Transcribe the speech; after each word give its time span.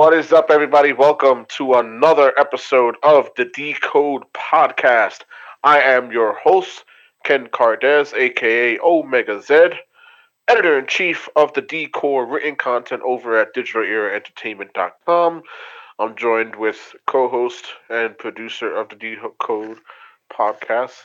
What 0.00 0.14
is 0.14 0.32
up, 0.32 0.46
everybody? 0.48 0.94
Welcome 0.94 1.44
to 1.58 1.74
another 1.74 2.32
episode 2.38 2.96
of 3.02 3.28
the 3.36 3.44
Decode 3.44 4.22
Podcast. 4.32 5.24
I 5.62 5.82
am 5.82 6.10
your 6.10 6.32
host, 6.32 6.86
Ken 7.22 7.48
Cardez, 7.48 8.14
aka 8.14 8.78
Omega 8.78 9.42
Z, 9.42 9.72
editor 10.48 10.78
in 10.78 10.86
chief 10.86 11.28
of 11.36 11.52
the 11.52 11.60
Decode 11.60 12.30
written 12.30 12.56
content 12.56 13.02
over 13.04 13.38
at 13.38 13.54
digitaleraentertainment.com. 13.54 15.42
I'm 15.98 16.16
joined 16.16 16.56
with 16.56 16.78
co 17.06 17.28
host 17.28 17.66
and 17.90 18.16
producer 18.16 18.74
of 18.74 18.88
the 18.88 18.96
Decode 18.96 19.80
Podcast, 20.32 20.96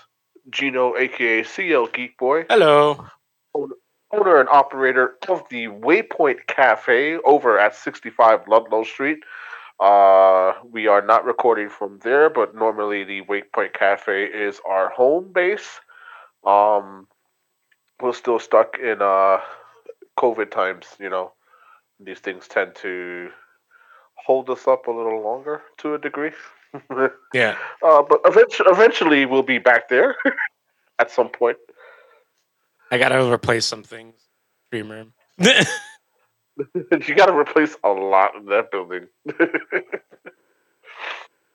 Gino, 0.50 0.96
aka 0.96 1.44
CL 1.44 1.88
Geek 1.88 2.18
Boy. 2.18 2.46
Hello 2.50 3.06
owner 4.12 4.40
and 4.40 4.50
operator 4.50 5.16
of 5.28 5.44
the 5.50 5.68
Waypoint 5.68 6.48
Cafe 6.48 7.18
over 7.26 7.60
at 7.60 7.76
65 7.76 8.48
Ludlow 8.48 8.84
Street. 8.84 9.20
Uh, 9.80 10.54
we 10.72 10.88
are 10.88 11.02
not 11.02 11.26
recording 11.26 11.70
from 11.70 12.00
there, 12.04 12.30
but 12.30 12.56
normally 12.56 13.04
the 13.04 13.22
Waypoint 13.24 13.74
Cafe 13.74 14.26
is 14.26 14.60
our 14.68 14.90
home 14.90 15.32
base. 15.34 15.80
Um, 16.46 17.08
we're 18.02 18.14
still 18.14 18.40
stuck 18.40 18.78
in 18.80 19.02
uh, 19.02 19.40
COVID 20.18 20.52
times, 20.52 20.88
you 21.00 21.10
know. 21.10 21.34
These 22.00 22.20
things 22.20 22.48
tend 22.48 22.76
to 22.76 23.30
hold 24.16 24.50
us 24.50 24.68
up 24.68 24.88
a 24.88 24.92
little 24.92 25.22
longer 25.22 25.62
to 25.78 25.94
a 25.94 25.98
degree. 25.98 26.32
yeah. 27.34 27.56
Uh, 27.84 28.04
but 28.04 28.20
eventually, 28.26 28.70
eventually, 28.70 29.26
we'll 29.26 29.44
be 29.44 29.60
back 29.60 29.88
there 29.90 30.16
at 31.00 31.12
some 31.12 31.30
point. 31.30 31.58
I 32.96 32.98
gotta 32.98 33.30
replace 33.30 33.66
some 33.66 33.84
things. 33.84 34.16
Dream 34.72 34.90
room. 34.90 35.12
you 35.38 37.14
gotta 37.14 37.38
replace 37.38 37.76
a 37.84 37.90
lot 37.90 38.36
in 38.38 38.46
that 38.46 38.72
building. 38.72 39.08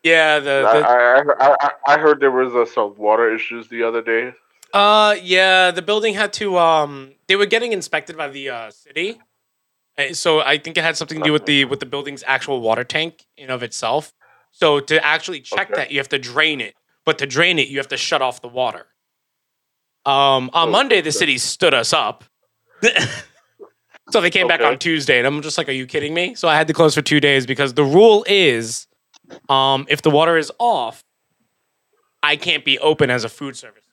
yeah, 0.03 0.39
the, 0.39 0.45
the 0.45 0.87
I, 0.87 1.23
I, 1.41 1.57
I, 1.59 1.71
I, 1.95 1.99
heard 1.99 2.21
there 2.21 2.31
was 2.31 2.55
uh, 2.55 2.71
some 2.71 2.95
water 2.99 3.35
issues 3.35 3.69
the 3.69 3.85
other 3.85 4.03
day. 4.03 4.35
Uh, 4.75 5.17
yeah, 5.23 5.71
the 5.71 5.81
building 5.81 6.13
had 6.13 6.35
to 6.35 6.59
um, 6.59 7.13
they 7.27 7.37
were 7.37 7.47
getting 7.47 7.73
inspected 7.73 8.19
by 8.19 8.29
the 8.29 8.51
uh, 8.51 8.71
city, 8.71 9.19
so 10.13 10.41
I 10.41 10.59
think 10.59 10.77
it 10.77 10.85
had 10.85 10.99
something 10.99 11.17
to 11.21 11.25
do 11.25 11.33
with 11.33 11.47
the 11.47 11.65
with 11.65 11.81
the 11.81 11.87
building's 11.87 12.23
actual 12.27 12.61
water 12.61 12.85
tank 12.85 13.25
in 13.39 13.49
of 13.49 13.63
itself. 13.63 14.13
So 14.51 14.79
to 14.79 15.03
actually 15.03 15.41
check 15.41 15.71
okay. 15.71 15.81
that, 15.81 15.91
you 15.91 16.01
have 16.01 16.11
to 16.11 16.19
drain 16.19 16.61
it, 16.61 16.75
but 17.07 17.17
to 17.17 17.27
drain 17.27 17.59
it, 17.59 17.69
you 17.69 17.79
have 17.79 17.89
to 17.89 17.97
shut 17.97 18.21
off 18.21 18.43
the 18.43 18.49
water. 18.49 18.89
Um, 20.11 20.51
on 20.55 20.69
oh, 20.69 20.73
Monday, 20.73 21.01
the 21.01 21.13
city 21.13 21.39
stood 21.39 21.73
us 21.73 21.93
up. 21.93 22.25
so 24.11 24.21
they 24.21 24.31
came 24.31 24.47
okay. 24.47 24.57
back 24.57 24.67
on 24.67 24.77
Tuesday, 24.77 25.19
and 25.19 25.27
I'm 25.27 25.41
just 25.41 25.57
like, 25.57 25.69
"Are 25.69 25.73
you 25.73 25.87
kidding 25.87 26.15
me?" 26.15 26.35
So 26.35 26.49
I 26.49 26.57
had 26.57 26.67
to 26.67 26.73
close 26.73 26.97
for 26.97 27.03
two 27.03 27.21
days 27.21 27.47
because 27.47 27.75
the 27.75 27.85
rule 27.85 28.25
is, 28.27 28.89
um, 29.49 29.87
if 29.89 30.03
the 30.03 30.11
water 30.11 30.37
is 30.37 30.51
off, 30.59 31.05
I 32.25 32.35
can't 32.35 32.65
be 32.65 32.77
open 32.81 33.09
as 33.09 33.23
a 33.23 33.29
food 33.29 33.57
service 33.57 33.85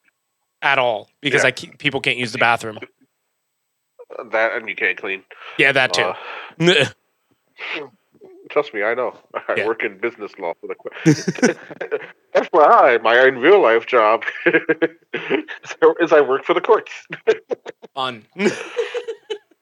at 0.63 0.79
all 0.79 1.09
because 1.21 1.43
yeah. 1.43 1.49
I 1.49 1.51
keep, 1.51 1.77
people 1.77 2.01
can't 2.01 2.17
use 2.17 2.31
the 2.31 2.39
bathroom. 2.39 2.79
That 4.31 4.53
and 4.53 4.67
you 4.67 4.75
can't 4.75 4.97
clean. 4.97 5.23
Yeah, 5.59 5.71
that 5.71 5.93
too. 5.93 6.13
Uh, 6.59 6.85
Trust 8.57 8.73
me, 8.73 8.81
I 8.81 8.95
know. 8.95 9.15
I 9.35 9.53
yeah. 9.57 9.67
work 9.67 9.83
in 9.83 9.99
business 9.99 10.31
law 10.39 10.55
for 10.59 10.65
the. 10.65 10.75
FYI, 12.35 13.03
my 13.03 13.27
in 13.27 13.37
real 13.37 13.61
life 13.61 13.85
job 13.85 14.23
is 14.47 16.11
I 16.11 16.21
work 16.21 16.43
for 16.43 16.55
the 16.55 16.61
courts. 16.61 16.91
fun. 17.93 18.25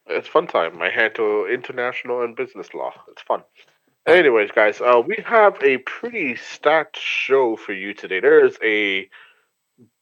it's 0.07 0.29
fun 0.29 0.47
time. 0.47 0.81
I 0.81 0.89
handle 0.91 1.45
international 1.45 2.21
and 2.21 2.37
business 2.37 2.73
law. 2.73 2.93
It's 3.11 3.21
fun. 3.21 3.43
Anyways, 4.07 4.51
guys, 4.51 4.79
uh, 4.79 5.01
we 5.05 5.21
have 5.25 5.61
a 5.61 5.79
pretty 5.79 6.37
stacked 6.37 6.97
show 6.97 7.57
for 7.57 7.73
you 7.73 7.93
today. 7.93 8.21
There's 8.21 8.55
a 8.63 9.09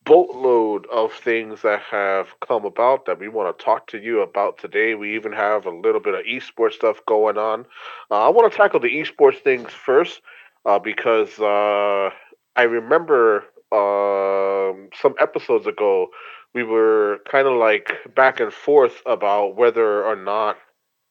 boatload 0.06 0.86
of 0.88 1.14
things 1.14 1.62
that 1.62 1.82
have 1.82 2.28
come 2.46 2.66
about 2.66 3.06
that 3.06 3.20
we 3.20 3.28
want 3.28 3.58
to 3.58 3.64
talk 3.64 3.88
to 3.88 4.00
you 4.00 4.22
about 4.22 4.58
today. 4.58 4.96
We 4.96 5.16
even 5.16 5.32
have 5.32 5.66
a 5.66 5.76
little 5.76 6.02
bit 6.02 6.14
of 6.14 6.26
esports 6.26 6.74
stuff 6.74 6.98
going 7.08 7.38
on. 7.38 7.66
Uh, 8.12 8.26
I 8.26 8.30
want 8.30 8.52
to 8.52 8.58
tackle 8.58 8.80
the 8.80 8.90
esports 8.90 9.42
things 9.42 9.72
first 9.72 10.22
uh, 10.66 10.80
because 10.80 11.40
uh, 11.40 12.10
I 12.56 12.64
remember 12.64 13.46
um, 13.72 14.90
some 15.02 15.16
episodes 15.20 15.68
ago 15.68 16.10
we 16.54 16.64
were 16.64 17.20
kind 17.30 17.48
of 17.48 17.54
like 17.58 17.92
back 18.16 18.40
and 18.40 18.54
forth 18.54 19.02
about 19.06 19.56
whether 19.56 20.04
or 20.04 20.16
not 20.16 20.58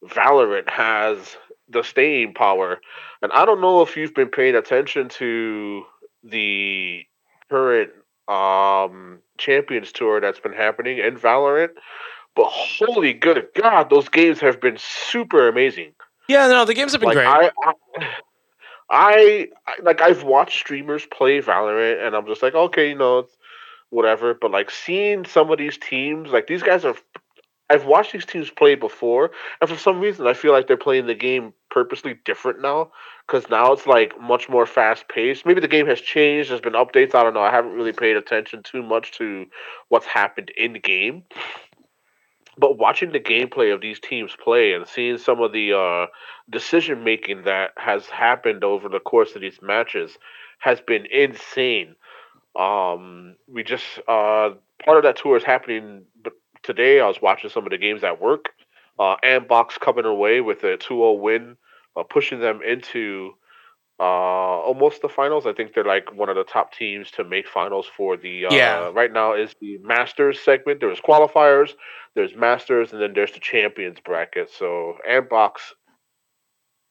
Valorant 0.05 0.69
has 0.69 1.37
the 1.69 1.83
staying 1.83 2.33
power. 2.33 2.79
And 3.21 3.31
I 3.31 3.45
don't 3.45 3.61
know 3.61 3.81
if 3.81 3.97
you've 3.97 4.13
been 4.13 4.29
paying 4.29 4.55
attention 4.55 5.09
to 5.09 5.83
the 6.23 7.03
current 7.49 7.91
um 8.27 9.19
Champions 9.37 9.91
Tour 9.91 10.21
that's 10.21 10.39
been 10.39 10.53
happening 10.53 10.97
in 10.99 11.17
Valorant. 11.17 11.71
But 12.35 12.45
holy 12.45 13.13
good 13.13 13.47
God, 13.55 13.89
those 13.89 14.09
games 14.09 14.39
have 14.39 14.59
been 14.59 14.77
super 14.77 15.47
amazing. 15.47 15.93
Yeah, 16.27 16.47
no, 16.47 16.65
the 16.65 16.73
games 16.73 16.93
have 16.93 17.01
been 17.01 17.09
like, 17.09 17.17
great. 17.17 17.27
I, 17.27 17.51
I, 18.89 19.47
I, 19.67 19.73
like 19.83 20.01
I've 20.01 20.23
watched 20.23 20.59
streamers 20.59 21.05
play 21.05 21.41
Valorant, 21.41 22.05
and 22.05 22.15
I'm 22.15 22.25
just 22.25 22.41
like, 22.41 22.55
okay, 22.55 22.89
you 22.89 22.95
know, 22.95 23.27
whatever. 23.89 24.33
But 24.33 24.51
like 24.51 24.71
seeing 24.71 25.25
some 25.25 25.51
of 25.51 25.57
these 25.57 25.77
teams, 25.77 26.29
like 26.29 26.47
these 26.47 26.63
guys 26.63 26.85
are. 26.85 26.95
I've 27.69 27.85
watched 27.85 28.11
these 28.11 28.25
teams 28.25 28.49
play 28.49 28.75
before, 28.75 29.31
and 29.61 29.69
for 29.69 29.77
some 29.77 29.99
reason, 29.99 30.27
I 30.27 30.33
feel 30.33 30.51
like 30.51 30.67
they're 30.67 30.77
playing 30.77 31.07
the 31.07 31.15
game 31.15 31.53
purposely 31.71 32.19
different 32.25 32.61
now 32.61 32.91
because 33.25 33.49
now 33.49 33.71
it's 33.71 33.87
like 33.87 34.19
much 34.19 34.49
more 34.49 34.65
fast 34.65 35.07
paced. 35.07 35.45
Maybe 35.45 35.61
the 35.61 35.67
game 35.67 35.87
has 35.87 36.01
changed. 36.01 36.49
There's 36.49 36.61
been 36.61 36.73
updates. 36.73 37.15
I 37.15 37.23
don't 37.23 37.33
know. 37.33 37.41
I 37.41 37.51
haven't 37.51 37.73
really 37.73 37.93
paid 37.93 38.17
attention 38.17 38.63
too 38.63 38.83
much 38.83 39.13
to 39.13 39.45
what's 39.89 40.05
happened 40.05 40.51
in 40.57 40.73
game. 40.73 41.23
But 42.57 42.77
watching 42.77 43.11
the 43.11 43.19
gameplay 43.19 43.73
of 43.73 43.81
these 43.81 43.99
teams 43.99 44.35
play 44.41 44.73
and 44.73 44.87
seeing 44.87 45.17
some 45.17 45.41
of 45.41 45.53
the 45.53 45.73
uh, 45.73 46.07
decision 46.49 47.03
making 47.03 47.43
that 47.45 47.71
has 47.77 48.05
happened 48.07 48.63
over 48.63 48.89
the 48.89 48.99
course 48.99 49.33
of 49.35 49.41
these 49.41 49.59
matches 49.61 50.17
has 50.59 50.79
been 50.79 51.07
insane. 51.11 51.95
Um, 52.55 53.35
we 53.47 53.63
just 53.63 53.83
uh, 54.07 54.51
part 54.85 54.97
of 54.97 55.03
that 55.03 55.17
tour 55.17 55.37
is 55.37 55.43
happening 55.43 56.03
today. 56.63 56.99
I 56.99 57.07
was 57.07 57.21
watching 57.21 57.49
some 57.49 57.65
of 57.65 57.71
the 57.71 57.77
games 57.77 58.03
at 58.03 58.21
work. 58.21 58.49
Uh, 58.99 59.15
Andbox 59.23 59.79
coming 59.79 60.05
away 60.05 60.41
with 60.41 60.63
a 60.63 60.77
2-0 60.77 61.19
win 61.19 61.57
uh, 61.95 62.03
pushing 62.03 62.39
them 62.39 62.61
into 62.61 63.31
uh, 63.99 64.03
almost 64.03 65.01
the 65.01 65.09
finals. 65.09 65.45
I 65.45 65.53
think 65.53 65.73
they're 65.73 65.83
like 65.83 66.13
one 66.13 66.29
of 66.29 66.35
the 66.35 66.43
top 66.43 66.73
teams 66.73 67.11
to 67.11 67.23
make 67.23 67.47
finals 67.47 67.87
for 67.95 68.17
the. 68.17 68.47
Uh, 68.47 68.53
yeah. 68.53 68.91
Right 68.93 69.11
now 69.11 69.33
is 69.33 69.55
the 69.61 69.77
Masters 69.79 70.39
segment. 70.39 70.79
There's 70.79 70.99
qualifiers, 70.99 71.71
there's 72.15 72.35
Masters, 72.35 72.91
and 72.91 73.01
then 73.01 73.13
there's 73.13 73.31
the 73.31 73.39
Champions 73.39 73.99
bracket. 74.03 74.49
So 74.49 74.97
Andbox 75.09 75.73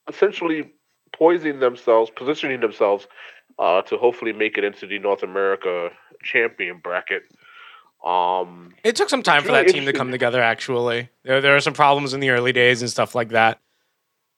essentially 0.09 0.73
poising 1.15 1.61
themselves, 1.61 2.11
positioning 2.15 2.61
themselves 2.61 3.07
uh, 3.59 3.83
to 3.83 3.97
hopefully 3.97 4.33
make 4.33 4.57
it 4.57 4.65
into 4.65 4.87
the 4.87 4.99
North 4.99 5.23
America 5.23 5.91
champion 6.23 6.81
bracket. 6.83 7.23
Um, 8.05 8.75
it 8.83 8.97
took 8.97 9.09
some 9.09 9.23
time 9.23 9.43
for 9.43 9.53
really 9.53 9.67
that 9.67 9.73
team 9.73 9.85
to 9.85 9.93
come 9.93 10.11
together. 10.11 10.43
Actually, 10.43 11.09
there 11.23 11.41
there 11.41 11.55
are 11.55 11.61
some 11.61 11.75
problems 11.75 12.15
in 12.15 12.21
the 12.21 12.31
early 12.31 12.53
days 12.53 12.83
and 12.83 12.91
stuff 12.91 13.15
like 13.15 13.31
that. 13.31 13.61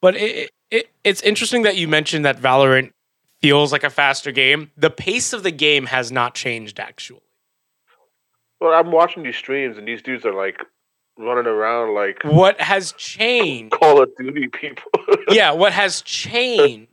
But 0.03 0.17
it, 0.17 0.51
it 0.71 0.91
it's 1.03 1.23
interesting 1.23 1.63
that 1.63 1.77
you 1.77 1.89
mentioned 1.89 2.27
that 2.27 2.39
Valorant 2.39 2.93
feels 3.41 3.73
like 3.73 3.85
a 3.85 3.91
faster 3.91 4.33
game. 4.33 4.71
The 4.77 4.91
pace 4.91 5.33
of 5.33 5.43
the 5.43 5.51
game 5.51 5.87
has 5.87 6.13
not 6.13 6.35
changed 6.35 6.79
actually. 6.79 7.21
Well, 8.61 8.73
I'm 8.73 8.93
watching 8.93 9.23
these 9.23 9.37
streams 9.37 9.79
and 9.79 9.89
these 9.89 10.03
dudes 10.03 10.25
are 10.27 10.35
like 10.35 10.63
running 11.19 11.47
around 11.47 11.95
like 11.95 12.23
what 12.25 12.61
has 12.61 12.93
changed 12.93 13.73
Call 13.73 14.03
of 14.03 14.15
Duty 14.17 14.49
people. 14.49 14.91
yeah, 15.29 15.53
what 15.53 15.73
has 15.73 16.03
changed 16.03 16.91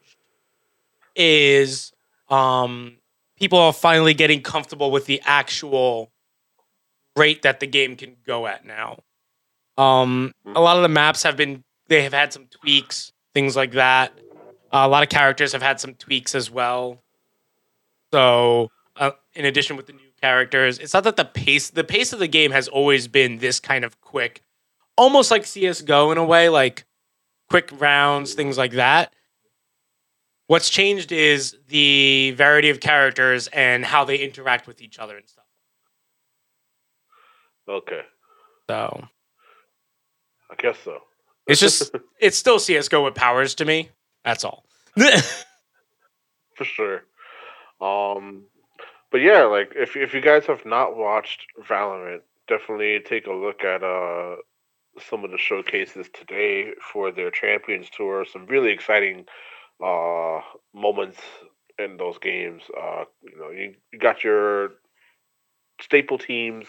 is 1.15 1.91
um 2.29 2.95
people 3.38 3.59
are 3.59 3.74
finally 3.74 4.13
getting 4.13 4.41
comfortable 4.41 4.89
with 4.91 5.06
the 5.06 5.21
actual 5.25 6.12
rate 7.16 7.42
that 7.42 7.60
the 7.60 7.68
game 7.68 7.96
can 7.96 8.16
go 8.25 8.48
at 8.48 8.66
now. 8.66 9.00
Um 9.78 10.34
a 10.46 10.62
lot 10.62 10.78
of 10.78 10.84
the 10.84 10.90
maps 10.90 11.24
have 11.24 11.38
been 11.38 11.63
they 11.88 12.04
have 12.04 12.13
had 12.13 12.31
some 12.31 12.48
tweaks, 12.48 13.12
things 13.34 13.56
like 13.56 13.74
that. 13.74 14.13
Uh, 14.74 14.84
a 14.86 14.88
lot 14.88 15.04
of 15.04 15.10
characters 15.10 15.52
have 15.52 15.62
had 15.62 15.80
some 15.80 15.94
tweaks 15.96 16.34
as 16.34 16.50
well. 16.50 17.04
So, 18.13 18.69
uh, 18.96 19.12
in 19.34 19.46
addition 19.46 19.75
with 19.75 19.88
the 19.88 19.94
new 19.94 20.12
characters, 20.22 20.80
it's 20.80 20.94
not 20.94 21.04
that 21.04 21.18
the 21.18 21.25
pace 21.25 21.69
the 21.69 21.84
pace 21.84 22.13
of 22.13 22.19
the 22.19 22.28
game 22.28 22.52
has 22.52 22.68
always 22.68 23.08
been 23.08 23.40
this 23.40 23.60
kind 23.60 23.84
of 23.84 24.00
quick, 24.00 24.42
almost 24.98 25.31
like 25.31 25.46
CS:GO 25.46 26.12
in 26.12 26.18
a 26.18 26.24
way, 26.24 26.48
like 26.48 26.86
quick 27.50 27.69
rounds, 27.74 28.34
things 28.34 28.58
like 28.58 28.72
that. 28.72 29.13
What's 30.48 30.69
changed 30.69 31.12
is 31.12 31.58
the 31.68 32.31
variety 32.38 32.69
of 32.69 32.80
characters 32.80 33.48
and 33.48 33.86
how 33.86 34.06
they 34.06 34.18
interact 34.18 34.68
with 34.68 34.81
each 34.81 35.00
other 35.00 35.18
and 35.18 35.28
stuff. 35.28 35.40
Okay. 37.68 38.02
So. 38.69 39.04
I 40.50 40.56
guess 40.58 40.78
so. 40.84 41.00
It's 41.48 41.60
just 41.60 41.96
it's 42.19 42.38
still 42.38 42.60
CS:GO 42.60 43.04
with 43.04 43.16
powers 43.16 43.56
to 43.56 43.66
me. 43.66 43.90
That's 44.24 44.44
all. 44.44 44.66
for 46.56 46.63
sure. 46.63 47.04
Um, 47.80 48.44
but 49.12 49.22
yeah, 49.22 49.44
like 49.44 49.74
if 49.75 49.96
if 49.96 50.13
you 50.13 50.22
guys 50.22 50.46
have 50.46 50.66
not 50.66 50.96
watched 50.96 51.46
Valorant, 51.68 52.22
definitely 52.48 53.00
take 53.00 53.28
a 53.28 53.34
look 53.34 53.63
at 53.63 53.84
uh 53.84 54.36
some 55.10 55.24
of 55.24 55.31
the 55.31 55.38
showcases 55.38 56.08
today 56.13 56.72
for 56.92 57.12
their 57.12 57.31
Champions 57.31 57.90
Tour. 57.90 58.25
Some 58.25 58.46
really 58.46 58.72
exciting 58.72 59.25
uh 59.84 60.42
moments 60.74 61.19
in 61.80 61.98
those 61.98 62.18
games. 62.19 62.63
Uh, 62.78 63.06
you 63.24 63.38
know, 63.38 63.50
you, 63.50 63.75
you 63.92 64.00
got 64.00 64.24
your 64.24 64.72
staple 65.81 66.18
teams, 66.18 66.68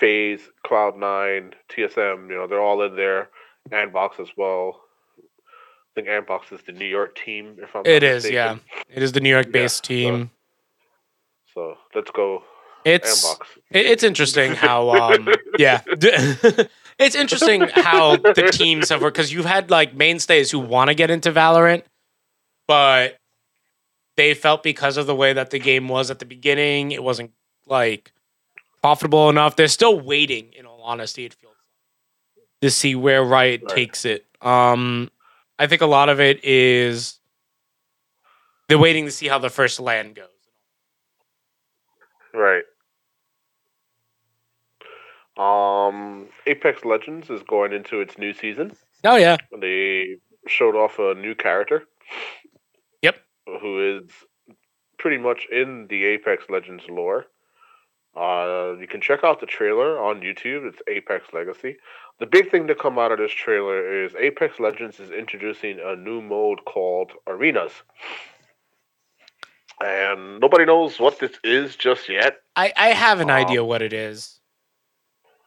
FaZe, 0.00 0.40
Cloud 0.66 0.96
Nine, 0.96 1.52
TSM. 1.70 2.28
You 2.30 2.36
know, 2.36 2.46
they're 2.46 2.60
all 2.60 2.82
in 2.82 2.96
there. 2.96 3.28
Andbox 3.70 4.18
as 4.18 4.28
well. 4.36 4.80
I 5.18 6.02
think 6.02 6.08
Andbox 6.08 6.52
is 6.52 6.60
the 6.66 6.72
New 6.72 6.86
York 6.86 7.14
team. 7.14 7.56
If 7.62 7.76
I'm 7.76 7.82
It 7.84 8.02
is, 8.02 8.28
yeah. 8.28 8.56
It 8.88 9.02
is 9.02 9.12
the 9.12 9.20
New 9.20 9.28
York 9.28 9.52
based 9.52 9.88
Yeah, 9.90 9.96
team. 9.96 10.30
So 11.54 11.76
let's 11.94 12.10
go 12.12 12.42
It's 12.84 13.24
Andbox. 13.24 13.46
it- 13.70 13.86
it's 13.86 14.02
interesting 14.02 14.54
how 14.54 14.90
um 14.90 15.28
yeah. 15.58 15.80
it's 16.98 17.14
interesting 17.16 17.62
how 17.62 18.16
the 18.16 18.50
teams 18.52 18.88
have 18.88 19.02
worked 19.02 19.16
because 19.16 19.32
you've 19.32 19.44
had 19.44 19.70
like 19.70 19.94
mainstays 19.94 20.50
who 20.50 20.58
want 20.60 20.88
to 20.88 20.94
get 20.94 21.10
into 21.10 21.30
Valorant, 21.32 21.82
but 22.66 23.16
they 24.16 24.32
felt 24.34 24.62
because 24.62 24.96
of 24.96 25.06
the 25.06 25.14
way 25.14 25.32
that 25.32 25.50
the 25.50 25.58
game 25.58 25.88
was 25.88 26.10
at 26.10 26.18
the 26.20 26.24
beginning, 26.26 26.92
it 26.92 27.02
wasn't 27.02 27.32
like 27.66 28.12
profitable 28.82 29.28
enough. 29.30 29.56
They're 29.56 29.68
still 29.68 30.00
waiting, 30.00 30.52
in 30.52 30.66
all 30.66 30.80
honesty, 30.82 31.24
it 31.24 31.34
feels 31.34 31.54
to 32.62 32.70
see 32.70 32.94
where 32.94 33.22
Riot 33.24 33.62
Right. 33.64 33.74
takes 33.74 34.04
it. 34.04 34.26
Um 34.40 35.10
I 35.58 35.66
think 35.66 35.82
a 35.82 35.86
lot 35.86 36.08
of 36.08 36.20
it 36.20 36.42
is 36.44 37.18
they're 38.68 38.78
waiting 38.78 39.04
to 39.06 39.10
see 39.10 39.28
how 39.28 39.38
the 39.38 39.50
first 39.50 39.80
land 39.80 40.14
goes. 40.14 40.26
Right. 42.32 42.62
Um, 45.36 46.28
Apex 46.46 46.84
Legends 46.84 47.30
is 47.30 47.42
going 47.42 47.72
into 47.72 48.00
its 48.00 48.18
new 48.18 48.32
season. 48.32 48.72
Oh 49.04 49.16
yeah. 49.16 49.38
They 49.58 50.16
showed 50.46 50.76
off 50.76 50.98
a 50.98 51.14
new 51.14 51.34
character. 51.34 51.84
Yep. 53.02 53.16
Who 53.60 53.98
is 53.98 54.10
pretty 54.98 55.18
much 55.18 55.46
in 55.50 55.86
the 55.88 56.04
Apex 56.04 56.44
Legends 56.50 56.84
lore. 56.88 57.26
Uh, 58.16 58.74
you 58.80 58.86
can 58.88 59.00
check 59.00 59.22
out 59.22 59.40
the 59.40 59.46
trailer 59.46 59.98
on 60.02 60.20
YouTube. 60.20 60.66
It's 60.68 60.80
Apex 60.88 61.32
Legacy. 61.32 61.76
The 62.18 62.26
big 62.26 62.50
thing 62.50 62.66
to 62.66 62.74
come 62.74 62.98
out 62.98 63.12
of 63.12 63.18
this 63.18 63.32
trailer 63.32 64.04
is 64.04 64.14
Apex 64.18 64.58
Legends 64.60 64.98
is 65.00 65.10
introducing 65.10 65.78
a 65.82 65.96
new 65.96 66.20
mode 66.20 66.64
called 66.64 67.12
Arenas. 67.26 67.72
And 69.82 70.40
nobody 70.40 70.66
knows 70.66 70.98
what 71.00 71.18
this 71.18 71.32
is 71.42 71.76
just 71.76 72.08
yet. 72.08 72.38
I, 72.56 72.72
I 72.76 72.88
have 72.88 73.20
an 73.20 73.30
Um, 73.30 73.36
idea 73.36 73.64
what 73.64 73.80
it 73.80 73.92
is. 73.92 74.40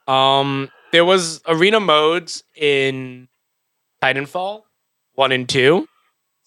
Um, 0.08 0.70
there 0.90 1.04
was 1.04 1.40
arena 1.46 1.80
modes 1.80 2.42
in 2.56 3.28
Titanfall 4.02 4.62
one 5.14 5.32
and 5.32 5.48
two, 5.48 5.86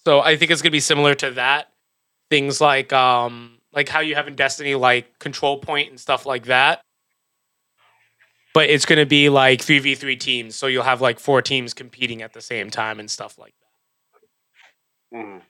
so 0.04 0.20
I 0.20 0.36
think 0.36 0.52
it's 0.52 0.62
gonna 0.62 0.72
be 0.72 0.80
similar 0.81 1.16
to 1.16 1.31
that. 1.31 1.72
Things 2.30 2.60
like 2.60 2.92
um, 2.92 3.56
like 3.77 3.89
how 3.89 4.00
you 4.00 4.15
have 4.15 4.27
in 4.27 4.35
Destiny, 4.35 4.74
like 4.74 5.19
control 5.19 5.59
point 5.59 5.91
and 5.91 6.00
stuff 6.00 6.25
like 6.25 6.47
that. 6.47 6.81
But 8.56 8.71
it's 8.71 8.88
gonna 8.88 9.06
be 9.06 9.29
like 9.29 9.62
three 9.62 9.77
v 9.77 9.94
three 9.94 10.15
teams, 10.15 10.56
so 10.56 10.65
you'll 10.65 10.81
have 10.81 11.00
like 11.00 11.19
four 11.19 11.44
teams 11.44 11.75
competing 11.75 12.24
at 12.24 12.33
the 12.33 12.41
same 12.41 12.71
time 12.71 13.00
and 13.00 13.09
stuff 13.09 13.38
like 13.38 13.53
that. 15.12 15.19
Mm. 15.19 15.41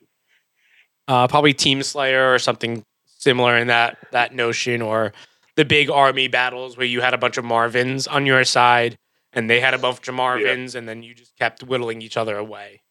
uh, 1.07 1.27
probably 1.29 1.53
Team 1.53 1.81
Slayer 1.81 2.33
or 2.33 2.37
something 2.37 2.83
similar 3.05 3.57
in 3.57 3.67
that 3.67 3.97
that 4.11 4.35
notion, 4.35 4.81
or 4.81 5.13
the 5.55 5.63
big 5.63 5.89
army 5.89 6.27
battles 6.27 6.75
where 6.75 6.85
you 6.85 6.99
had 6.99 7.13
a 7.13 7.17
bunch 7.17 7.37
of 7.37 7.45
Marvins 7.45 8.11
on 8.11 8.25
your 8.25 8.43
side 8.43 8.97
and 9.31 9.49
they 9.49 9.61
had 9.61 9.73
a 9.73 9.77
bunch 9.77 10.07
of 10.09 10.15
Marvins, 10.15 10.75
and 10.75 10.87
then 10.87 11.01
you 11.01 11.15
just 11.15 11.35
kept 11.37 11.63
whittling 11.63 12.01
each 12.01 12.17
other 12.17 12.37
away. 12.37 12.81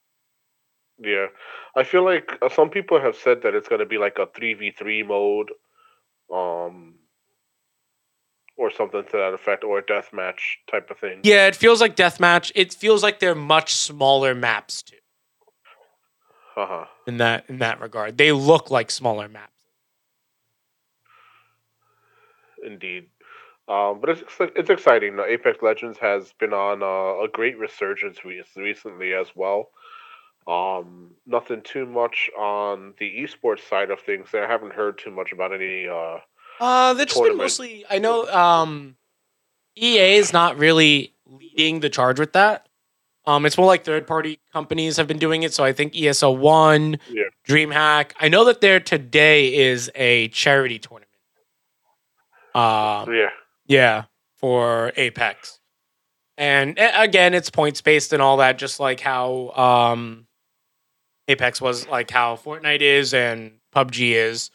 Yeah, 0.98 1.26
I 1.76 1.84
feel 1.84 2.05
like 2.05 2.38
uh, 2.40 2.49
some 2.49 2.70
people 2.70 2.99
have 3.00 3.14
said 3.17 3.43
that 3.43 3.55
it's 3.55 3.69
going 3.69 3.81
to 3.81 3.87
be 3.87 3.99
like 3.99 4.19
a 4.19 4.26
three 4.34 4.55
v 4.55 4.70
three 4.70 5.02
mode, 5.02 5.50
um, 6.32 6.94
or 8.56 8.70
something 8.70 9.05
to 9.05 9.12
that 9.12 9.34
effect, 9.34 9.62
or 9.62 9.78
a 9.78 9.82
deathmatch 9.82 10.40
type 10.70 10.90
of 10.90 10.99
thing. 10.99 11.20
Yeah, 11.23 11.46
it 11.46 11.55
feels 11.55 11.82
like 11.82 11.94
deathmatch. 11.94 12.50
It 12.55 12.73
feels 12.73 13.02
like 13.02 13.20
they're 13.20 13.34
much 13.34 13.75
smaller 13.75 14.34
maps 14.34 14.82
too. 14.82 14.96
Uh 16.56 16.67
huh. 16.67 16.84
In 17.06 17.19
that 17.19 17.44
in 17.49 17.58
that 17.58 17.81
regard, 17.81 18.17
they 18.17 18.32
look 18.32 18.70
like 18.70 18.90
smaller 18.90 19.29
maps. 19.29 19.52
Indeed. 22.64 23.06
Um, 23.69 24.00
but 24.00 24.11
it's 24.11 24.22
it's 24.40 24.70
exciting. 24.70 25.19
Apex 25.19 25.58
Legends 25.61 25.99
has 25.99 26.32
been 26.40 26.55
on 26.55 26.82
uh, 26.82 27.25
a 27.25 27.29
great 27.31 27.58
resurgence 27.58 28.25
recently 28.25 29.12
as 29.12 29.26
well. 29.34 29.70
Um, 30.46 31.10
nothing 31.26 31.62
too 31.62 31.87
much 31.87 32.31
on 32.38 32.94
the 32.98 33.10
esports 33.22 33.69
side 33.69 33.90
of 33.90 34.00
things. 34.00 34.28
I 34.32 34.46
haven't 34.46 34.72
heard 34.72 34.98
too 34.98 35.10
much 35.10 35.32
about 35.32 35.52
any. 35.52 35.88
Uh, 35.88 36.19
Uh, 36.60 36.94
they've 36.94 37.06
just 37.08 37.22
been 37.22 37.37
mostly. 37.37 37.84
I 37.90 37.98
know 37.98 38.26
um, 38.28 38.96
EA 39.76 40.16
is 40.16 40.32
not 40.32 40.56
really 40.56 41.12
leading 41.26 41.81
the 41.81 41.90
charge 41.90 42.19
with 42.20 42.32
that. 42.34 42.69
Um, 43.26 43.44
it's 43.44 43.58
more 43.58 43.66
like 43.66 43.84
third 43.84 44.06
party 44.06 44.38
companies 44.52 44.96
have 44.98 45.08
been 45.08 45.19
doing 45.19 45.43
it. 45.43 45.52
So 45.52 45.64
I 45.64 45.72
think 45.72 45.94
ESL 45.94 46.37
One, 46.38 46.98
Yeah. 47.10 47.25
DreamHack. 47.48 48.12
I 48.20 48.28
know 48.28 48.44
that 48.44 48.60
there 48.60 48.78
today 48.78 49.52
is 49.52 49.90
a 49.96 50.28
charity 50.28 50.78
tournament. 50.78 51.10
Um, 52.54 53.12
yeah. 53.12 53.31
yeah, 53.66 54.04
for 54.37 54.93
Apex. 54.96 55.58
And 56.38 56.78
again, 56.78 57.34
it's 57.34 57.50
points 57.50 57.81
based 57.82 58.12
and 58.12 58.22
all 58.22 58.37
that, 58.38 58.58
just 58.58 58.78
like 58.78 59.00
how 59.00 59.50
um, 59.50 60.25
Apex 61.28 61.61
was, 61.61 61.87
like 61.88 62.11
how 62.11 62.37
Fortnite 62.37 62.81
is 62.81 63.12
and 63.14 63.52
PUBG 63.75 64.12
is. 64.12 64.50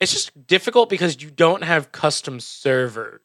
It's 0.00 0.12
just 0.12 0.46
difficult 0.46 0.88
because 0.90 1.22
you 1.22 1.30
don't 1.30 1.62
have 1.62 1.92
custom 1.92 2.40
servers 2.40 3.20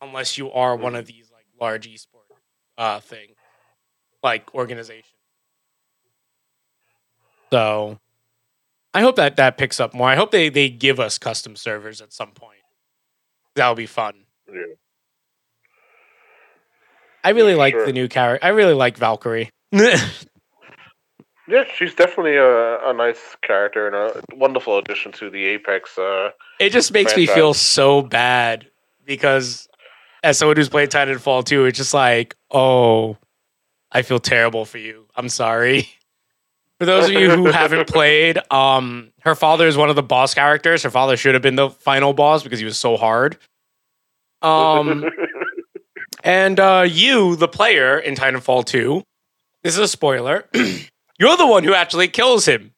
unless 0.00 0.36
you 0.36 0.50
are 0.50 0.76
one 0.76 0.94
of 0.94 1.06
these 1.06 1.30
like 1.32 1.46
large 1.60 1.88
esport 1.88 2.26
uh, 2.76 3.00
things, 3.00 3.36
like 4.22 4.52
organization. 4.54 5.16
So 7.52 7.98
I 8.92 9.00
hope 9.00 9.16
that 9.16 9.36
that 9.36 9.56
picks 9.56 9.78
up 9.80 9.94
more. 9.94 10.08
I 10.08 10.16
hope 10.16 10.32
they 10.32 10.48
they 10.48 10.68
give 10.68 10.98
us 10.98 11.18
custom 11.18 11.54
servers 11.56 12.00
at 12.00 12.12
some 12.12 12.32
point. 12.32 12.58
That 13.54 13.68
would 13.68 13.76
be 13.76 13.86
fun. 13.86 14.14
Yeah. 14.52 14.60
I 17.22 17.30
really 17.30 17.54
like 17.54 17.72
Sure. 17.74 17.86
the 17.86 17.92
new 17.92 18.08
character. 18.08 18.44
I 18.44 18.50
really 18.50 18.74
like 18.74 18.98
Valkyrie. 18.98 19.50
Yeah, 21.46 21.64
she's 21.74 21.94
definitely 21.94 22.36
a, 22.36 22.88
a 22.88 22.94
nice 22.94 23.36
character 23.42 23.86
and 23.86 23.94
a 23.94 24.36
wonderful 24.36 24.78
addition 24.78 25.12
to 25.12 25.28
the 25.28 25.44
Apex. 25.44 25.98
Uh, 25.98 26.30
it 26.58 26.70
just 26.70 26.92
makes 26.92 27.14
me 27.16 27.26
feel 27.26 27.52
so 27.52 28.00
bad 28.00 28.66
because 29.04 29.68
as 30.22 30.38
someone 30.38 30.56
who's 30.56 30.70
played 30.70 30.90
Titanfall 30.90 31.44
2, 31.44 31.66
it's 31.66 31.76
just 31.76 31.92
like, 31.92 32.34
oh, 32.50 33.18
I 33.92 34.02
feel 34.02 34.18
terrible 34.18 34.64
for 34.64 34.78
you. 34.78 35.06
I'm 35.14 35.28
sorry. 35.28 35.88
For 36.80 36.86
those 36.86 37.04
of 37.06 37.12
you 37.12 37.30
who 37.30 37.46
haven't 37.52 37.88
played, 37.88 38.36
um, 38.50 39.12
her 39.20 39.36
father 39.36 39.68
is 39.68 39.76
one 39.76 39.90
of 39.90 39.96
the 39.96 40.02
boss 40.02 40.34
characters. 40.34 40.82
Her 40.82 40.90
father 40.90 41.16
should 41.16 41.34
have 41.34 41.42
been 41.42 41.54
the 41.54 41.70
final 41.70 42.12
boss 42.12 42.42
because 42.42 42.58
he 42.58 42.64
was 42.64 42.76
so 42.76 42.96
hard. 42.96 43.38
Um, 44.42 45.08
and 46.24 46.58
uh, 46.58 46.84
you, 46.86 47.36
the 47.36 47.46
player 47.46 47.96
in 47.96 48.16
Titanfall 48.16 48.64
2, 48.64 49.04
this 49.62 49.74
is 49.74 49.78
a 49.78 49.86
spoiler. 49.86 50.48
You're 51.18 51.36
the 51.36 51.46
one 51.46 51.64
who 51.64 51.74
actually 51.74 52.08
kills 52.08 52.46
him. 52.46 52.72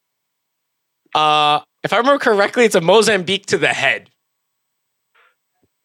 Uh, 1.14 1.60
if 1.82 1.92
I 1.92 1.98
remember 1.98 2.18
correctly, 2.18 2.64
it's 2.64 2.74
a 2.74 2.80
Mozambique 2.80 3.46
to 3.46 3.58
the 3.58 3.68
head. 3.68 4.10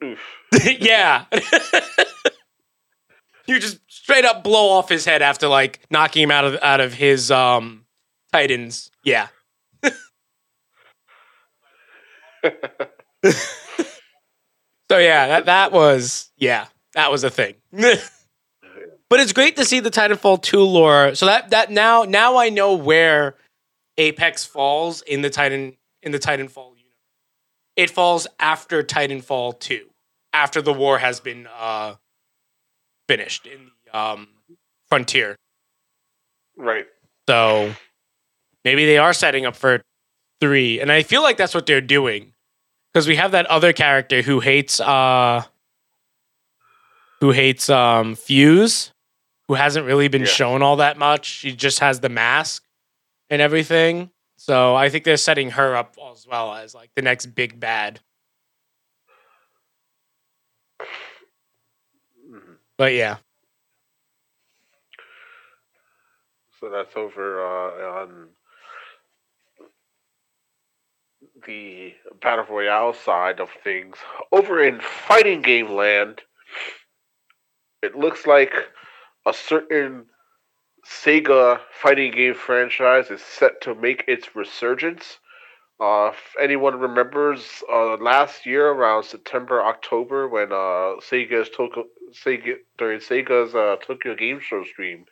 oof. 0.04 0.20
yeah. 0.80 1.26
you 3.48 3.60
just 3.60 3.80
straight 3.88 4.26
up 4.26 4.44
blow 4.44 4.70
off 4.70 4.90
his 4.90 5.06
head 5.06 5.22
after 5.22 5.48
like 5.48 5.80
knocking 5.90 6.24
him 6.24 6.32
out 6.32 6.44
of 6.46 6.58
out 6.62 6.82
of 6.82 6.94
his 6.94 7.32
um 7.32 7.86
titans. 8.32 8.92
Yeah. 9.04 9.28
So 14.92 14.98
yeah, 14.98 15.28
that 15.28 15.46
that 15.46 15.72
was 15.72 16.30
yeah, 16.36 16.66
that 16.96 17.10
was 17.14 17.24
a 17.24 17.30
thing. 17.30 17.56
But 19.12 19.20
it's 19.20 19.34
great 19.34 19.58
to 19.58 19.66
see 19.66 19.82
the 19.82 19.92
Titanfall 19.92 20.42
2 20.42 20.62
lore. 20.62 21.16
So 21.16 21.26
that 21.26 21.50
that 21.50 21.70
now 21.70 22.04
now 22.04 22.38
I 22.38 22.48
know 22.48 22.76
where 22.76 23.36
Apex 23.98 24.46
falls 24.46 25.02
in 25.02 25.22
the 25.22 25.30
Titan 25.30 25.76
in 26.02 26.14
the 26.14 26.18
Titanfall 26.18 26.70
universe. 26.70 26.86
It 27.76 27.90
falls 27.90 28.26
after 28.40 28.82
Titanfall 28.82 29.60
2, 29.60 29.86
after 30.32 30.62
the 30.62 30.72
war 30.72 30.98
has 30.98 31.20
been 31.20 31.46
uh 31.60 31.96
finished 33.10 33.46
in 33.46 33.72
the 33.86 34.00
um 34.00 34.30
frontier. 34.88 35.36
right. 36.56 36.88
So 37.28 37.76
maybe 38.64 38.86
they 38.86 38.98
are 38.98 39.12
setting 39.12 39.46
up 39.46 39.58
for 39.58 39.82
three, 40.40 40.80
and 40.80 40.90
I 40.90 41.04
feel 41.04 41.22
like 41.22 41.36
that's 41.36 41.54
what 41.54 41.66
they're 41.66 41.82
doing 41.82 42.32
because 42.94 43.10
we 43.10 43.18
have 43.18 43.32
that 43.32 43.46
other 43.48 43.74
character 43.74 44.22
who 44.22 44.40
hates 44.40 44.80
uh 44.80 45.44
who 47.20 47.32
hates 47.32 47.70
um 47.70 48.16
Fuse, 48.16 48.94
who 49.48 49.56
hasn't 49.56 49.86
really 49.86 50.08
been 50.08 50.22
Yeah. 50.22 50.28
shown 50.28 50.62
all 50.62 50.78
that 50.78 50.98
much. 50.98 51.26
She 51.26 51.54
just 51.56 51.80
has 51.80 52.00
the 52.00 52.10
mask 52.10 52.64
and 53.30 53.42
everything. 53.42 54.12
So 54.38 54.76
I 54.76 54.90
think 54.90 55.04
they're 55.04 55.18
setting 55.18 55.52
her 55.52 55.76
up 55.76 55.96
as 56.12 56.26
well 56.28 56.54
as 56.54 56.74
like 56.74 56.92
the 56.96 57.02
next 57.02 57.28
big 57.28 57.60
bad. 57.60 58.00
Mhm. 62.28 62.58
But 62.78 62.94
yeah, 62.94 63.18
So 66.60 66.70
that's 66.70 66.96
over 66.96 67.44
uh, 67.44 68.02
on 68.04 68.30
the 71.48 71.96
battle 72.22 72.46
royale 72.48 72.94
side 72.94 73.40
of 73.40 73.50
things. 73.64 73.98
Over 74.32 74.64
in 74.64 74.80
fighting 74.80 75.42
game 75.42 75.72
land, 75.72 76.22
it 77.82 77.96
looks 77.96 78.28
like 78.28 78.54
a 79.26 79.34
certain 79.34 80.06
Sega 80.86 81.60
fighting 81.72 82.12
game 82.12 82.34
franchise 82.34 83.12
is 83.12 83.22
set 83.22 83.62
to 83.62 83.76
make 83.76 84.04
its 84.08 84.36
resurgence. 84.36 85.20
Uh, 85.80 86.12
if 86.14 86.36
anyone 86.40 86.80
remembers, 86.80 87.64
uh, 87.72 87.98
last 87.98 88.46
year 88.46 88.70
around 88.70 89.04
September, 89.04 89.64
October, 89.64 90.28
when 90.28 90.52
uh, 90.52 90.98
Sega's 91.02 91.50
Tokyo, 91.50 91.86
Sega 92.12 92.56
during 92.78 93.00
Sega's 93.00 93.56
uh, 93.56 93.78
Tokyo 93.86 94.16
Game 94.16 94.40
Show 94.40 94.64
stream, 94.64 95.06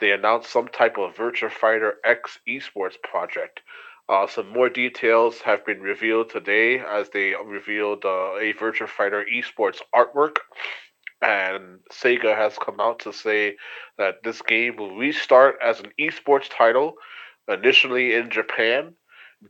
they 0.00 0.12
announced 0.12 0.50
some 0.50 0.68
type 0.68 0.96
of 0.98 1.14
Virtua 1.14 1.50
Fighter 1.50 1.94
X 2.04 2.38
esports 2.48 3.00
project. 3.02 3.60
Uh, 4.08 4.26
some 4.26 4.48
more 4.48 4.68
details 4.68 5.40
have 5.40 5.64
been 5.64 5.80
revealed 5.80 6.30
today 6.30 6.80
as 6.80 7.08
they 7.10 7.34
revealed 7.44 8.04
uh, 8.04 8.34
a 8.36 8.52
Virtua 8.54 8.88
Fighter 8.88 9.24
esports 9.32 9.80
artwork. 9.94 10.36
And 11.22 11.78
Sega 11.92 12.36
has 12.36 12.58
come 12.58 12.80
out 12.80 12.98
to 13.00 13.12
say 13.12 13.56
that 13.96 14.24
this 14.24 14.42
game 14.42 14.76
will 14.76 14.96
restart 14.96 15.56
as 15.64 15.78
an 15.78 15.92
esports 15.98 16.50
title, 16.50 16.94
initially 17.48 18.14
in 18.14 18.28
Japan. 18.28 18.94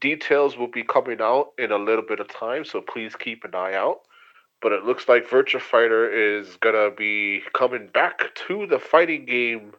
Details 0.01 0.57
will 0.57 0.69
be 0.69 0.85
coming 0.85 1.21
out 1.21 1.49
in 1.59 1.73
a 1.73 1.79
little 1.79 2.05
bit 2.07 2.21
of 2.21 2.29
time, 2.29 2.65
so 2.65 2.83
please 2.83 3.17
keep 3.17 3.45
an 3.45 3.55
eye 3.55 3.75
out. 3.75 4.01
But 4.61 4.73
it 4.73 4.85
looks 4.85 5.09
like 5.09 5.29
Virtua 5.29 5.61
Fighter 5.61 6.09
is 6.11 6.57
gonna 6.57 6.91
be 6.91 7.43
coming 7.55 7.89
back 7.89 8.35
to 8.47 8.67
the 8.67 8.79
fighting 8.79 9.25
game 9.25 9.73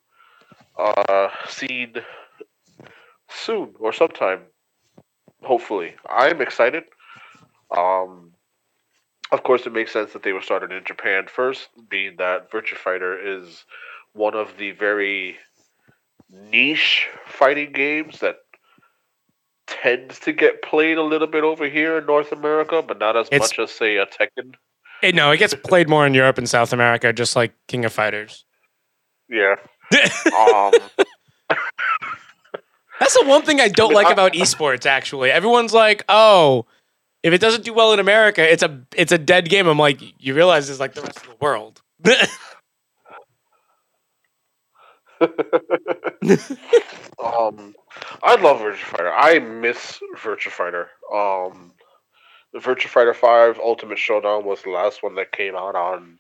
uh, 0.78 1.30
scene 1.48 1.96
soon 3.30 3.74
or 3.80 3.94
sometime. 3.94 4.42
Hopefully, 5.44 5.96
I'm 6.10 6.42
excited. 6.42 6.84
Um, 7.76 8.32
of 9.34 9.44
course, 9.44 9.66
it 9.66 9.74
makes 9.74 9.92
sense 9.92 10.14
that 10.14 10.24
they 10.24 10.32
were 10.32 10.42
started 10.42 10.72
in 10.72 10.84
Japan 10.86 11.26
first, 11.28 11.68
being 11.90 12.16
that 12.20 12.50
Virtua 12.52 12.78
Fighter 12.78 13.18
is 13.18 13.66
one 14.14 14.36
of 14.36 14.56
the 14.58 14.72
very 14.72 15.38
niche 16.30 17.08
fighting 17.26 17.72
games 17.74 18.20
that 18.20 18.38
tends 19.68 20.20
to 20.20 20.32
get 20.34 20.62
played 20.62 20.98
a 20.98 21.04
little 21.04 21.28
bit 21.28 21.44
over 21.44 21.68
here 21.68 21.98
in 21.98 22.06
North 22.06 22.32
America, 22.32 22.82
but 22.88 23.00
not 23.00 23.18
as 23.18 23.28
It's- 23.32 23.50
much 23.52 23.60
as 23.60 23.72
say 23.72 23.98
a 23.98 24.06
Tekken. 24.06 24.54
it, 25.02 25.16
no, 25.16 25.32
it 25.32 25.38
gets 25.38 25.54
played 25.56 25.90
more 25.90 26.06
in 26.06 26.14
Europe 26.14 26.38
and 26.38 26.48
South 26.48 26.72
America, 26.72 27.12
just 27.12 27.36
like 27.36 27.54
King 27.68 27.86
of 27.86 27.92
Fighters. 27.94 28.46
Yeah. 29.30 29.56
Um, 30.38 30.72
That's 33.00 33.18
the 33.20 33.26
one 33.26 33.42
thing 33.42 33.60
I 33.60 33.68
don't 33.68 33.90
mean, 33.90 33.96
like 33.96 34.08
I- 34.08 34.12
about 34.14 34.34
esports. 34.34 34.86
Actually, 34.86 35.30
everyone's 35.32 35.74
like, 35.74 36.04
"Oh, 36.08 36.66
if 37.24 37.34
it 37.34 37.42
doesn't 37.42 37.64
do 37.64 37.74
well 37.74 37.94
in 37.94 38.00
America, 38.00 38.50
it's 38.50 38.64
a 38.64 38.82
it's 38.96 39.12
a 39.12 39.18
dead 39.18 39.50
game." 39.50 39.68
I'm 39.68 39.80
like, 39.80 40.00
you 40.22 40.36
realize 40.36 40.70
it's 40.70 40.80
like 40.80 40.94
the 40.94 41.02
rest 41.02 41.18
of 41.18 41.28
the 41.28 41.38
world. 41.40 41.82
um, 47.24 47.74
I 48.22 48.36
love 48.36 48.60
Virtua 48.60 48.78
Fighter. 48.78 49.14
I 49.14 49.40
miss 49.40 50.00
Virtua 50.18 50.52
Fighter. 50.52 50.90
Um, 51.14 51.72
the 52.52 52.60
Virtua 52.60 52.88
Fighter 52.88 53.14
Five 53.14 53.60
Ultimate 53.60 53.98
Showdown 53.98 54.46
was 54.46 54.62
the 54.62 54.72
last 54.72 55.02
one 55.02 55.16
that 55.16 55.32
came 55.32 55.56
out 55.56 55.76
on 55.76 56.20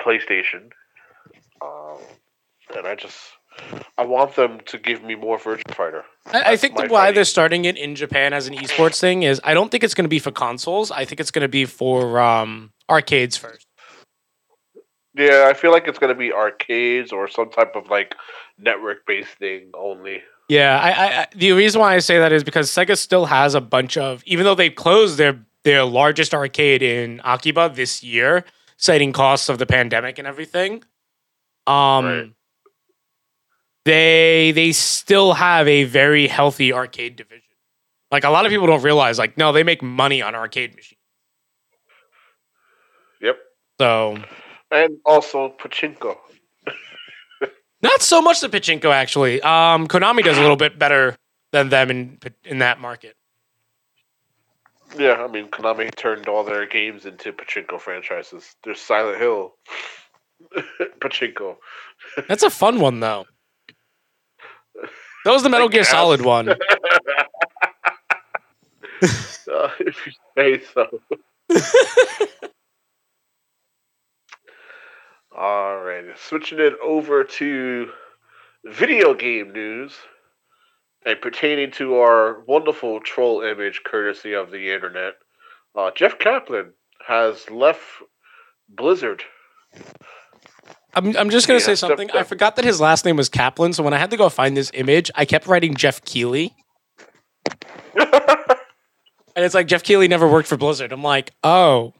PlayStation. 0.00 0.70
Um, 1.62 1.98
and 2.76 2.86
I 2.86 2.94
just 2.94 3.16
I 3.98 4.04
want 4.04 4.36
them 4.36 4.60
to 4.66 4.78
give 4.78 5.02
me 5.02 5.14
more 5.14 5.38
Virtua 5.38 5.74
Fighter. 5.74 6.04
I, 6.26 6.52
I 6.52 6.56
think 6.56 6.76
the, 6.76 6.82
why 6.82 6.88
fighting. 6.88 7.14
they're 7.14 7.24
starting 7.24 7.64
it 7.64 7.76
in 7.76 7.94
Japan 7.94 8.32
as 8.32 8.46
an 8.46 8.54
esports 8.54 9.00
thing 9.00 9.22
is 9.22 9.40
I 9.44 9.54
don't 9.54 9.70
think 9.70 9.82
it's 9.84 9.94
going 9.94 10.04
to 10.04 10.08
be 10.08 10.18
for 10.18 10.30
consoles. 10.30 10.90
I 10.90 11.04
think 11.04 11.20
it's 11.20 11.30
going 11.30 11.42
to 11.42 11.48
be 11.48 11.64
for 11.64 12.20
um, 12.20 12.72
arcades 12.88 13.36
first. 13.36 13.66
Yeah, 15.16 15.46
I 15.48 15.54
feel 15.54 15.72
like 15.72 15.88
it's 15.88 15.98
gonna 15.98 16.14
be 16.14 16.32
arcades 16.32 17.10
or 17.10 17.26
some 17.26 17.50
type 17.50 17.74
of 17.74 17.88
like 17.88 18.14
network 18.58 19.06
based 19.06 19.30
thing 19.38 19.70
only. 19.72 20.22
Yeah, 20.48 20.78
I, 20.78 21.22
I, 21.22 21.26
the 21.34 21.52
reason 21.52 21.80
why 21.80 21.94
I 21.94 22.00
say 22.00 22.18
that 22.18 22.32
is 22.32 22.44
because 22.44 22.70
Sega 22.70 22.96
still 22.96 23.24
has 23.24 23.54
a 23.54 23.60
bunch 23.60 23.96
of 23.96 24.22
even 24.26 24.44
though 24.44 24.54
they've 24.54 24.74
closed 24.74 25.16
their 25.16 25.40
their 25.64 25.84
largest 25.84 26.34
arcade 26.34 26.82
in 26.82 27.20
Akiba 27.24 27.72
this 27.74 28.02
year, 28.02 28.44
citing 28.76 29.12
costs 29.12 29.48
of 29.48 29.58
the 29.58 29.66
pandemic 29.66 30.18
and 30.18 30.28
everything. 30.28 30.84
Um 31.66 32.04
Right. 32.04 32.32
They 33.86 34.50
they 34.50 34.72
still 34.72 35.32
have 35.32 35.66
a 35.68 35.84
very 35.84 36.26
healthy 36.26 36.72
arcade 36.72 37.14
division. 37.16 37.42
Like 38.10 38.24
a 38.24 38.30
lot 38.30 38.44
of 38.44 38.50
people 38.50 38.66
don't 38.66 38.82
realize 38.82 39.16
like 39.16 39.38
no, 39.38 39.52
they 39.52 39.62
make 39.62 39.82
money 39.82 40.20
on 40.20 40.34
arcade 40.34 40.74
machines. 40.74 41.00
Yep. 43.22 43.36
So 43.80 44.18
And 44.72 44.98
also 45.06 45.54
Pachinko. 45.58 46.16
not 47.82 48.02
so 48.02 48.20
much 48.20 48.40
the 48.40 48.48
pachinko 48.48 48.90
actually. 48.90 49.40
Um 49.42 49.86
Konami 49.86 50.24
does 50.24 50.36
a 50.36 50.40
little 50.40 50.56
bit 50.56 50.78
better 50.78 51.16
than 51.52 51.68
them 51.68 51.90
in 51.90 52.18
in 52.44 52.58
that 52.58 52.80
market. 52.80 53.16
Yeah, 54.98 55.24
I 55.24 55.28
mean 55.28 55.48
Konami 55.48 55.94
turned 55.94 56.26
all 56.26 56.42
their 56.42 56.66
games 56.66 57.06
into 57.06 57.32
Pachinko 57.32 57.80
franchises. 57.80 58.54
There's 58.64 58.80
Silent 58.80 59.18
Hill, 59.18 59.54
Pachinko. 61.00 61.56
That's 62.28 62.42
a 62.42 62.50
fun 62.50 62.80
one 62.80 63.00
though. 63.00 63.26
That 65.26 65.32
was 65.32 65.42
the 65.42 65.48
Metal 65.48 65.68
Gear. 65.68 65.82
Solid 65.82 66.20
one. 66.20 66.50
Uh, 66.50 66.54
if 69.80 70.06
you 70.06 70.12
say 70.38 70.62
so. 70.72 71.00
Alright, 75.36 76.16
switching 76.16 76.60
it 76.60 76.74
over 76.80 77.24
to 77.24 77.90
video 78.66 79.14
game 79.14 79.52
news 79.52 79.94
and 81.04 81.20
pertaining 81.20 81.72
to 81.72 81.96
our 81.96 82.44
wonderful 82.46 83.00
troll 83.00 83.42
image 83.42 83.82
courtesy 83.84 84.32
of 84.32 84.52
the 84.52 84.72
internet. 84.72 85.14
Uh, 85.74 85.90
Jeff 85.90 86.20
Kaplan 86.20 86.72
has 87.04 87.50
left 87.50 87.82
Blizzard. 88.68 89.24
I'm, 90.94 91.16
I'm 91.16 91.30
just 91.30 91.46
gonna 91.46 91.58
Yeah, 91.58 91.66
say 91.66 91.74
something. 91.74 92.10
I 92.12 92.22
forgot 92.22 92.56
that 92.56 92.64
his 92.64 92.80
last 92.80 93.04
name 93.04 93.16
was 93.16 93.28
Kaplan, 93.28 93.72
so 93.74 93.82
when 93.82 93.92
I 93.92 93.98
had 93.98 94.10
to 94.10 94.16
go 94.16 94.28
find 94.28 94.56
this 94.56 94.70
image, 94.74 95.10
I 95.14 95.24
kept 95.24 95.46
writing 95.46 95.74
Geoff 95.74 96.02
Keighley, 96.04 96.54
and 97.94 98.08
it's 99.36 99.54
like 99.54 99.66
Geoff 99.66 99.82
Keighley 99.82 100.08
never 100.08 100.26
worked 100.26 100.48
for 100.48 100.56
Blizzard. 100.56 100.92
I'm 100.92 101.02
like, 101.02 101.32
oh, 101.44 101.92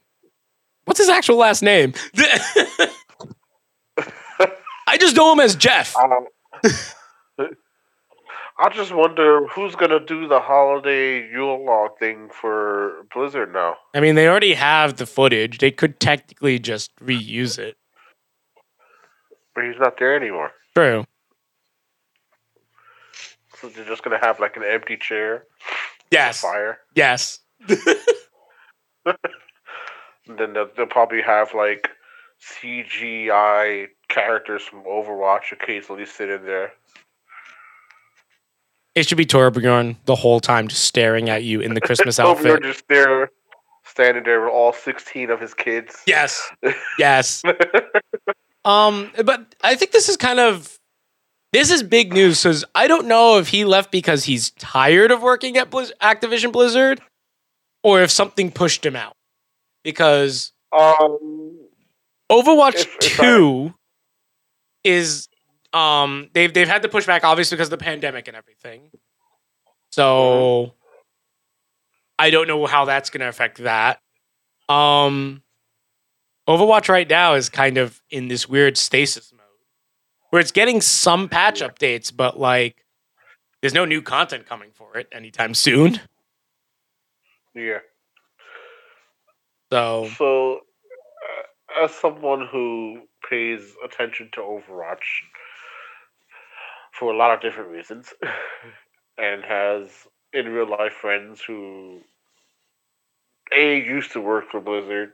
what's 0.87 0.99
his 0.99 1.08
actual 1.11 1.37
last 1.37 1.62
name? 1.62 1.92
I 4.88 4.99
just 4.99 5.16
know 5.16 5.32
him 5.32 5.40
as 5.40 5.56
Jeff. 5.56 5.94
Um, 5.96 6.26
I 8.58 8.70
just 8.70 8.94
wonder 8.94 9.46
who's 9.49 9.75
gonna 9.75 10.00
do 10.00 10.26
the 10.28 10.40
holiday 10.40 11.28
Yule 11.30 11.62
log 11.66 11.99
thing 11.99 12.30
for 12.30 13.04
Blizzard 13.12 13.52
now. 13.52 13.76
I 13.94 14.00
mean, 14.00 14.14
they 14.14 14.26
already 14.26 14.54
have 14.54 14.96
the 14.96 15.04
footage. 15.04 15.58
They 15.58 15.70
could 15.70 16.00
technically 16.00 16.58
just 16.58 16.96
reuse 16.96 17.58
it. 17.58 17.76
But 19.57 19.65
he's 19.65 19.81
not 19.81 19.99
there 19.99 20.15
anymore. 20.15 20.53
True. 20.75 21.05
So 23.59 23.69
they're 23.71 23.87
just 23.87 24.05
gonna 24.05 24.21
have 24.21 24.39
like 24.39 24.57
an 24.59 24.63
empty 24.63 24.99
chair, 24.99 25.45
Yes. 26.11 26.43
fire, 26.43 26.79
Yes. 26.95 27.41
and 27.67 27.79
then 30.39 30.53
they'll, 30.53 30.69
they'll 30.77 30.87
probably 30.87 31.23
have 31.23 31.55
like 31.55 31.89
CGI 32.63 33.87
characters 34.11 34.63
from 34.63 34.83
Overwatch 34.85 35.53
occasionally 35.53 36.05
sit 36.05 36.29
in 36.29 36.45
there. 36.45 36.73
It 38.95 39.09
should 39.09 39.19
be 39.19 39.25
Torbjorn 39.27 39.97
the 40.05 40.15
whole 40.17 40.41
time, 40.41 40.69
just 40.69 40.85
staring 40.85 41.31
at 41.31 41.43
you 41.45 41.61
in 41.61 41.73
the 41.73 41.81
Christmas 41.81 42.19
outfit. 42.21 42.47
outfit. 42.53 42.63
just 42.63 42.89
there, 42.89 43.31
standing 43.85 44.25
there 44.25 44.43
with 44.43 44.51
all 44.53 44.75
sixteen 44.75 45.31
of 45.31 45.41
his 45.41 45.55
kids. 45.55 46.03
Yes. 46.07 46.47
Yes. 46.99 47.43
Um, 48.66 49.12
but 49.25 49.54
I 49.62 49.76
think 49.76 49.92
this 49.92 50.08
is 50.08 50.16
kind 50.16 50.40
of 50.40 50.78
this 51.52 51.70
is 51.70 51.82
big 51.82 52.12
news 52.12 52.42
because 52.42 52.64
I 52.75 52.88
don't 52.88 53.06
know 53.06 53.38
if 53.38 53.49
he 53.49 53.64
left 53.64 53.90
because 53.92 54.25
he's 54.25 54.50
tired 54.50 55.11
of 55.12 55.23
working 55.23 55.56
at 55.56 55.70
Blizz- 55.70 55.92
Activision 56.02 56.52
Blizzard 56.52 57.00
or 57.82 58.02
if 58.02 58.11
something 58.11 58.50
pushed 58.50 58.85
him 58.85 58.96
out. 58.96 59.14
Because 59.85 60.52
Um, 60.73 61.56
Overwatch 62.30 62.75
If- 62.75 62.96
if 63.00 63.16
2 63.16 63.73
is 64.85 65.28
um 65.73 66.28
they've 66.32 66.52
they've 66.52 66.68
had 66.68 66.82
to 66.82 66.88
push 66.88 67.06
back 67.06 67.23
obviously 67.25 67.56
because 67.56 67.68
of 67.68 67.78
the 67.78 67.85
pandemic 67.85 68.26
and 68.28 68.37
everything. 68.37 68.90
So 69.92 70.75
I 72.18 72.30
don't 72.30 72.49
know 72.49 72.66
how 72.66 72.85
that's 72.85 73.11
going 73.11 73.20
to 73.20 73.28
affect 73.28 73.58
that. 73.58 74.00
Um 74.68 75.42
Overwatch 76.49 76.88
right 76.88 77.09
now 77.09 77.35
is 77.35 77.49
kind 77.49 77.76
of 77.76 78.03
in 78.11 78.29
this 78.29 78.49
weird 78.49 78.76
stasis 78.76 79.33
mode 79.33 79.41
where 80.31 80.41
it's 80.41 80.53
getting 80.53 80.81
some 80.81 81.29
patch 81.29 81.61
updates 81.61 82.15
but 82.15 82.38
like 82.38 82.85
there's 83.61 83.75
no 83.75 83.85
new 83.85 84.03
content 84.03 84.47
coming 84.47 84.71
for 84.73 84.97
it 84.97 85.09
anytime 85.12 85.55
soon. 85.55 86.00
yeah. 87.55 87.79
So 89.73 90.09
So, 90.17 90.57
uh, 90.57 91.85
as 91.85 91.91
someone 91.93 92.47
who 92.47 93.03
pays 93.29 93.75
attention 93.85 94.29
to 94.35 94.41
Overwatch 94.41 95.03
for 96.93 97.12
a 97.12 97.17
lot 97.17 97.35
of 97.35 97.41
different 97.41 97.71
reasons, 97.71 98.15
and 99.19 99.43
has 99.43 99.88
in 100.33 100.49
real 100.49 100.69
life 100.71 100.93
friends 100.93 101.43
who 101.45 102.00
a 103.53 103.79
used 103.79 104.12
to 104.12 104.21
work 104.21 104.50
for 104.50 104.61
Blizzard, 104.61 105.12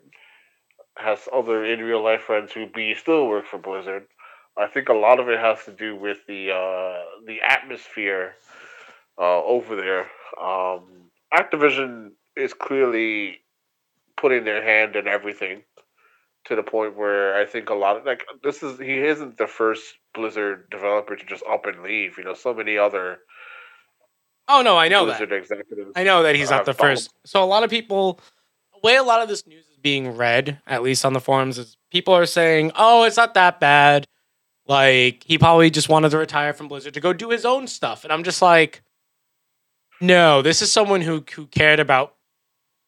has 0.96 1.28
other 1.32 1.64
in 1.64 1.80
real 1.80 2.02
life 2.02 2.22
friends 2.22 2.52
who 2.52 2.66
be 2.66 2.94
still 2.94 3.26
work 3.26 3.46
for 3.46 3.58
Blizzard. 3.58 4.06
I 4.56 4.66
think 4.66 4.88
a 4.88 4.94
lot 4.94 5.18
of 5.18 5.28
it 5.28 5.38
has 5.38 5.64
to 5.64 5.72
do 5.72 5.96
with 5.96 6.18
the 6.26 6.50
uh, 6.50 7.02
the 7.26 7.40
atmosphere 7.40 8.34
uh, 9.18 9.42
over 9.42 9.76
there. 9.76 10.10
Um, 10.40 11.10
Activision 11.32 12.10
is 12.36 12.52
clearly 12.52 13.40
putting 14.16 14.44
their 14.44 14.62
hand 14.62 14.96
in 14.96 15.08
everything 15.08 15.62
to 16.44 16.56
the 16.56 16.62
point 16.62 16.96
where 16.96 17.36
I 17.36 17.46
think 17.46 17.70
a 17.70 17.74
lot 17.74 17.96
of 17.96 18.04
like 18.04 18.24
this 18.42 18.62
is 18.62 18.78
he 18.78 18.98
isn't 18.98 19.38
the 19.38 19.46
first 19.46 19.94
Blizzard 20.12 20.68
developer 20.70 21.16
to 21.16 21.24
just 21.24 21.42
up 21.50 21.64
and 21.64 21.82
leave. 21.82 22.18
You 22.18 22.24
know, 22.24 22.34
so 22.34 22.52
many 22.52 22.76
other 22.76 23.20
Oh 24.48 24.62
no, 24.62 24.76
I 24.76 24.88
know 24.88 25.06
that. 25.06 25.18
Blizzard 25.18 25.32
executives. 25.32 25.92
I 25.96 26.04
know 26.04 26.24
that 26.24 26.34
he's 26.34 26.50
not 26.50 26.64
the 26.64 26.74
first. 26.74 27.14
So 27.24 27.42
a 27.42 27.46
lot 27.46 27.62
of 27.62 27.70
people, 27.70 28.20
the 28.74 28.80
way 28.82 28.96
a 28.96 29.02
lot 29.02 29.22
of 29.22 29.28
this 29.28 29.46
news 29.46 29.66
is 29.66 29.71
being 29.82 30.16
read, 30.16 30.60
at 30.66 30.82
least 30.82 31.04
on 31.04 31.12
the 31.12 31.20
forums, 31.20 31.58
is 31.58 31.76
people 31.90 32.14
are 32.14 32.26
saying, 32.26 32.72
"Oh, 32.76 33.04
it's 33.04 33.16
not 33.16 33.34
that 33.34 33.60
bad." 33.60 34.06
Like 34.66 35.24
he 35.26 35.38
probably 35.38 35.70
just 35.70 35.88
wanted 35.88 36.10
to 36.10 36.18
retire 36.18 36.52
from 36.52 36.68
Blizzard 36.68 36.94
to 36.94 37.00
go 37.00 37.12
do 37.12 37.30
his 37.30 37.44
own 37.44 37.66
stuff, 37.66 38.04
and 38.04 38.12
I'm 38.12 38.22
just 38.22 38.40
like, 38.42 38.82
no, 40.00 40.42
this 40.42 40.62
is 40.62 40.70
someone 40.72 41.00
who 41.00 41.24
who 41.34 41.46
cared 41.46 41.80
about 41.80 42.14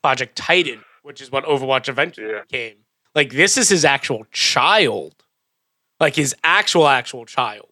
Project 0.03 0.37
Titan, 0.37 0.85
which 1.03 1.21
is 1.21 1.31
what 1.33 1.45
Overwatch 1.45 1.89
eventually 1.89 2.29
Yeah. 2.31 2.43
became. 2.43 2.77
Like 3.15 3.33
this 3.33 3.57
is 3.57 3.69
his 3.69 3.85
actual 3.85 4.27
child, 4.33 5.15
like 6.01 6.15
his 6.17 6.35
actual 6.45 6.89
actual 6.89 7.25
child. 7.27 7.69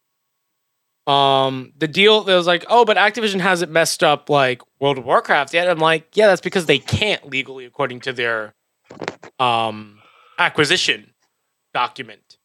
Um, 1.07 1.73
the 1.77 1.89
deal 1.89 2.23
that 2.23 2.35
was 2.37 2.47
like, 2.47 2.65
oh, 2.69 2.85
but 2.85 2.97
Activision 2.97 3.41
hasn't 3.41 3.73
messed 3.73 4.05
up 4.05 4.31
like 4.31 4.63
World 4.81 4.99
of 4.99 5.05
Warcraft 5.05 5.53
yet. 5.53 5.69
I'm 5.69 5.79
like, 5.81 6.17
yeah, 6.17 6.29
that's 6.29 6.41
because 6.41 6.67
they 6.67 6.79
can't 6.79 7.29
legally, 7.29 7.65
according 7.65 8.01
to 8.01 8.13
their 8.13 8.55
um 9.39 9.99
acquisition 10.39 11.13
document. 11.75 12.39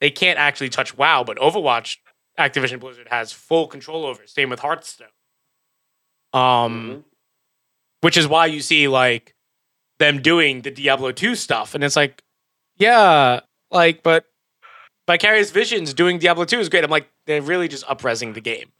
They 0.00 0.10
can't 0.10 0.38
actually 0.38 0.68
touch 0.70 0.96
WoW, 0.96 1.22
but 1.24 1.38
Overwatch, 1.38 1.98
Activision 2.38 2.80
Blizzard 2.80 3.08
has 3.10 3.32
full 3.32 3.66
control 3.68 4.04
over. 4.04 4.26
Same 4.26 4.50
with 4.50 4.60
Hearthstone. 4.60 5.08
Um, 6.32 6.88
Mhm. 6.88 7.04
which 8.00 8.16
is 8.16 8.26
why 8.26 8.46
you 8.46 8.60
see 8.60 8.88
like 8.88 9.34
them 9.98 10.20
doing 10.22 10.62
the 10.62 10.70
Diablo 10.70 11.12
2 11.12 11.34
stuff. 11.36 11.74
And 11.74 11.84
it's 11.84 11.94
like, 11.94 12.22
yeah, 12.76 13.40
like, 13.70 14.02
but 14.02 14.24
Vicarious 15.06 15.50
Visions 15.50 15.94
doing 15.94 16.18
Diablo 16.18 16.44
2 16.44 16.58
is 16.58 16.68
great. 16.68 16.82
I'm 16.84 16.90
like, 16.90 17.08
they're 17.26 17.42
really 17.42 17.68
just 17.68 17.84
upresing 17.86 18.34
the 18.34 18.40
game. 18.40 18.72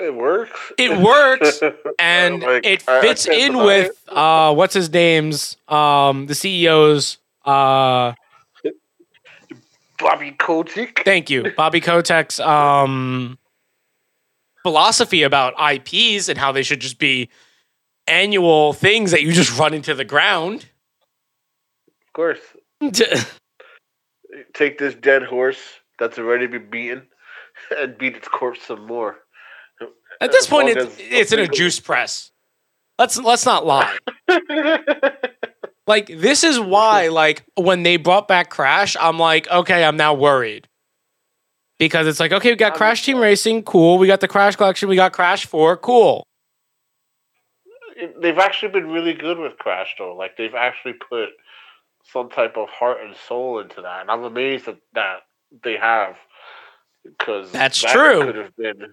It 0.00 0.14
works. 0.14 0.72
It 0.78 0.96
works, 0.98 1.60
and 1.98 2.42
Like, 2.42 2.64
it 2.64 2.84
I- 2.88 2.98
I 2.98 3.00
fits 3.00 3.26
in 3.26 3.56
with 3.58 3.90
it. 4.06 4.12
uh 4.16 4.54
what's 4.54 4.74
his 4.74 4.90
name's 4.92 5.56
um 5.68 6.26
the 6.26 6.34
CEO's 6.34 7.18
uh 7.44 8.12
Bobby 9.98 10.30
Kotick. 10.32 11.02
thank 11.04 11.28
you 11.30 11.52
Bobby 11.56 11.80
Kotick's 11.80 12.38
um 12.38 13.38
philosophy 14.62 15.22
about 15.24 15.54
IPs 15.58 16.28
and 16.28 16.38
how 16.38 16.52
they 16.52 16.62
should 16.62 16.80
just 16.80 16.98
be 16.98 17.28
annual 18.06 18.72
things 18.72 19.10
that 19.10 19.22
you 19.22 19.32
just 19.32 19.58
run 19.58 19.74
into 19.74 19.94
the 19.94 20.04
ground. 20.04 20.66
Of 22.06 22.12
course. 22.12 22.38
Take 24.54 24.78
this 24.78 24.94
dead 24.94 25.22
horse 25.24 25.58
that's 25.98 26.18
already 26.18 26.46
been 26.46 26.70
beaten 26.70 27.02
and 27.76 27.96
beat 27.98 28.14
its 28.16 28.28
corpse 28.28 28.62
some 28.66 28.86
more. 28.86 29.16
At 30.20 30.32
this 30.32 30.44
As 30.44 30.50
point, 30.50 30.68
it's, 30.70 30.96
it's 30.98 31.32
in 31.32 31.38
a 31.38 31.46
juice 31.46 31.78
press. 31.78 32.32
Let's 32.98 33.16
let's 33.18 33.46
not 33.46 33.64
lie. 33.64 33.96
Like 35.88 36.08
this 36.08 36.44
is 36.44 36.60
why, 36.60 37.08
like 37.12 37.44
when 37.56 37.82
they 37.82 37.96
brought 37.96 38.28
back 38.28 38.50
Crash, 38.50 38.94
I'm 39.00 39.18
like, 39.18 39.50
okay, 39.50 39.82
I'm 39.82 39.96
now 39.96 40.14
worried 40.14 40.68
because 41.78 42.06
it's 42.06 42.20
like, 42.20 42.30
okay, 42.30 42.50
we 42.50 42.56
got 42.56 42.74
Crash 42.74 43.04
Team 43.04 43.18
Racing, 43.18 43.62
cool. 43.62 43.98
We 43.98 44.06
got 44.06 44.20
the 44.20 44.28
Crash 44.28 44.54
Collection, 44.54 44.88
we 44.88 44.96
got 44.96 45.12
Crash 45.12 45.46
Four, 45.46 45.76
cool. 45.78 46.24
they've 48.20 48.38
actually 48.38 48.70
been 48.70 48.90
really 48.90 49.14
good 49.14 49.38
with 49.38 49.56
Crash 49.58 49.96
though. 49.98 50.14
Like 50.14 50.36
they've 50.36 50.54
actually 50.54 50.92
put 50.92 51.30
some 52.04 52.28
type 52.28 52.56
of 52.56 52.68
heart 52.68 52.98
and 53.02 53.16
soul 53.26 53.58
into 53.60 53.80
that, 53.80 54.02
and 54.02 54.10
I'm 54.10 54.24
amazed 54.24 54.66
that, 54.66 54.78
that 54.92 55.20
they 55.64 55.76
have. 55.76 56.16
Because 57.04 57.50
That's 57.52 57.80
that 57.80 57.92
true. 57.92 58.24
Could 58.24 58.34
have 58.34 58.56
been. 58.56 58.92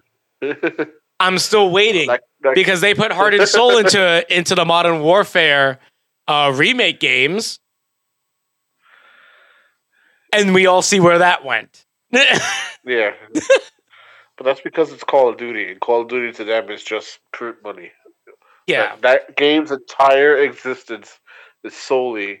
I'm 1.20 1.38
still 1.38 1.70
waiting 1.70 2.08
That- 2.08 2.22
that- 2.42 2.54
because 2.54 2.80
they 2.80 2.94
put 2.94 3.12
heart 3.12 3.34
and 3.34 3.48
soul 3.48 3.78
into 3.82 4.24
into 4.36 4.54
the 4.54 4.64
Modern 4.64 5.00
Warfare 5.00 5.78
uh, 6.28 6.52
remake 6.54 7.00
games, 7.00 7.58
and 10.32 10.54
we 10.54 10.66
all 10.66 10.82
see 10.82 11.00
where 11.00 11.18
that 11.18 11.44
went. 11.44 11.84
yeah. 12.12 13.12
but 14.36 14.44
that's 14.44 14.60
because 14.60 14.92
it's 14.92 15.04
Call 15.04 15.28
of 15.28 15.36
Duty, 15.38 15.70
and 15.70 15.80
Call 15.80 16.02
of 16.02 16.08
Duty 16.08 16.32
to 16.36 16.44
them 16.44 16.70
is 16.70 16.82
just 16.82 17.18
print 17.32 17.56
money. 17.64 17.92
yeah, 18.66 18.96
That, 18.96 19.02
that 19.02 19.36
game's 19.36 19.70
entire 19.70 20.36
existence 20.36 21.18
is 21.64 21.74
solely 21.74 22.40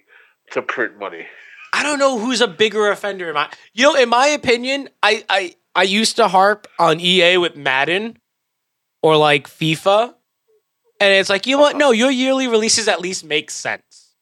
to 0.52 0.62
print 0.62 0.98
money. 0.98 1.26
I 1.72 1.82
don't 1.82 1.98
know 1.98 2.18
who's 2.18 2.40
a 2.40 2.48
bigger 2.48 2.90
offender. 2.90 3.28
In 3.28 3.34
my, 3.34 3.50
you 3.74 3.82
know, 3.84 3.94
in 3.96 4.08
my 4.08 4.28
opinion, 4.28 4.88
I 5.02 5.24
I 5.28 5.54
I 5.76 5.82
used 5.82 6.16
to 6.16 6.26
harp 6.28 6.66
on 6.78 6.98
EA 7.00 7.36
with 7.36 7.54
Madden 7.56 8.18
or 9.02 9.16
like 9.16 9.46
FIFA, 9.46 10.14
and 11.00 11.12
it's 11.14 11.28
like 11.30 11.46
you 11.46 11.56
know 11.56 11.62
what? 11.62 11.76
No, 11.76 11.90
your 11.92 12.10
yearly 12.10 12.48
releases 12.48 12.88
at 12.88 13.00
least 13.00 13.24
make 13.24 13.50
sense. 13.50 14.14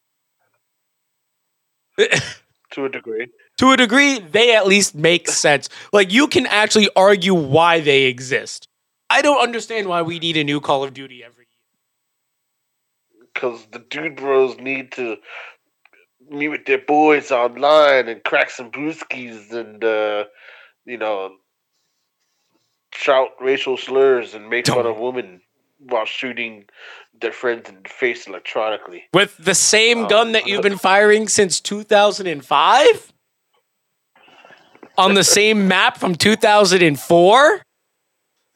To 2.73 2.87
a 2.87 2.89
degree. 2.89 3.29
to 3.59 3.71
a 3.71 3.77
degree, 3.77 4.19
they 4.19 4.57
at 4.57 4.67
least 4.67 4.97
make 4.97 5.29
sense. 5.29 5.69
Like 5.93 6.13
you 6.13 6.27
can 6.27 6.45
actually 6.47 6.89
argue 6.97 7.33
why 7.35 7.79
they 7.79 8.03
exist. 8.07 8.67
I 9.09 9.23
don't 9.23 9.41
understand 9.41 9.87
why 9.89 10.03
we 10.03 10.19
need 10.19 10.37
a 10.37 10.43
new 10.43 10.61
Call 10.61 10.83
of 10.83 10.93
Duty 10.93 11.23
every 11.23 11.47
year. 13.13 13.29
Because 13.33 13.65
the 13.71 13.79
dude 13.79 14.17
bros 14.17 14.59
need 14.59 14.91
to 14.93 15.19
meet 16.29 16.49
with 16.49 16.67
their 16.67 16.79
boys 16.79 17.31
online 17.31 18.09
and 18.09 18.25
crack 18.25 18.51
some 18.51 18.73
brewskis 18.73 19.53
and, 19.53 19.85
uh, 19.85 20.25
you 20.85 20.99
know, 20.99 21.37
shout 22.95 23.31
racial 23.41 23.77
slurs 23.77 24.35
and 24.35 24.49
make 24.49 24.67
fun 24.67 24.79
Don't. 24.79 24.87
of 24.87 24.99
women 24.99 25.41
while 25.79 26.05
shooting 26.07 26.65
their 27.21 27.33
friends 27.33 27.69
in 27.69 27.83
the 27.83 27.89
face 27.89 28.27
electronically. 28.27 29.05
With 29.13 29.37
the 29.39 29.55
same 29.55 30.05
Oh. 30.05 30.09
gun 30.09 30.33
that 30.33 30.47
you've 30.47 30.63
been 30.63 30.79
firing 30.79 31.29
since 31.29 31.61
2005? 31.61 33.13
On 34.97 35.15
the 35.15 35.25
same 35.39 35.69
map 35.69 35.99
from 35.99 36.15
2004? 36.15 37.63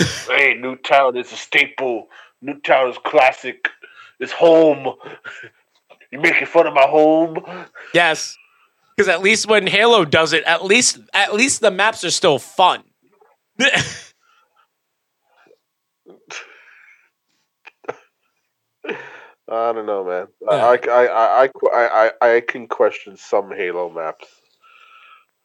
hey, 0.01 0.55
Nuketown 0.57 1.19
is 1.19 1.33
a 1.33 1.37
staple. 1.37 2.09
Nuketown 2.45 2.91
is 2.91 2.99
classic. 2.99 3.69
It's 4.21 4.33
home. 4.33 4.95
you're 6.13 6.21
making 6.21 6.47
fun 6.47 6.67
of 6.67 6.75
my 6.75 6.83
home? 6.87 7.37
Yes. 7.93 8.37
Because 8.97 9.09
at 9.09 9.23
least 9.23 9.49
when 9.49 9.67
Halo 9.67 10.05
does 10.05 10.33
it, 10.33 10.43
at 10.45 10.65
least 10.65 10.99
at 11.13 11.35
least 11.35 11.61
the 11.61 11.71
maps 11.71 12.03
are 12.05 12.11
still 12.11 12.39
fun. 12.39 12.83
I 19.51 19.73
don't 19.73 19.87
know, 19.87 20.05
man. 20.05 20.27
Yeah. 20.43 20.49
I, 20.51 20.75
I, 20.75 21.07
I, 21.07 21.49
I, 21.73 22.11
I, 22.21 22.37
I, 22.37 22.41
can 22.41 22.69
question 22.69 23.17
some 23.17 23.51
Halo 23.51 23.91
maps, 23.91 24.27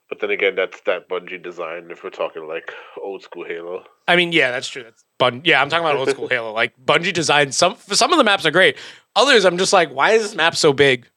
But 0.09 0.19
then 0.19 0.29
again, 0.29 0.55
that's 0.55 0.81
that 0.81 1.07
Bungie 1.07 1.41
design. 1.41 1.87
If 1.89 2.03
we're 2.03 2.09
talking 2.09 2.45
like 2.47 2.73
old 3.01 3.23
school 3.23 3.45
Halo, 3.45 3.83
I 4.07 4.15
mean, 4.17 4.33
yeah, 4.33 4.51
that's 4.51 4.67
true. 4.67 4.83
That's 4.83 5.05
Bun- 5.19 5.41
yeah, 5.45 5.61
I'm 5.61 5.69
talking 5.69 5.85
about 5.85 5.95
old 5.95 6.09
school 6.09 6.27
Halo. 6.29 6.51
Like 6.51 6.73
Bungie 6.83 7.13
designed 7.13 7.55
some 7.55 7.77
some 7.87 8.11
of 8.11 8.17
the 8.17 8.25
maps 8.25 8.45
are 8.45 8.51
great. 8.51 8.77
Others, 9.15 9.45
I'm 9.45 9.57
just 9.57 9.71
like, 9.71 9.89
why 9.91 10.11
is 10.11 10.23
this 10.23 10.35
map 10.35 10.55
so 10.55 10.73
big? 10.73 11.07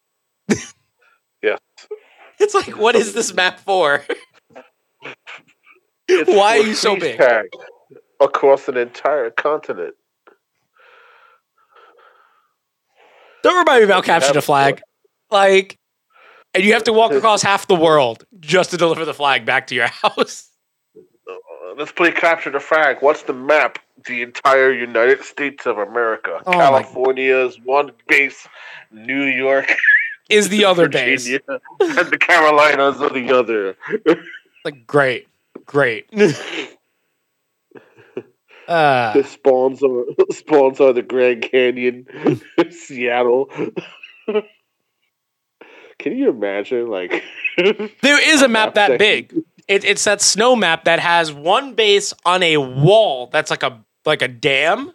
Yeah. 1.43 1.57
It's 2.39 2.53
like, 2.55 2.77
what 2.77 2.95
is 2.95 3.15
this 3.15 3.33
map 3.33 3.59
for? 3.61 4.05
Why 6.27 6.59
are 6.59 6.63
you 6.63 6.75
so 6.75 6.95
big? 6.95 7.19
across 8.21 8.69
an 8.69 8.77
entire 8.77 9.31
continent? 9.31 9.95
Don't 13.47 13.59
remind 13.59 13.79
me 13.79 13.85
about 13.85 14.03
capture 14.05 14.29
the 14.33 14.35
Have- 14.39 14.45
flag. 14.45 14.83
Like, 15.31 15.79
and 16.53 16.65
you 16.65 16.73
have 16.73 16.83
to 16.85 16.93
walk 16.93 17.13
across 17.13 17.43
half 17.43 17.69
the 17.69 17.77
world 17.77 18.25
just 18.41 18.71
to 18.71 18.77
deliver 18.77 19.05
the 19.05 19.15
flag 19.15 19.45
back 19.45 19.69
to 19.69 19.75
your 19.77 19.87
house. 20.03 20.51
Uh, 20.97 21.33
let's 21.79 21.93
play 21.93 22.11
capture 22.11 22.51
the 22.51 22.59
flag. 22.59 22.97
What's 23.03 23.23
the 23.23 23.33
map? 23.33 23.79
The 24.07 24.23
entire 24.23 24.73
United 24.73 25.23
States 25.23 25.65
of 25.65 25.79
America. 25.79 26.41
Oh 26.45 26.51
my- 26.51 26.57
California's 26.59 27.61
one 27.63 27.93
base. 28.09 28.49
New 28.91 29.23
York, 29.25 29.73
Is 30.29 30.49
the 30.49 30.65
other 30.71 30.89
base 30.89 31.27
and 31.29 31.41
the 31.79 32.19
Carolinas 32.21 33.01
are 33.01 33.11
the 33.11 33.31
other. 33.33 33.77
like 34.65 34.87
great, 34.89 35.29
great. 35.67 36.09
uh, 38.69 39.13
The 39.13 39.25
spawns 39.25 39.83
are 39.83 40.05
spawns 40.31 40.81
are 40.81 40.93
the 40.93 41.03
Grand 41.03 41.43
Canyon, 41.43 42.07
Seattle. 42.71 43.51
Can 45.99 46.19
you 46.19 46.29
imagine, 46.29 46.89
like, 46.89 47.25
there 48.03 48.21
is 48.35 48.43
a 48.43 48.49
map 48.49 48.75
that 48.75 48.99
big. 48.99 49.35
It, 49.67 49.85
it's 49.85 50.05
that 50.05 50.21
snow 50.21 50.55
map 50.55 50.85
that 50.85 51.01
has 51.01 51.33
one 51.33 51.75
base 51.75 52.13
on 52.25 52.43
a 52.43 52.59
wall 52.59 53.29
that's 53.33 53.51
like 53.51 53.63
a 53.63 53.83
like 54.05 54.23
a 54.23 54.29
dam, 54.29 54.93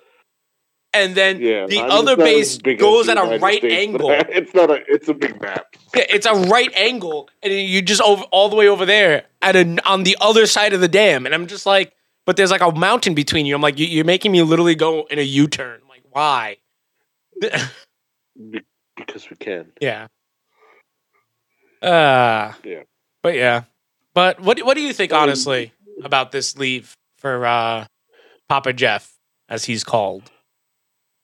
and 0.93 1.15
then 1.15 1.41
yeah, 1.41 1.65
the 1.65 1.79
I 1.79 1.81
mean, 1.81 1.91
other 1.91 2.12
it's 2.13 2.19
not 2.19 2.27
as 2.27 2.57
base 2.60 2.79
goes 2.79 3.10
at 3.10 3.17
a 3.17 3.39
right 3.39 3.57
States, 3.57 3.73
angle. 3.73 4.12
It's 4.12 4.53
not 4.53 4.69
a. 4.69 4.84
It's 4.88 5.07
a 5.10 5.13
big 5.13 5.41
map. 5.41 5.75
Yeah, 5.95 6.05
it's 6.10 6.25
a 6.25 6.34
right 6.34 6.71
angle, 6.75 7.29
and 7.41 7.51
you 7.51 7.81
just 7.81 8.01
over 8.01 8.23
all 8.31 8.49
the 8.49 8.55
way 8.55 8.67
over 8.67 8.86
there 8.86 9.25
at 9.41 9.55
an 9.55 9.79
on 9.86 10.03
the 10.03 10.15
other 10.21 10.45
side 10.45 10.73
of 10.73 10.81
the 10.81 10.88
dam, 10.88 11.25
and 11.25 11.34
I'm 11.34 11.47
just 11.47 11.65
like, 11.65 11.93
but 12.25 12.38
there's 12.38 12.51
like 12.51 12.62
a 12.62 12.71
mountain 12.71 13.13
between 13.13 13.45
you. 13.45 13.55
I'm 13.55 13.62
like, 13.62 13.79
you, 13.79 13.88
you're 13.88 14.05
making 14.05 14.31
me 14.31 14.41
literally 14.41 14.75
go 14.75 15.05
in 15.10 15.19
a 15.19 15.23
U-turn. 15.23 15.81
Like, 15.89 16.03
why? 16.10 16.57
Because 17.39 19.29
we 19.29 19.36
can. 19.38 19.71
yeah. 19.81 20.07
Uh 21.81 22.53
Yeah. 22.63 22.84
But 23.23 23.36
yeah. 23.36 23.63
But 24.13 24.39
what 24.39 24.60
what 24.62 24.75
do 24.75 24.81
you 24.81 24.93
think 24.93 25.13
honestly 25.13 25.73
about 26.03 26.31
this 26.31 26.57
leave 26.57 26.93
for 27.17 27.45
uh 27.45 27.86
Papa 28.49 28.73
Jeff, 28.73 29.17
as 29.49 29.65
he's 29.65 29.84
called? 29.84 30.29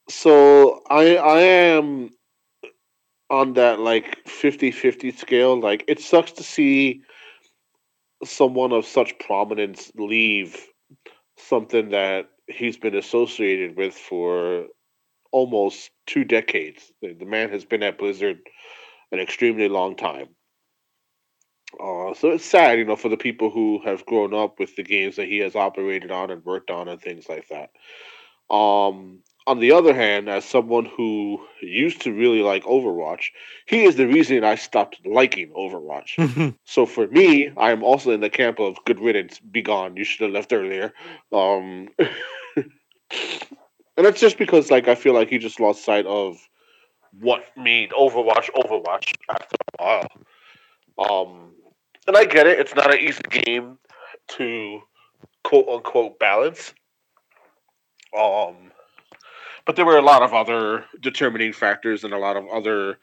So 0.10 0.82
I 0.90 1.18
I 1.18 1.40
am 1.42 2.10
on 3.30 3.54
that 3.54 3.80
like 3.80 4.18
50-50 4.26 5.18
scale. 5.18 5.60
Like 5.60 5.84
it 5.88 6.00
sucks 6.00 6.32
to 6.34 6.44
see 6.44 7.02
someone 8.24 8.72
of 8.72 8.86
such 8.86 9.20
prominence 9.20 9.92
leave 9.96 10.66
something 11.38 11.90
that 11.90 12.30
he's 12.48 12.78
been 12.78 12.96
associated 12.96 13.78
with 13.78 13.94
for 13.94 14.68
almost 15.32 15.92
two 16.06 16.24
decades. 16.24 16.92
The, 17.02 17.14
the 17.14 17.26
man 17.26 17.50
has 17.50 17.66
been 17.66 17.84
at 17.84 17.98
Blizzard 17.98 18.40
an 19.12 19.20
extremely 19.20 19.70
long 19.70 19.96
time. 19.96 20.30
Uh, 21.74 22.14
so 22.14 22.32
it's 22.32 22.46
sad, 22.46 22.80
you 22.80 22.86
know, 22.86 22.96
for 22.96 23.10
the 23.10 23.18
people 23.18 23.50
who 23.50 23.82
have 23.84 24.06
grown 24.06 24.34
up 24.34 24.60
with 24.60 24.76
the 24.76 24.84
games 24.84 25.18
that 25.18 25.28
he 25.28 25.40
has 25.40 25.56
operated 25.56 26.12
on 26.12 26.32
and 26.32 26.44
worked 26.46 26.72
on 26.72 26.88
and 26.88 27.02
things 27.02 27.28
like 27.28 27.48
that. 27.50 27.70
Um, 28.54 29.22
on 29.48 29.60
the 29.62 29.72
other 29.72 29.94
hand, 29.94 30.28
as 30.28 30.44
someone 30.44 30.86
who 30.86 31.40
used 31.62 32.02
to 32.02 32.12
really 32.12 32.42
like 32.42 32.66
Overwatch, 32.66 33.30
he 33.66 33.86
is 33.86 33.96
the 33.96 34.06
reason 34.06 34.44
I 34.44 34.56
stopped 34.56 35.00
liking 35.06 35.50
Overwatch. 35.52 36.54
So 36.66 36.86
for 36.86 37.08
me, 37.08 37.50
I 37.56 37.72
am 37.72 37.82
also 37.82 38.12
in 38.12 38.20
the 38.20 38.30
camp 38.30 38.60
of 38.60 38.78
good 38.86 39.00
riddance, 39.00 39.40
be 39.40 39.62
gone. 39.62 39.96
You 39.96 40.04
should 40.04 40.24
have 40.26 40.32
left 40.32 40.52
earlier. 40.52 40.94
Um, 41.32 41.88
and 42.58 42.68
that's 43.96 44.20
just 44.20 44.38
because, 44.38 44.70
like, 44.70 44.90
I 44.90 44.96
feel 44.96 45.14
like 45.14 45.30
he 45.30 45.38
just 45.38 45.62
lost 45.62 45.86
sight 45.86 46.06
of 46.06 46.36
what 47.20 47.46
made 47.56 47.92
Overwatch 47.92 48.50
Overwatch 48.54 49.14
after 49.30 49.56
a 49.80 49.84
while. 49.84 50.08
Um, 51.00 51.54
and 52.06 52.18
I 52.18 52.26
get 52.26 52.48
it; 52.48 52.60
it's 52.60 52.76
not 52.76 52.94
an 52.94 53.00
easy 53.00 53.24
game 53.30 53.80
to 54.38 54.82
quote 55.44 55.70
unquote 55.70 56.20
balance. 56.20 56.74
Um, 58.18 58.72
but 59.68 59.76
there 59.76 59.86
were 59.86 59.98
a 59.98 60.02
lot 60.02 60.24
of 60.24 60.34
other 60.34 60.86
determining 61.02 61.54
factors 61.54 62.04
and 62.04 62.14
a 62.14 62.18
lot 62.18 62.38
of 62.38 62.48
other 62.48 62.98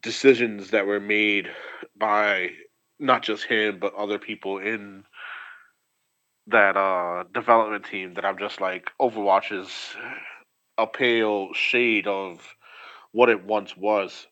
decisions 0.00 0.70
that 0.70 0.86
were 0.86 1.00
made 1.00 1.50
by 1.98 2.50
not 2.98 3.22
just 3.22 3.44
him 3.44 3.78
but 3.78 3.92
other 3.94 4.18
people 4.18 4.58
in 4.58 5.04
that 6.46 6.76
uh 6.76 7.24
development 7.34 7.84
team 7.84 8.14
that 8.14 8.24
I'm 8.24 8.38
just 8.38 8.60
like 8.60 8.90
Overwatch 9.00 9.52
is 9.52 9.68
a 10.78 10.86
pale 10.86 11.52
shade 11.52 12.06
of 12.06 12.40
what 13.12 13.28
it 13.28 13.44
once 13.44 13.76
was. 13.76 14.26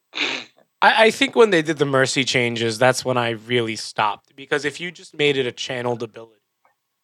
I, 0.83 1.05
I 1.07 1.11
think 1.11 1.37
when 1.37 1.51
they 1.51 1.63
did 1.63 1.79
the 1.79 1.87
mercy 1.87 2.25
changes, 2.25 2.79
that's 2.79 3.05
when 3.05 3.17
I 3.17 3.31
really 3.31 3.77
stopped. 3.77 4.35
Because 4.35 4.65
if 4.65 4.81
you 4.81 4.91
just 4.91 5.17
made 5.17 5.37
it 5.37 5.47
a 5.47 5.53
channeled 5.53 6.03
ability 6.03 6.41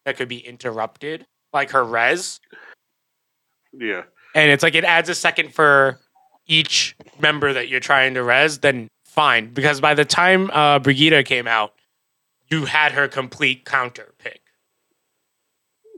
that 0.05 0.17
could 0.17 0.27
be 0.27 0.39
interrupted, 0.39 1.25
like 1.53 1.71
her 1.71 1.85
res, 1.85 2.41
Yeah. 3.71 4.03
And 4.35 4.51
it's 4.51 4.63
like 4.63 4.75
it 4.75 4.83
adds 4.83 5.09
a 5.09 5.15
second 5.15 5.53
for 5.53 5.99
each 6.47 6.95
member 7.19 7.53
that 7.53 7.69
you're 7.69 7.79
trying 7.79 8.13
to 8.15 8.23
res, 8.23 8.59
then 8.59 8.89
fine. 9.05 9.53
Because 9.53 9.81
by 9.81 9.93
the 9.93 10.05
time 10.05 10.49
uh, 10.51 10.79
Brigitte 10.79 11.25
came 11.25 11.47
out, 11.47 11.73
you 12.49 12.65
had 12.65 12.91
her 12.91 13.07
complete 13.07 13.65
counter 13.65 14.13
pick. 14.17 14.41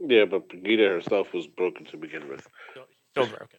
Yeah, 0.06 0.24
but 0.24 0.48
Brigitte 0.48 0.80
herself 0.80 1.32
was 1.32 1.46
broken 1.46 1.84
to 1.86 1.96
begin 1.96 2.28
with. 2.28 2.46
Still 3.10 3.26
broken. 3.26 3.48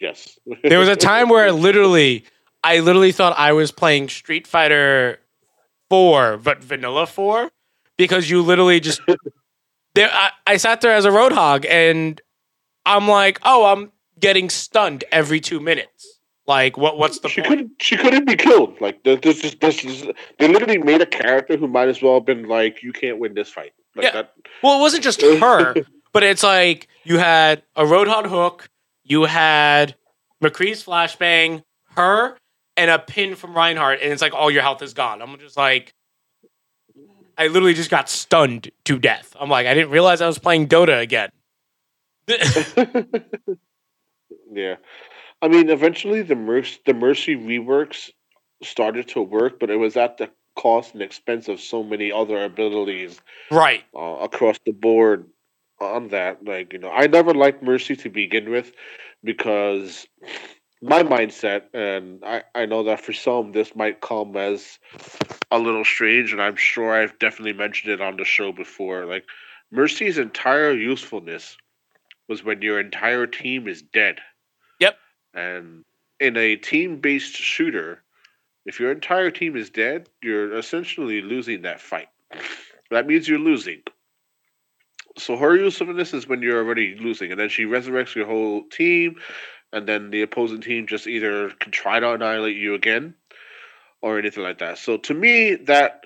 Yes. 0.00 0.38
There 0.64 0.78
was 0.78 0.88
a 0.88 0.96
time 0.96 1.28
where 1.28 1.46
I 1.46 1.50
literally, 1.50 2.24
I 2.64 2.80
literally 2.80 3.12
thought 3.12 3.38
I 3.38 3.52
was 3.52 3.70
playing 3.70 4.08
Street 4.08 4.46
Fighter 4.46 5.18
4, 5.90 6.38
but 6.38 6.64
Vanilla 6.64 7.06
4, 7.06 7.50
because 7.98 8.30
you 8.30 8.42
literally 8.42 8.80
just. 8.80 9.02
There, 9.94 10.08
I, 10.10 10.30
I 10.46 10.56
sat 10.56 10.82
there 10.82 10.94
as 10.94 11.04
a 11.04 11.10
Roadhog, 11.10 11.66
and 11.68 12.20
I'm 12.86 13.08
like, 13.08 13.38
oh, 13.42 13.66
I'm 13.66 13.92
getting 14.18 14.48
stunned 14.50 15.04
every 15.12 15.40
two 15.40 15.60
minutes. 15.60 16.18
Like, 16.46 16.76
what? 16.76 16.98
What's 16.98 17.20
the 17.20 17.28
she 17.28 17.40
point? 17.42 17.48
couldn't. 17.48 17.70
She 17.82 17.96
couldn't 17.96 18.24
be 18.26 18.34
killed. 18.36 18.80
Like 18.80 19.02
this, 19.04 19.20
there's 19.22 19.54
this, 19.56 19.76
just, 19.76 20.06
they 20.38 20.48
literally 20.48 20.78
made 20.78 21.00
a 21.00 21.06
character 21.06 21.56
who 21.56 21.68
might 21.68 21.88
as 21.88 22.02
well 22.02 22.14
have 22.14 22.24
been 22.24 22.48
like, 22.48 22.82
you 22.82 22.92
can't 22.92 23.18
win 23.18 23.34
this 23.34 23.48
fight. 23.50 23.72
Like 23.94 24.04
Yeah. 24.06 24.12
that. 24.12 24.32
Well, 24.62 24.78
it 24.78 24.80
wasn't 24.80 25.04
just 25.04 25.22
her, 25.22 25.74
but 26.12 26.22
it's 26.22 26.42
like 26.42 26.88
you 27.04 27.18
had 27.18 27.62
a 27.76 27.84
Roadhog 27.84 28.26
hook, 28.26 28.68
you 29.04 29.24
had 29.24 29.94
McCree's 30.42 30.84
flashbang, 30.84 31.62
her, 31.96 32.36
and 32.76 32.90
a 32.90 32.98
pin 32.98 33.36
from 33.36 33.54
Reinhardt, 33.54 34.00
and 34.02 34.12
it's 34.12 34.22
like 34.22 34.32
all 34.34 34.50
your 34.50 34.62
health 34.62 34.82
is 34.82 34.94
gone. 34.94 35.22
I'm 35.22 35.38
just 35.38 35.56
like, 35.56 35.92
I 37.38 37.46
literally 37.46 37.74
just 37.74 37.90
got 37.90 38.08
stunned 38.08 38.70
to 38.84 38.98
death. 38.98 39.36
I'm 39.38 39.48
like, 39.48 39.66
I 39.66 39.74
didn't 39.74 39.90
realize 39.90 40.20
I 40.20 40.26
was 40.26 40.38
playing 40.38 40.68
Dota 40.68 41.00
again. 41.00 41.30
yeah, 44.52 44.76
I 45.42 45.48
mean, 45.48 45.70
eventually 45.70 46.22
the 46.22 46.36
mercy 46.36 46.78
the 46.86 46.94
mercy 46.94 47.36
reworks 47.36 48.10
started 48.62 49.08
to 49.08 49.22
work, 49.22 49.58
but 49.58 49.70
it 49.70 49.76
was 49.76 49.96
at 49.96 50.18
the 50.18 50.30
cost 50.56 50.92
and 50.92 51.02
expense 51.02 51.48
of 51.48 51.60
so 51.60 51.82
many 51.82 52.12
other 52.12 52.44
abilities 52.44 53.20
right. 53.50 53.84
uh, 53.96 54.18
across 54.20 54.58
the 54.66 54.72
board 54.72 55.26
on 55.80 56.08
that. 56.08 56.44
Like, 56.44 56.72
you 56.72 56.78
know, 56.78 56.90
I 56.90 57.06
never 57.06 57.32
liked 57.32 57.62
Mercy 57.62 57.96
to 57.96 58.10
begin 58.10 58.50
with 58.50 58.72
because 59.24 60.06
my 60.82 61.02
mindset, 61.02 61.62
and 61.74 62.22
I, 62.24 62.42
I 62.54 62.66
know 62.66 62.84
that 62.84 63.00
for 63.00 63.12
some 63.12 63.52
this 63.52 63.74
might 63.74 64.00
come 64.00 64.36
as 64.36 64.78
a 65.50 65.58
little 65.58 65.84
strange, 65.84 66.32
and 66.32 66.42
I'm 66.42 66.56
sure 66.56 66.92
I've 66.92 67.18
definitely 67.18 67.54
mentioned 67.54 67.92
it 67.92 68.00
on 68.00 68.16
the 68.16 68.24
show 68.24 68.52
before. 68.52 69.06
Like, 69.06 69.24
Mercy's 69.70 70.18
entire 70.18 70.72
usefulness 70.72 71.56
was 72.30 72.44
when 72.44 72.62
your 72.62 72.78
entire 72.78 73.26
team 73.26 73.66
is 73.66 73.82
dead. 73.82 74.20
Yep. 74.78 74.96
And 75.34 75.84
in 76.20 76.36
a 76.36 76.54
team 76.54 77.00
based 77.00 77.34
shooter, 77.34 78.02
if 78.64 78.78
your 78.78 78.92
entire 78.92 79.32
team 79.32 79.56
is 79.56 79.68
dead, 79.68 80.08
you're 80.22 80.56
essentially 80.56 81.22
losing 81.22 81.62
that 81.62 81.80
fight. 81.80 82.08
That 82.90 83.06
means 83.08 83.28
you're 83.28 83.40
losing. 83.40 83.82
So 85.18 85.36
her 85.36 85.56
use 85.56 85.80
of 85.80 85.94
this 85.96 86.14
is 86.14 86.28
when 86.28 86.40
you're 86.40 86.58
already 86.58 86.94
losing, 86.94 87.32
and 87.32 87.40
then 87.40 87.48
she 87.48 87.64
resurrects 87.64 88.14
your 88.14 88.26
whole 88.26 88.62
team, 88.68 89.16
and 89.72 89.88
then 89.88 90.10
the 90.10 90.22
opposing 90.22 90.60
team 90.60 90.86
just 90.86 91.08
either 91.08 91.50
can 91.58 91.72
try 91.72 91.98
to 91.98 92.12
annihilate 92.12 92.56
you 92.56 92.74
again, 92.74 93.14
or 94.02 94.18
anything 94.18 94.44
like 94.44 94.58
that. 94.58 94.78
So 94.78 94.98
to 94.98 95.14
me, 95.14 95.56
that 95.56 96.04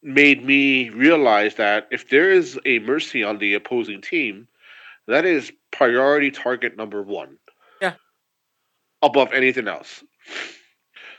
made 0.00 0.44
me 0.44 0.90
realize 0.90 1.56
that 1.56 1.88
if 1.90 2.08
there 2.08 2.30
is 2.30 2.58
a 2.64 2.78
mercy 2.78 3.24
on 3.24 3.38
the 3.38 3.54
opposing 3.54 4.00
team, 4.00 4.46
that 5.10 5.24
is 5.24 5.52
priority 5.70 6.30
target 6.30 6.76
number 6.76 7.02
one. 7.02 7.36
Yeah. 7.80 7.94
Above 9.02 9.32
anything 9.32 9.68
else. 9.68 10.02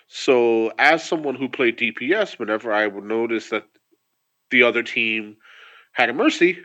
So, 0.07 0.73
as 0.77 1.03
someone 1.03 1.35
who 1.35 1.47
played 1.47 1.77
DPS, 1.77 2.37
whenever 2.37 2.73
I 2.73 2.87
would 2.87 3.05
notice 3.05 3.49
that 3.49 3.63
the 4.49 4.63
other 4.63 4.83
team 4.83 5.37
had 5.93 6.09
a 6.09 6.13
mercy, 6.13 6.59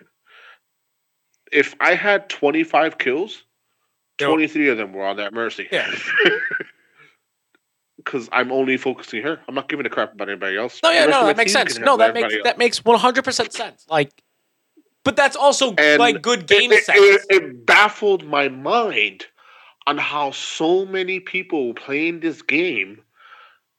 if 1.52 1.74
I 1.80 1.94
had 1.94 2.28
25 2.28 2.98
kills, 2.98 3.44
Yep. 4.20 4.28
23 4.28 4.68
of 4.70 4.78
them 4.78 4.92
were 4.94 5.04
on 5.04 5.16
that 5.18 5.32
mercy. 5.34 5.68
Yeah. 5.70 5.90
Because 7.96 8.28
I'm 8.30 8.52
only 8.52 8.76
focusing 8.76 9.22
her. 9.24 9.40
I'm 9.48 9.54
not 9.54 9.68
giving 9.68 9.84
a 9.84 9.88
crap 9.88 10.12
about 10.12 10.28
anybody 10.28 10.56
else. 10.56 10.80
No, 10.80 10.90
yeah, 10.92 11.06
no, 11.06 11.26
that 11.26 11.36
makes 11.36 11.52
sense. 11.52 11.76
No, 11.76 11.96
that 11.96 12.14
makes 12.14 12.34
that 12.44 12.56
makes 12.56 12.84
one 12.84 13.00
hundred 13.00 13.24
percent 13.24 13.52
sense. 13.52 13.84
Like, 13.88 14.22
but 15.06 15.14
that's 15.14 15.36
also 15.36 15.72
And 15.78 16.00
like 16.00 16.20
good 16.20 16.48
game 16.48 16.72
it, 16.72 16.84
sense. 16.84 16.98
It, 17.00 17.22
it 17.30 17.64
baffled 17.64 18.26
my 18.26 18.48
mind 18.48 19.24
on 19.86 19.98
how 19.98 20.32
so 20.32 20.84
many 20.84 21.20
people 21.20 21.74
playing 21.74 22.18
this 22.18 22.42
game 22.42 23.00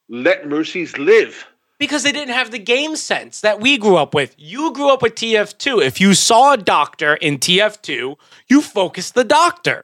let 0.08 0.48
mercies 0.48 0.98
live. 0.98 1.46
because 1.80 2.04
they 2.04 2.14
didn't 2.14 2.34
have 2.34 2.50
the 2.50 2.60
game 2.60 2.96
sense 2.96 3.42
that 3.42 3.60
we 3.60 3.78
grew 3.78 3.98
up 3.98 4.14
with. 4.16 4.34
You 4.38 4.72
grew 4.72 4.90
up 4.90 5.02
with 5.02 5.16
TF2. 5.16 5.82
If 5.84 6.00
you 6.00 6.14
saw 6.14 6.54
a 6.54 6.58
doctor 6.58 7.16
in 7.16 7.40
TF2, 7.40 8.16
you 8.48 8.62
focused 8.62 9.14
the 9.14 9.26
doctor. 9.26 9.84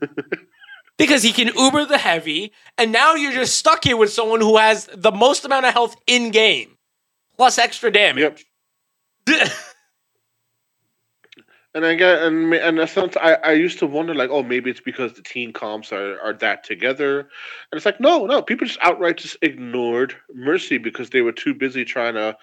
because 0.98 1.22
he 1.22 1.32
can 1.32 1.48
uber 1.56 1.86
the 1.86 1.98
heavy, 1.98 2.52
and 2.76 2.92
now 2.92 3.14
you're 3.14 3.32
just 3.32 3.56
stuck 3.56 3.84
here 3.84 3.96
with 3.96 4.12
someone 4.12 4.42
who 4.42 4.58
has 4.58 4.86
the 4.94 5.10
most 5.10 5.46
amount 5.46 5.64
of 5.64 5.72
health 5.72 5.96
in 6.06 6.30
game, 6.30 6.76
plus 7.38 7.56
extra 7.56 7.90
damage. 7.90 8.44
And 11.74 11.84
I 11.84 11.96
get 11.96 12.22
and 12.22 12.54
and 12.54 12.88
sometimes 12.88 13.16
I, 13.20 13.34
I 13.50 13.52
used 13.52 13.80
to 13.80 13.86
wonder 13.86 14.14
like 14.14 14.30
oh 14.30 14.44
maybe 14.44 14.70
it's 14.70 14.80
because 14.80 15.14
the 15.14 15.22
teen 15.22 15.52
comps 15.52 15.92
are, 15.92 16.20
are 16.20 16.32
that 16.34 16.62
together. 16.62 17.20
And 17.20 17.28
it's 17.72 17.84
like 17.84 18.00
no 18.00 18.26
no 18.26 18.42
people 18.42 18.66
just 18.66 18.78
outright 18.80 19.16
just 19.16 19.36
ignored 19.42 20.14
mercy 20.32 20.78
because 20.78 21.10
they 21.10 21.20
were 21.20 21.32
too 21.32 21.52
busy 21.52 21.84
trying 21.84 22.14
to 22.14 22.36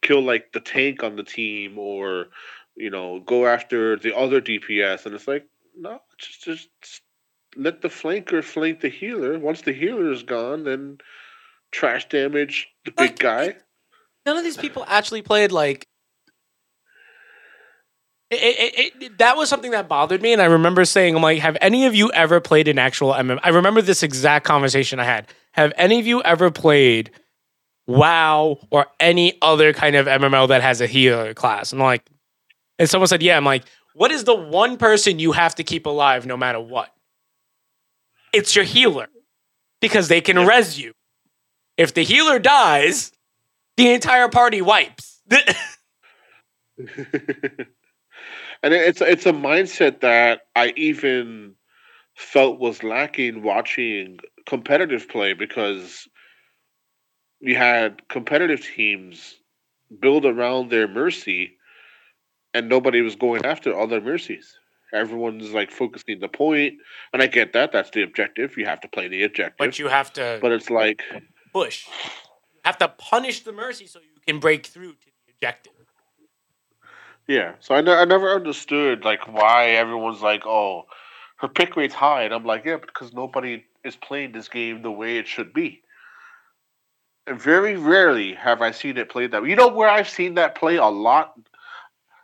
kill 0.00 0.22
like 0.22 0.52
the 0.52 0.60
tank 0.60 1.02
on 1.02 1.16
the 1.16 1.22
team 1.22 1.78
or 1.78 2.28
you 2.76 2.88
know 2.88 3.20
go 3.20 3.46
after 3.46 3.96
the 3.96 4.16
other 4.16 4.40
DPS 4.40 5.04
and 5.04 5.14
it's 5.14 5.28
like 5.28 5.46
no 5.76 6.00
just 6.16 6.44
just 6.44 6.68
let 7.56 7.82
the 7.82 7.88
flanker 7.88 8.42
flank 8.42 8.80
the 8.80 8.88
healer. 8.88 9.38
Once 9.38 9.60
the 9.62 9.72
healer 9.72 10.10
is 10.10 10.22
gone 10.22 10.64
then 10.64 10.96
trash 11.72 12.08
damage 12.08 12.68
the 12.86 12.92
big 12.92 13.10
Like, 13.10 13.18
guy. 13.18 13.56
None 14.24 14.38
of 14.38 14.44
these 14.44 14.56
people 14.56 14.84
actually 14.88 15.20
played 15.20 15.52
like. 15.52 15.86
It, 18.30 18.36
it, 18.36 19.02
it, 19.02 19.18
that 19.18 19.38
was 19.38 19.48
something 19.48 19.70
that 19.70 19.88
bothered 19.88 20.20
me, 20.20 20.34
and 20.34 20.42
I 20.42 20.46
remember 20.46 20.84
saying, 20.84 21.16
"I'm 21.16 21.22
like, 21.22 21.38
have 21.38 21.56
any 21.62 21.86
of 21.86 21.94
you 21.94 22.10
ever 22.12 22.40
played 22.40 22.68
an 22.68 22.78
actual 22.78 23.12
MM?" 23.12 23.40
I 23.42 23.48
remember 23.48 23.80
this 23.80 24.02
exact 24.02 24.44
conversation 24.44 25.00
I 25.00 25.04
had. 25.04 25.28
Have 25.52 25.72
any 25.76 25.98
of 25.98 26.06
you 26.06 26.22
ever 26.22 26.50
played 26.50 27.10
WoW 27.86 28.58
or 28.70 28.86
any 29.00 29.38
other 29.40 29.72
kind 29.72 29.96
of 29.96 30.06
MMO 30.06 30.48
that 30.48 30.60
has 30.60 30.82
a 30.82 30.86
healer 30.86 31.32
class? 31.32 31.72
And 31.72 31.80
like, 31.80 32.06
and 32.78 32.88
someone 32.88 33.08
said, 33.08 33.22
"Yeah." 33.22 33.38
I'm 33.38 33.46
like, 33.46 33.64
"What 33.94 34.10
is 34.10 34.24
the 34.24 34.34
one 34.34 34.76
person 34.76 35.18
you 35.18 35.32
have 35.32 35.54
to 35.54 35.64
keep 35.64 35.86
alive 35.86 36.26
no 36.26 36.36
matter 36.36 36.60
what?" 36.60 36.92
It's 38.34 38.54
your 38.54 38.66
healer, 38.66 39.08
because 39.80 40.08
they 40.08 40.20
can 40.20 40.46
res 40.46 40.78
you. 40.78 40.92
If 41.78 41.94
the 41.94 42.02
healer 42.02 42.38
dies, 42.38 43.10
the 43.78 43.90
entire 43.90 44.28
party 44.28 44.60
wipes. 44.60 45.22
and 48.62 48.74
it's 48.74 49.00
it's 49.00 49.26
a 49.26 49.32
mindset 49.32 50.00
that 50.00 50.42
I 50.56 50.72
even 50.76 51.54
felt 52.16 52.58
was 52.58 52.82
lacking 52.82 53.42
watching 53.42 54.18
competitive 54.46 55.08
play 55.08 55.34
because 55.34 56.08
you 57.40 57.54
had 57.54 58.06
competitive 58.08 58.64
teams 58.64 59.36
build 60.00 60.24
around 60.24 60.70
their 60.70 60.88
mercy 60.88 61.56
and 62.54 62.68
nobody 62.68 63.00
was 63.00 63.14
going 63.14 63.44
after 63.44 63.78
other 63.78 64.00
mercies. 64.00 64.58
Everyone's 64.92 65.52
like 65.52 65.70
focusing 65.70 66.18
the 66.18 66.28
point, 66.28 66.74
and 67.12 67.22
I 67.22 67.26
get 67.26 67.52
that. 67.52 67.72
That's 67.72 67.90
the 67.90 68.02
objective. 68.02 68.56
You 68.56 68.64
have 68.64 68.80
to 68.80 68.88
play 68.88 69.06
the 69.06 69.22
objective. 69.22 69.58
but 69.58 69.78
you 69.78 69.88
have 69.88 70.12
to 70.14 70.38
but 70.40 70.50
it's 70.50 70.70
like 70.70 71.02
push. 71.52 71.86
You 71.86 72.60
have 72.64 72.78
to 72.78 72.88
punish 72.88 73.44
the 73.44 73.52
mercy 73.52 73.86
so 73.86 74.00
you 74.00 74.20
can 74.26 74.40
break 74.40 74.66
through 74.66 74.92
to 74.92 75.06
the 75.26 75.32
objective. 75.32 75.72
Yeah, 77.28 77.52
so 77.60 77.74
I, 77.74 77.82
ne- 77.82 77.92
I 77.92 78.06
never 78.06 78.30
understood 78.34 79.04
like 79.04 79.30
why 79.32 79.70
everyone's 79.70 80.22
like, 80.22 80.46
oh, 80.46 80.86
her 81.36 81.48
pick 81.48 81.76
rate's 81.76 81.94
high, 81.94 82.22
and 82.22 82.34
I'm 82.34 82.44
like, 82.44 82.64
yeah, 82.64 82.78
because 82.78 83.12
nobody 83.12 83.64
is 83.84 83.96
playing 83.96 84.32
this 84.32 84.48
game 84.48 84.82
the 84.82 84.90
way 84.90 85.18
it 85.18 85.28
should 85.28 85.52
be. 85.52 85.82
And 87.26 87.40
very 87.40 87.76
rarely 87.76 88.34
have 88.34 88.62
I 88.62 88.70
seen 88.70 88.96
it 88.96 89.10
played 89.10 89.32
that. 89.32 89.42
way. 89.42 89.50
You 89.50 89.56
know 89.56 89.68
where 89.68 89.90
I've 89.90 90.08
seen 90.08 90.34
that 90.34 90.54
play 90.54 90.76
a 90.76 90.86
lot 90.86 91.38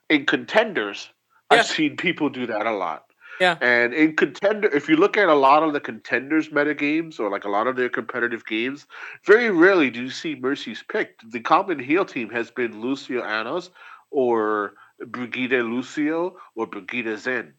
in 0.09 0.25
contenders. 0.25 1.11
Yeah. 1.53 1.59
I've 1.59 1.67
seen 1.67 1.97
people 1.97 2.31
do 2.31 2.47
that 2.47 2.67
a 2.67 2.73
lot. 2.73 3.05
Yeah. 3.41 3.59
And 3.61 3.93
in 3.93 4.17
contender, 4.17 4.69
if 4.69 4.89
you 4.89 4.97
look 4.97 5.19
at 5.19 5.29
a 5.29 5.35
lot 5.35 5.63
of 5.63 5.73
the 5.75 5.81
contenders 5.81 6.51
meta 6.51 6.75
games 6.75 7.19
or 7.19 7.31
like 7.31 7.45
a 7.45 7.49
lot 7.51 7.67
of 7.67 7.77
their 7.77 7.89
competitive 7.91 8.47
games, 8.47 8.87
very 9.27 9.51
rarely 9.51 9.91
do 9.91 10.03
you 10.03 10.11
see 10.11 10.35
Mercy's 10.35 10.83
picked. 10.89 11.31
The 11.31 11.41
common 11.41 11.79
heal 11.79 12.05
team 12.05 12.31
has 12.31 12.51
been 12.51 12.81
Lucio 12.81 13.23
Anos 13.23 13.71
or 14.11 14.75
Brigitte 15.01 15.65
Lucio 15.65 16.37
or 16.55 16.67
Brigitte 16.67 17.19
Zen. 17.19 17.55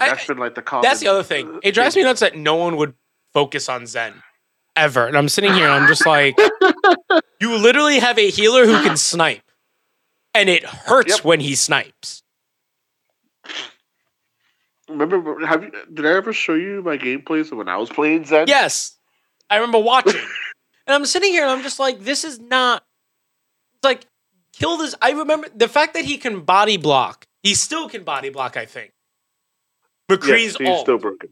I- 0.00 0.08
That's 0.10 0.26
been 0.26 0.38
like 0.38 0.54
the 0.54 0.62
common. 0.62 0.82
That's 0.82 1.00
the 1.00 1.08
other 1.08 1.22
thing. 1.22 1.60
It 1.62 1.72
drives 1.72 1.96
me 1.96 2.02
nuts 2.02 2.20
that 2.20 2.36
no 2.36 2.56
one 2.56 2.76
would 2.76 2.94
focus 3.34 3.68
on 3.68 3.86
Zen 3.86 4.14
ever. 4.76 5.06
And 5.06 5.16
I'm 5.18 5.28
sitting 5.28 5.52
here 5.52 5.64
and 5.64 5.72
I'm 5.72 5.88
just 5.88 6.06
like, 6.06 6.38
you 7.40 7.56
literally 7.56 7.98
have 7.98 8.18
a 8.18 8.30
healer 8.30 8.64
who 8.66 8.80
can 8.84 8.96
snipe, 8.96 9.42
and 10.34 10.48
it 10.48 10.64
hurts 10.64 11.16
Yep. 11.16 11.24
when 11.24 11.40
he 11.40 11.54
snipes. 11.56 12.22
Remember? 14.88 15.44
Have 15.46 15.64
you? 15.64 15.72
Did 15.92 16.06
I 16.06 16.12
ever 16.12 16.32
show 16.32 16.54
you 16.54 16.82
my 16.82 16.96
gameplays 16.96 17.54
when 17.54 17.68
I 17.68 17.76
was 17.76 17.90
playing 17.90 18.24
Zen? 18.24 18.46
Yes, 18.48 18.96
I 19.50 19.56
remember 19.56 19.78
watching, 19.80 20.14
and 20.86 20.94
I'm 20.94 21.04
sitting 21.04 21.30
here 21.32 21.42
and 21.42 21.50
I'm 21.50 21.62
just 21.62 21.78
like, 21.78 22.00
this 22.00 22.24
is 22.24 22.38
not. 22.40 22.82
It's 23.74 23.84
like 23.84 24.06
kill 24.58 24.76
this. 24.76 24.94
I 25.00 25.12
remember 25.12 25.48
the 25.54 25.68
fact 25.68 25.94
that 25.94 26.04
he 26.04 26.18
can 26.18 26.40
body 26.40 26.76
block. 26.76 27.26
He 27.42 27.54
still 27.54 27.88
can 27.88 28.04
body 28.04 28.30
block. 28.30 28.56
I 28.56 28.66
think. 28.66 28.92
McCree's 30.10 30.28
Yes, 30.28 30.56
he's 30.56 30.68
ult. 30.68 30.80
still 30.80 30.98
broken. 30.98 31.30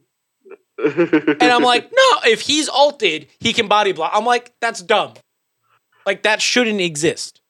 And 0.79 1.43
I'm 1.43 1.63
like, 1.63 1.85
no, 1.93 2.31
if 2.31 2.43
he's 2.43 2.69
alted, 2.69 3.29
he 3.41 3.53
can 3.53 3.69
body 3.69 3.93
block. 3.93 4.13
I'm 4.15 4.27
like, 4.27 4.53
that's 4.61 4.83
dumb. 4.83 5.15
Like 6.05 6.23
that 6.23 6.41
shouldn't 6.41 6.81
exist. 6.81 7.41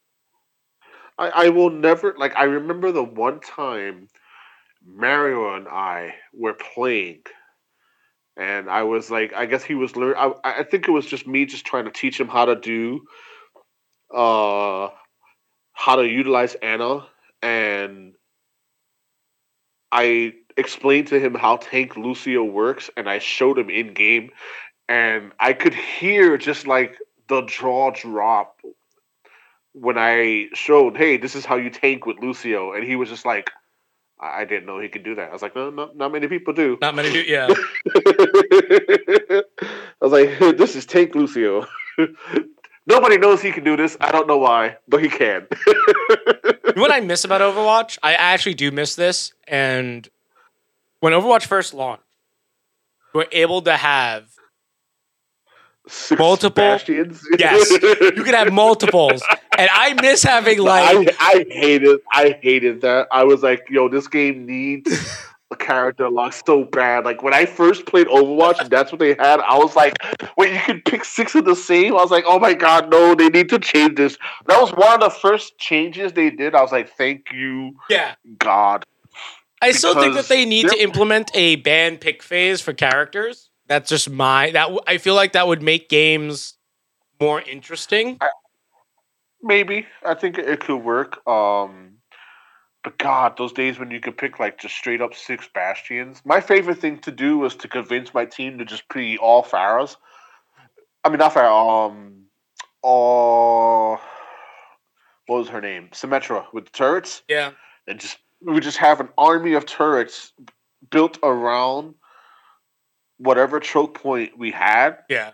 I, 1.18 1.28
I 1.28 1.48
will 1.48 1.70
never 1.70 2.14
like. 2.16 2.34
I 2.36 2.44
remember 2.44 2.92
the 2.92 3.02
one 3.02 3.40
time 3.40 4.08
Mario 4.86 5.54
and 5.56 5.66
I 5.66 6.14
were 6.32 6.54
playing, 6.54 7.22
and 8.36 8.70
I 8.70 8.82
was 8.84 9.10
like, 9.10 9.32
I 9.34 9.46
guess 9.46 9.64
he 9.64 9.74
was 9.74 9.96
learning. 9.96 10.16
I, 10.18 10.60
I 10.60 10.62
think 10.62 10.88
it 10.88 10.90
was 10.90 11.06
just 11.06 11.26
me 11.26 11.44
just 11.46 11.64
trying 11.66 11.84
to 11.86 11.90
teach 11.90 12.20
him 12.20 12.28
how 12.28 12.44
to 12.44 12.54
do, 12.54 13.00
uh, 14.14 14.88
how 15.76 15.96
to 15.96 16.08
utilize 16.08 16.54
Ana, 16.56 17.06
and 17.42 18.14
I 19.92 20.32
explained 20.56 21.08
to 21.08 21.20
him 21.20 21.34
how 21.34 21.58
Tank 21.58 21.96
Lucio 21.96 22.42
works, 22.42 22.90
and 22.96 23.08
I 23.08 23.18
showed 23.18 23.58
him 23.58 23.68
in 23.68 23.92
game, 23.92 24.30
and 24.88 25.32
I 25.38 25.52
could 25.52 25.74
hear 25.74 26.38
just 26.38 26.66
like 26.66 26.96
the 27.28 27.42
jaw 27.42 27.90
drop 27.90 28.60
when 29.72 29.98
I 29.98 30.46
showed, 30.54 30.96
hey, 30.96 31.18
this 31.18 31.34
is 31.36 31.44
how 31.44 31.56
you 31.56 31.68
tank 31.68 32.06
with 32.06 32.18
Lucio, 32.20 32.72
and 32.72 32.82
he 32.82 32.96
was 32.96 33.10
just 33.10 33.26
like, 33.26 33.50
I 34.18 34.40
I 34.40 34.44
didn't 34.46 34.64
know 34.64 34.80
he 34.80 34.88
could 34.88 35.04
do 35.04 35.14
that. 35.16 35.28
I 35.28 35.32
was 35.32 35.42
like, 35.42 35.54
no, 35.54 35.68
no 35.68 35.90
not 35.94 36.10
many 36.10 36.26
people 36.26 36.54
do. 36.54 36.78
Not 36.80 36.94
many 36.94 37.12
do. 37.12 37.20
Yeah. 37.20 37.48
I 37.96 39.42
was 40.00 40.12
like, 40.12 40.38
this 40.56 40.74
is 40.74 40.86
tank 40.86 41.14
Lucio. 41.14 41.66
Nobody 42.87 43.18
knows 43.18 43.42
he 43.42 43.51
can 43.53 43.64
do 43.64 43.77
this. 43.77 43.96
I 44.01 44.12
don't 44.12 44.29
know 44.29 44.38
why, 44.38 44.77
but 44.88 45.03
he 45.03 45.09
can. 45.09 45.46
What 46.77 46.90
I 46.92 47.01
miss 47.01 47.25
about 47.25 47.40
Overwatch? 47.40 47.96
I 48.03 48.12
actually 48.12 48.53
do 48.53 48.70
miss 48.70 48.96
this. 48.96 49.33
And 49.49 50.07
when 51.01 51.14
Overwatch 51.14 51.46
first 51.46 51.72
launched, 51.72 52.03
we're 53.14 53.25
able 53.33 53.62
to 53.62 53.75
have 53.75 54.29
Six 55.88 56.18
Multiple- 56.18 56.62
Bastions. 56.62 57.22
Yes. 57.38 57.70
you 57.70 58.22
could 58.25 58.35
have 58.35 58.53
multiples, 58.53 59.22
and 59.57 59.70
I 59.72 59.94
miss 60.03 60.22
having 60.22 60.59
like 60.59 61.16
I, 61.18 61.35
I 61.38 61.46
hated 61.49 62.01
I 62.12 62.38
hated 62.42 62.81
that. 62.83 63.07
I 63.11 63.25
was 63.25 63.42
like, 63.42 63.66
yo, 63.70 63.88
this 63.88 64.07
game 64.09 64.44
needs 64.44 64.90
character 65.58 66.08
lock 66.08 66.32
so 66.32 66.64
bad. 66.64 67.04
Like 67.04 67.22
when 67.22 67.34
I 67.34 67.46
first 67.46 67.86
played 67.86 68.06
Overwatch 68.06 68.60
and 68.60 68.70
that's 68.70 68.92
what 68.92 68.98
they 68.98 69.14
had, 69.18 69.40
I 69.40 69.58
was 69.58 69.74
like, 69.76 69.96
wait, 70.36 70.52
you 70.52 70.60
can 70.60 70.80
pick 70.82 71.04
six 71.04 71.34
of 71.34 71.44
the 71.44 71.56
same? 71.56 71.92
I 71.92 71.96
was 72.02 72.10
like, 72.10 72.24
oh 72.26 72.38
my 72.38 72.54
god, 72.54 72.90
no, 72.90 73.14
they 73.14 73.28
need 73.28 73.48
to 73.50 73.58
change 73.58 73.96
this. 73.96 74.16
That 74.46 74.60
was 74.60 74.70
one 74.72 74.92
of 74.94 75.00
the 75.00 75.10
first 75.10 75.58
changes 75.58 76.12
they 76.12 76.30
did. 76.30 76.54
I 76.54 76.62
was 76.62 76.72
like, 76.72 76.90
thank 76.96 77.32
you, 77.32 77.74
Yeah. 77.90 78.14
God. 78.38 78.84
I 79.62 79.72
still 79.72 79.94
think 79.94 80.14
that 80.14 80.28
they 80.28 80.44
need 80.44 80.68
to 80.68 80.82
implement 80.82 81.30
a 81.34 81.56
ban 81.56 81.96
pick 81.96 82.22
phase 82.22 82.60
for 82.60 82.72
characters. 82.72 83.50
That's 83.66 83.88
just 83.88 84.08
my 84.10 84.50
that 84.52 84.64
w- 84.64 84.80
I 84.86 84.98
feel 84.98 85.14
like 85.14 85.32
that 85.32 85.48
would 85.48 85.62
make 85.62 85.88
games 85.88 86.54
more 87.20 87.40
interesting. 87.40 88.18
Maybe. 89.42 89.86
I 90.04 90.14
think 90.14 90.38
it 90.38 90.60
could 90.60 90.76
work. 90.78 91.26
Um 91.26 91.95
but 92.87 92.99
God, 92.99 93.37
those 93.37 93.53
days 93.53 93.81
when 93.81 93.90
you 93.90 93.99
could 93.99 94.16
pick 94.16 94.38
like 94.38 94.61
just 94.61 94.77
straight 94.77 95.01
up 95.03 95.12
six 95.12 95.49
bastions. 95.53 96.22
My 96.25 96.40
favorite 96.40 96.79
thing 96.79 97.01
to 97.01 97.11
do 97.11 97.37
was 97.37 97.57
to 97.57 97.66
convince 97.66 98.14
my 98.14 98.25
team 98.25 98.59
to 98.59 98.64
just 98.64 98.88
be 98.88 99.18
all 99.18 99.42
Pharahs. 99.42 99.96
I 101.03 101.09
mean 101.09 101.18
not 101.18 101.35
Pharah, 101.35 101.88
um 101.90 102.27
all 102.83 103.99
what 105.27 105.38
was 105.38 105.49
her 105.49 105.61
name? 105.61 105.88
Symmetra 105.90 106.44
with 106.53 106.66
the 106.66 106.70
turrets. 106.70 107.22
Yeah. 107.27 107.51
And 107.88 107.99
just 107.99 108.18
we 108.40 108.55
would 108.55 108.62
just 108.62 108.79
have 108.79 109.01
an 109.01 109.09
army 109.18 109.55
of 109.55 109.66
turrets 109.66 110.33
built 110.88 111.18
around 111.25 111.96
whatever 113.18 113.59
choke 113.59 114.01
point 114.01 114.38
we 114.38 114.53
had, 114.53 114.99
Yeah. 115.11 115.33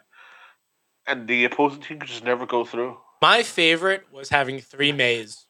and 1.07 1.29
the 1.29 1.45
opposing 1.45 1.83
team 1.83 1.99
could 1.99 2.09
just 2.09 2.25
never 2.25 2.47
go 2.47 2.65
through. 2.65 2.97
My 3.21 3.43
favorite 3.43 4.07
was 4.11 4.31
having 4.31 4.59
three 4.59 4.93
Meis. 4.93 5.49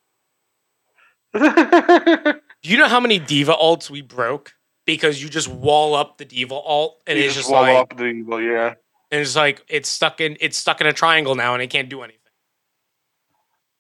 Do 2.63 2.71
you 2.71 2.79
know 2.79 2.89
how 2.89 3.01
many 3.01 3.19
D.Va 3.19 3.55
ults 3.55 3.89
we 3.89 4.03
broke 4.03 4.53
because 4.85 5.23
you 5.23 5.29
just 5.29 5.49
wall 5.49 5.95
up 5.95 6.19
the 6.19 6.25
D.Va 6.25 6.55
ult 6.55 7.03
and 7.07 7.19
You 7.19 7.25
it's 7.25 7.35
just 7.35 7.49
just 7.49 7.53
wall 7.53 7.63
like 7.63 7.77
up 7.77 7.97
the 7.97 8.23
well, 8.23 8.41
yeah. 8.41 8.75
and 9.11 9.21
it's 9.21 9.37
like 9.37 9.65
it's 9.69 9.89
stuck 9.89 10.21
in 10.21 10.37
it's 10.41 10.59
stuck 10.59 10.81
in 10.81 10.87
a 10.87 10.93
triangle 10.93 11.35
now 11.35 11.55
and 11.55 11.63
it 11.63 11.69
can't 11.69 11.89
do 11.89 12.03
anything. 12.03 12.19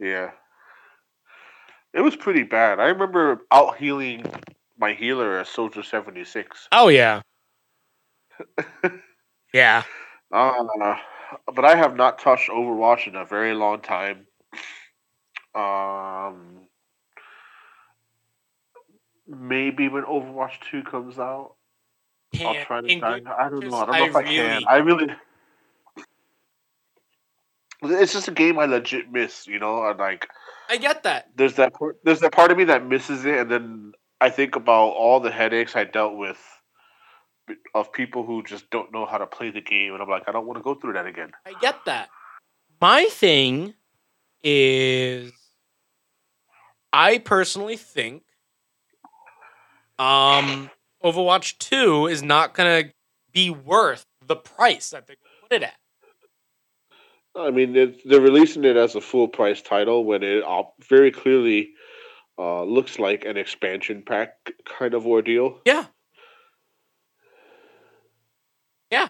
Yeah. 0.01 0.31
It 1.93 2.01
was 2.01 2.17
pretty 2.17 2.43
bad. 2.43 2.81
I 2.81 2.87
remember 2.87 3.43
out 3.51 3.77
healing 3.77 4.25
my 4.79 4.95
healer 4.95 5.39
as 5.39 5.49
Soldier 5.49 5.83
76. 5.83 6.69
Oh 6.73 6.89
yeah. 6.89 7.21
yeah. 9.55 9.85
Uh, 10.33 10.97
but 11.55 11.65
I 11.65 11.77
have 11.77 11.97
not 11.97 12.19
touched 12.19 12.51
Overwatch 12.51 13.07
in 13.07 13.15
a 13.15 13.25
very 13.25 13.55
long 13.55 13.81
time. 13.81 14.27
Um, 15.55 16.62
maybe 19.41 19.89
when 19.89 20.05
Overwatch 20.05 20.61
2 20.71 20.83
comes 20.83 21.19
out, 21.19 21.55
I'll 22.41 22.65
try 22.65 22.81
to 22.81 22.87
in 22.87 23.03
I 23.03 23.19
don't 23.19 23.25
know. 23.25 23.33
I 23.33 23.51
don't 23.51 23.95
I 23.95 23.99
know 23.99 24.07
if 24.07 24.17
I 24.17 24.23
can. 24.23 24.63
I 24.69 24.77
really. 24.77 25.09
It's 27.85 28.13
just 28.13 28.29
a 28.29 28.33
game 28.33 28.59
I 28.59 28.67
legit 28.67 29.11
miss, 29.11 29.47
you 29.47 29.59
know. 29.59 29.85
And 29.85 29.99
like, 29.99 30.29
I 30.71 30.77
get 30.77 31.03
that. 31.03 31.31
there's 31.37 31.55
that 31.55 31.75
part, 31.75 31.99
there's 32.05 32.21
that 32.21 32.33
part 32.33 32.51
of 32.51 32.57
me 32.57 32.65
that 32.65 32.87
misses 32.87 33.25
it, 33.25 33.39
and 33.39 33.51
then 33.51 33.93
I 34.21 34.31
think 34.31 34.57
about 34.57 34.91
all 34.91 35.21
the 35.21 35.31
headaches 35.31 35.75
I 35.75 35.85
dealt 35.85 36.17
with 36.17 36.39
of 37.75 37.93
people 37.93 38.25
who 38.25 38.43
just 38.45 38.71
don't 38.71 38.93
know 38.93 39.05
how 39.05 39.19
to 39.19 39.27
play 39.27 39.51
the 39.51 39.61
game, 39.61 39.95
and 39.95 40.03
I'm 40.03 40.09
like, 40.09 40.29
I 40.29 40.33
don't 40.33 40.47
want 40.47 40.59
to 40.59 40.63
go 40.63 40.75
through 40.75 40.93
that 40.93 41.07
again. 41.07 41.33
I 41.45 41.55
get 41.61 41.85
that. 41.87 42.09
My 42.81 43.05
thing 43.07 43.75
is 44.45 45.33
I 46.93 47.19
personally 47.19 47.77
think 47.77 48.23
um 50.03 50.71
Overwatch 51.05 51.59
2 51.59 52.07
is 52.07 52.23
not 52.23 52.55
going 52.55 52.85
to 52.85 52.93
be 53.33 53.51
worth 53.51 54.05
the 54.27 54.37
price 54.37 54.91
that 54.91 55.07
they're 55.07 55.17
going 55.17 55.35
to 55.35 55.49
put 55.49 55.57
it 55.57 55.63
at. 55.65 55.77
I 57.35 57.51
mean, 57.51 57.73
they're 58.05 58.21
releasing 58.21 58.65
it 58.65 58.77
as 58.77 58.95
a 58.95 59.01
full 59.01 59.27
price 59.27 59.63
title 59.63 60.05
when 60.05 60.23
it 60.23 60.45
very 60.81 61.11
clearly 61.11 61.71
uh, 62.39 62.63
looks 62.65 62.99
like 62.99 63.25
an 63.25 63.37
expansion 63.37 64.03
pack 64.03 64.53
kind 64.65 64.95
of 64.95 65.07
ordeal. 65.07 65.61
Yeah. 65.65 65.87
Yeah. 68.91 69.09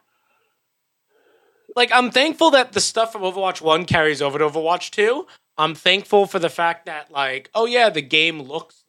Like 1.74 1.90
I'm 1.92 2.10
thankful 2.10 2.50
that 2.52 2.72
the 2.72 2.80
stuff 2.80 3.12
from 3.12 3.22
Overwatch 3.22 3.60
1 3.60 3.86
carries 3.86 4.22
over 4.22 4.38
to 4.38 4.44
Overwatch 4.48 4.90
2. 4.90 5.26
I'm 5.58 5.74
thankful 5.74 6.26
for 6.26 6.38
the 6.38 6.48
fact 6.48 6.86
that 6.86 7.10
like, 7.10 7.50
oh 7.54 7.66
yeah, 7.66 7.90
the 7.90 8.02
game 8.02 8.40
looks 8.40 8.81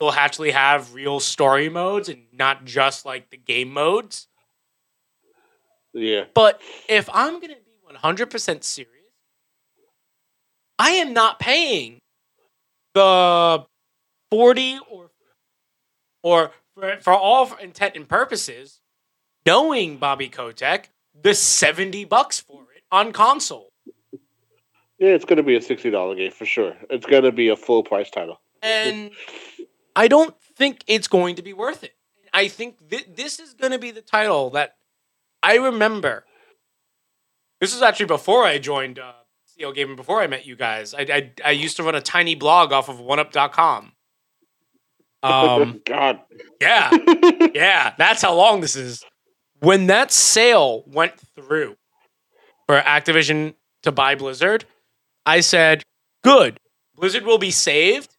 it'll 0.00 0.12
actually 0.12 0.50
have 0.52 0.94
real 0.94 1.20
story 1.20 1.68
modes 1.68 2.08
and 2.08 2.22
not 2.32 2.64
just 2.64 3.04
like 3.04 3.30
the 3.30 3.36
game 3.36 3.70
modes. 3.72 4.28
Yeah, 5.92 6.24
But 6.34 6.60
if 6.88 7.10
I'm 7.12 7.40
going 7.40 7.48
to 7.52 7.56
be 7.56 7.96
100% 7.96 8.62
serious, 8.62 8.94
I 10.78 10.90
am 10.90 11.12
not 11.12 11.38
paying 11.40 11.98
the 12.94 13.64
40 14.30 14.78
or 14.88 15.10
or 16.22 16.52
for, 16.74 16.96
for 17.00 17.12
all 17.12 17.52
intent 17.56 17.96
and 17.96 18.08
purposes, 18.08 18.80
knowing 19.44 19.96
Bobby 19.96 20.28
Kotick, 20.28 20.90
the 21.20 21.34
70 21.34 22.04
bucks 22.04 22.38
for 22.38 22.62
it 22.76 22.84
on 22.92 23.12
console. 23.12 23.70
yeah, 24.98 25.08
it's 25.08 25.24
going 25.24 25.38
to 25.38 25.42
be 25.42 25.56
a 25.56 25.62
sixty 25.62 25.90
dollar 25.90 26.14
game 26.14 26.30
for 26.30 26.46
sure. 26.46 26.76
It's 26.88 27.06
going 27.06 27.24
to 27.24 27.32
be 27.32 27.48
a 27.48 27.56
full 27.56 27.82
price 27.82 28.10
title. 28.10 28.40
And 28.62 29.10
I 29.96 30.08
don't 30.08 30.34
think 30.56 30.84
it's 30.86 31.08
going 31.08 31.36
to 31.36 31.42
be 31.42 31.52
worth 31.52 31.84
it. 31.84 31.94
I 32.32 32.48
think 32.48 32.88
th- 32.88 33.08
this 33.16 33.40
is 33.40 33.54
going 33.54 33.72
to 33.72 33.78
be 33.78 33.90
the 33.90 34.02
title 34.02 34.50
that 34.50 34.76
I 35.42 35.56
remember. 35.56 36.24
This 37.60 37.74
was 37.74 37.82
actually 37.82 38.06
before 38.06 38.44
I 38.44 38.58
joined 38.58 38.98
uh, 38.98 39.12
CO 39.58 39.72
Gaming, 39.72 39.96
before 39.96 40.20
I 40.20 40.26
met 40.26 40.46
you 40.46 40.56
guys. 40.56 40.94
I, 40.94 41.00
I, 41.00 41.32
I 41.44 41.50
used 41.50 41.76
to 41.76 41.82
run 41.82 41.94
a 41.94 42.00
tiny 42.00 42.34
blog 42.34 42.72
off 42.72 42.88
of 42.88 42.98
oneup.com. 42.98 43.92
Um, 45.22 45.82
God, 45.86 46.20
yeah, 46.60 46.90
yeah, 47.54 47.94
that's 47.98 48.22
how 48.22 48.34
long 48.34 48.60
this 48.60 48.76
is. 48.76 49.04
When 49.60 49.88
that 49.88 50.10
sale 50.10 50.84
went 50.86 51.12
through 51.34 51.76
for 52.66 52.80
Activision 52.80 53.54
to 53.82 53.92
buy 53.92 54.14
Blizzard, 54.14 54.64
I 55.26 55.40
said, 55.40 55.82
good. 56.24 56.58
Blizzard 56.94 57.24
will 57.24 57.36
be 57.38 57.50
saved, 57.50 58.16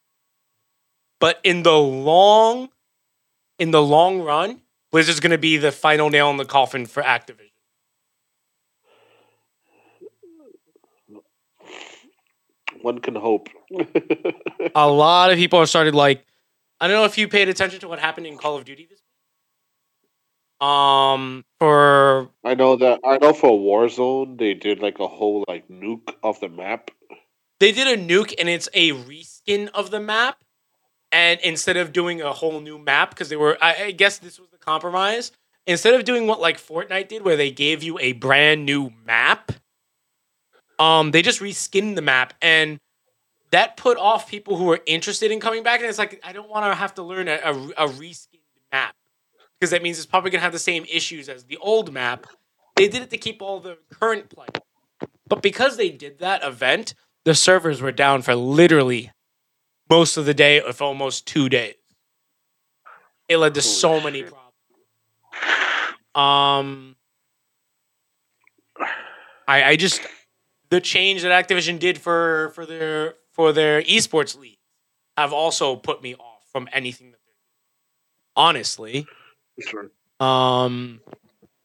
but 1.22 1.40
in 1.44 1.64
the 1.64 1.78
long 1.78 2.70
in 3.60 3.72
the 3.72 3.82
long 3.82 4.22
run, 4.22 4.62
Blizzard's 4.92 5.22
going 5.22 5.32
to 5.32 5.38
be 5.38 5.56
the 5.56 5.72
final 5.72 6.10
nail 6.10 6.30
in 6.32 6.38
the 6.38 6.46
coffin 6.46 6.86
for 6.86 7.02
Activision. 7.02 7.48
one 12.82 13.00
can 13.00 13.16
hope. 13.16 13.48
A 14.76 14.90
lot 14.90 15.32
of 15.32 15.38
people 15.38 15.60
are 15.60 15.68
started 15.68 15.94
like 15.96 16.26
I 16.80 16.88
don't 16.88 16.98
know 16.98 17.06
if 17.06 17.16
you 17.18 17.28
paid 17.28 17.48
attention 17.48 17.80
to 17.82 17.88
what 17.88 18.00
happened 18.00 18.26
in 18.26 18.38
Call 18.38 18.58
of 18.58 18.66
Duty 18.66 18.88
this 18.90 19.00
week. 20.62 20.68
Um 20.68 21.46
for 21.60 22.30
I 22.44 22.56
know 22.56 22.76
that. 22.78 23.00
I 23.06 23.20
know 23.20 23.34
for 23.34 23.52
Warzone 23.52 24.40
they 24.40 24.56
did 24.56 24.80
like 24.80 25.00
a 25.00 25.08
whole 25.08 25.46
like 25.48 25.68
nuke 25.70 26.16
of 26.24 26.40
the 26.40 26.50
map. 26.50 26.90
they 27.60 27.72
did 27.72 27.88
a 27.88 28.02
nuke 28.02 28.34
and 28.40 28.50
it's 28.50 28.68
a 28.74 28.92
reskin 28.94 29.70
of 29.76 29.92
the 29.92 30.00
map 30.00 30.38
and 31.12 31.40
instead 31.42 31.78
of 31.78 31.94
doing 31.94 32.22
a 32.22 32.32
whole 32.32 32.60
new 32.60 32.78
map 32.78 33.10
because 33.12 33.30
they 33.30 33.36
were 33.36 33.58
I, 33.62 33.86
I 33.86 33.92
guess 33.92 34.18
this 34.20 34.40
was 34.40 34.50
the 34.50 34.58
compromise 34.58 35.32
instead 35.68 35.94
of 35.94 36.06
doing 36.06 36.28
what 36.28 36.40
like 36.40 36.58
fortnite 36.58 37.08
did 37.08 37.24
where 37.24 37.38
they 37.38 37.52
gave 37.52 37.84
you 37.84 38.00
a 38.00 38.14
brand 38.14 38.66
new 38.66 38.92
map 39.06 39.52
um 40.80 41.12
they 41.12 41.22
just 41.22 41.40
reskinned 41.40 41.96
the 41.96 42.02
map 42.02 42.34
and 42.42 42.80
that 43.52 43.76
put 43.76 43.98
off 43.98 44.30
people 44.30 44.56
who 44.56 44.66
were 44.66 44.80
interested 44.86 45.32
in 45.32 45.40
coming 45.40 45.64
back 45.64 45.80
and 45.80 45.90
it's 45.90 45.98
like 45.98 46.20
i 46.24 46.32
don't 46.32 46.50
want 46.50 46.66
to 46.66 46.76
have 46.76 46.94
to 46.96 47.04
learn 47.04 47.28
a, 47.28 47.40
a, 47.44 47.54
a 47.54 47.88
reskinned 47.88 48.40
map 48.72 48.96
because 49.60 49.72
that 49.72 49.84
means 49.84 49.98
it's 49.98 50.08
probably 50.08 50.32
going 50.32 50.40
to 50.40 50.44
have 50.44 50.54
the 50.54 50.60
same 50.60 50.84
issues 50.92 51.30
as 51.30 51.44
the 51.44 51.56
old 51.58 51.94
map. 51.94 52.26
They 52.76 52.88
did 52.88 53.04
it 53.04 53.12
to 53.12 53.18
keep 53.20 53.44
all 53.44 53.60
the 53.60 53.78
current 53.92 54.28
players 54.30 54.50
but 55.32 55.42
because 55.42 55.78
they 55.78 55.90
did 55.90 56.20
that 56.20 56.44
event 56.44 56.94
the 57.24 57.34
servers 57.34 57.82
were 57.82 57.92
down 57.94 58.22
for 58.22 58.36
literally 58.36 59.12
most 59.92 60.16
of 60.18 60.26
the 60.26 60.34
day, 60.34 60.58
if 60.58 60.82
almost 60.82 61.28
two 61.28 61.50
days. 61.50 61.76
It 63.28 63.38
led 63.38 63.54
to 63.54 63.62
Holy 63.62 63.74
so 63.74 64.02
many 64.02 64.24
problems. 64.24 64.48
Um, 66.16 66.96
I 69.48 69.64
I 69.64 69.76
just 69.76 70.02
the 70.70 70.82
change 70.82 71.22
that 71.22 71.32
Activision 71.48 71.78
did 71.78 71.98
for 71.98 72.52
for 72.56 72.66
their 72.66 73.16
for 73.32 73.54
their 73.54 73.82
esports 73.84 74.38
league 74.38 74.58
have 75.18 75.34
also 75.34 75.76
put 75.76 76.02
me 76.02 76.16
off 76.16 76.44
from 76.52 76.68
anything 76.74 77.12
that 77.12 77.20
they're 77.26 77.34
doing. 77.34 78.48
Honestly, 78.48 79.06
Sure. 79.60 79.92
um, 80.20 81.02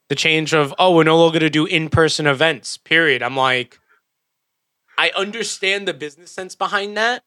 the 0.09 0.15
change 0.15 0.53
of 0.55 0.75
oh 0.79 0.95
we're 0.95 1.05
no 1.05 1.17
longer 1.19 1.39
going 1.39 1.51
to 1.51 1.51
do 1.51 1.67
in 1.67 1.89
person 1.89 2.27
events. 2.27 2.77
Period. 2.77 3.23
I'm 3.23 3.37
like, 3.37 3.81
I 4.99 5.11
understand 5.17 5.89
the 5.89 5.95
business 5.95 6.31
sense 6.31 6.55
behind 6.55 6.97
that. 6.97 7.23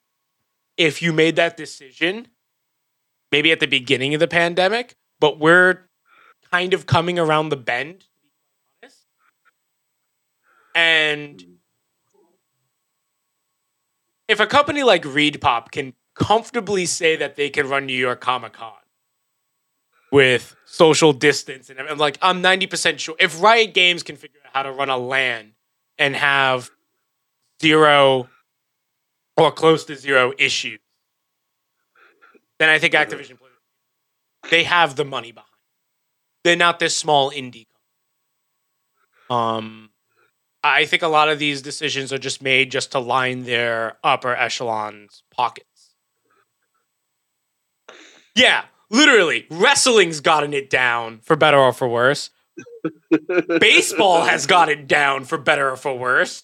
If 0.79 1.01
you 1.01 1.11
made 1.11 1.35
that 1.35 1.57
decision, 1.57 2.29
maybe 3.33 3.51
at 3.51 3.59
the 3.59 3.67
beginning 3.67 4.13
of 4.13 4.21
the 4.21 4.29
pandemic, 4.29 4.95
but 5.19 5.37
we're 5.37 5.89
kind 6.49 6.73
of 6.73 6.85
coming 6.85 7.19
around 7.19 7.49
the 7.49 7.57
bend. 7.57 8.05
And 10.73 11.43
if 14.29 14.39
a 14.39 14.47
company 14.47 14.83
like 14.83 15.03
ReedPop 15.03 15.71
can 15.71 15.93
comfortably 16.15 16.85
say 16.85 17.17
that 17.17 17.35
they 17.35 17.49
can 17.49 17.67
run 17.67 17.85
New 17.85 17.93
York 17.97 18.21
Comic 18.21 18.53
Con 18.53 18.71
with 20.11 20.55
social 20.65 21.13
distance 21.13 21.69
and 21.69 21.79
I'm 21.79 21.97
like 21.97 22.17
I'm 22.21 22.41
90% 22.41 22.99
sure 22.99 23.15
if 23.19 23.41
Riot 23.41 23.73
Games 23.73 24.01
can 24.01 24.15
figure 24.15 24.39
out 24.45 24.51
how 24.53 24.63
to 24.63 24.71
run 24.71 24.89
a 24.89 24.97
LAN 24.97 25.53
and 25.97 26.15
have 26.15 26.71
zero 27.61 28.29
or 29.39 29.51
close 29.51 29.85
to 29.85 29.95
zero 29.95 30.33
issues 30.37 30.79
then 32.59 32.69
I 32.69 32.77
think 32.77 32.93
Activision 32.93 33.37
they 34.49 34.63
have 34.63 34.95
the 34.95 35.03
money 35.03 35.31
behind. 35.31 35.49
They're 36.43 36.55
not 36.55 36.79
this 36.79 36.95
small 36.95 37.31
indie 37.31 37.67
company. 37.67 37.75
Um 39.29 39.89
I 40.63 40.85
think 40.85 41.03
a 41.03 41.07
lot 41.07 41.29
of 41.29 41.39
these 41.39 41.61
decisions 41.61 42.11
are 42.11 42.17
just 42.17 42.41
made 42.41 42.69
just 42.71 42.91
to 42.91 42.99
line 42.99 43.43
their 43.45 43.97
upper 44.03 44.35
echelons 44.35 45.23
pockets. 45.31 45.95
Yeah, 48.35 48.65
literally, 48.89 49.47
wrestling's 49.49 50.19
gotten 50.19 50.53
it 50.53 50.69
down 50.69 51.19
for 51.19 51.35
better 51.37 51.57
or 51.57 51.71
for 51.71 51.87
worse. 51.87 52.29
Baseball 53.59 54.25
has 54.25 54.45
got 54.47 54.67
it 54.69 54.87
down 54.87 55.23
for 55.23 55.37
better 55.37 55.71
or 55.71 55.77
for 55.77 55.97
worse. 55.97 56.43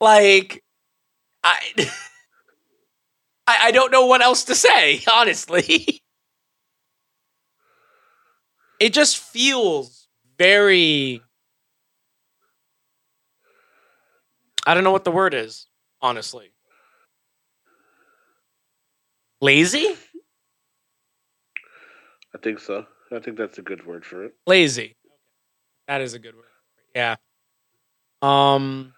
Like, 0.00 0.62
I, 1.42 1.58
I, 3.48 3.68
I 3.68 3.70
don't 3.70 3.90
know 3.90 4.04
what 4.04 4.20
else 4.20 4.44
to 4.44 4.54
say. 4.54 5.00
Honestly, 5.12 6.02
it 8.78 8.92
just 8.92 9.18
feels 9.18 10.06
very 10.36 11.22
I 14.66 14.74
don't 14.74 14.84
know 14.84 14.92
what 14.92 15.04
the 15.04 15.10
word 15.10 15.32
is, 15.32 15.66
honestly. 16.02 16.52
Lazy? 19.40 19.96
I 22.34 22.38
think 22.42 22.58
so. 22.58 22.84
I 23.10 23.18
think 23.20 23.38
that's 23.38 23.56
a 23.56 23.62
good 23.62 23.86
word 23.86 24.04
for 24.04 24.24
it. 24.24 24.34
Lazy. 24.46 24.94
That 25.86 26.02
is 26.02 26.12
a 26.12 26.18
good 26.18 26.34
word. 26.36 26.44
Yeah. 26.94 27.16
Um 28.20 28.92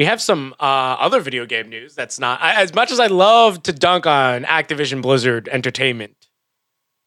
we 0.00 0.06
have 0.06 0.22
some 0.22 0.54
uh, 0.58 0.96
other 0.98 1.20
video 1.20 1.44
game 1.44 1.68
news 1.68 1.94
that's 1.94 2.18
not 2.18 2.40
I, 2.40 2.62
as 2.62 2.72
much 2.72 2.90
as 2.90 2.98
I 2.98 3.08
love 3.08 3.62
to 3.64 3.72
dunk 3.74 4.06
on 4.06 4.44
Activision 4.44 5.02
Blizzard 5.02 5.46
Entertainment. 5.52 6.16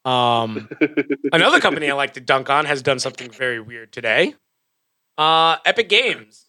Um, 0.06 0.70
another 1.34 1.60
company 1.60 1.89
I 1.89 1.96
like 1.96 2.14
to 2.14 2.20
dunk 2.20 2.52
on 2.52 2.66
has 2.66 2.84
done 2.84 3.00
something 3.00 3.32
very 3.32 3.60
weird 3.60 3.91
today. 3.91 4.36
Uh, 5.18 5.58
Epic 5.66 5.89
Games. 5.89 6.46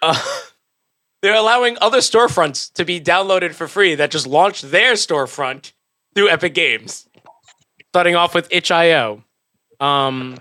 Uh, 0.00 0.22
they're 1.20 1.34
allowing 1.34 1.76
other 1.80 1.98
storefronts 1.98 2.72
to 2.74 2.84
be 2.84 3.00
downloaded 3.00 3.54
for 3.54 3.66
free 3.66 3.96
that 3.96 4.12
just 4.12 4.28
launched 4.28 4.70
their 4.70 4.92
storefront 4.92 5.72
through 6.14 6.28
Epic 6.28 6.54
Games. 6.54 7.08
Starting 7.88 8.14
off 8.14 8.36
with 8.36 8.46
itch.io. 8.52 9.24
Um, 9.80 10.38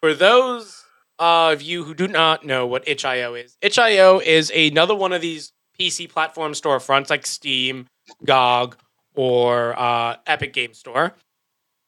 for 0.00 0.14
those 0.14 0.81
of 1.22 1.62
you 1.62 1.84
who 1.84 1.94
do 1.94 2.08
not 2.08 2.44
know 2.44 2.66
what 2.66 2.86
itch.io 2.88 3.34
is, 3.34 3.56
itch.io 3.62 4.18
is 4.18 4.50
another 4.50 4.94
one 4.94 5.12
of 5.12 5.22
these 5.22 5.52
PC 5.78 6.08
platform 6.08 6.52
storefronts 6.52 7.10
like 7.10 7.24
Steam, 7.24 7.86
GOG, 8.24 8.76
or 9.14 9.78
uh, 9.78 10.16
Epic 10.26 10.52
Game 10.52 10.74
Store, 10.74 11.14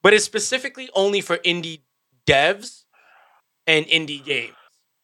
but 0.04 0.14
it's 0.14 0.24
specifically 0.24 0.88
only 0.94 1.20
for 1.20 1.38
indie 1.38 1.80
devs 2.28 2.84
and 3.66 3.84
indie 3.86 4.24
games. 4.24 4.54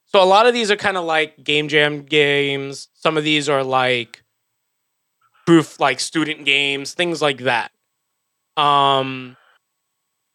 So 0.07 0.23
a 0.23 0.25
lot 0.25 0.47
of 0.47 0.55
these 0.55 0.71
are 0.71 0.77
kind 0.77 0.97
of 0.97 1.05
like 1.05 1.43
game 1.43 1.69
jam 1.69 2.03
games. 2.03 2.89
Some 2.95 3.17
of 3.17 3.25
these 3.25 3.49
are 3.49 3.65
like 3.65 4.23
proof 5.45 5.81
like 5.81 5.99
student 5.99 6.45
games, 6.45 6.95
things 6.95 7.21
like 7.21 7.39
that. 7.39 7.73
Um 8.57 9.37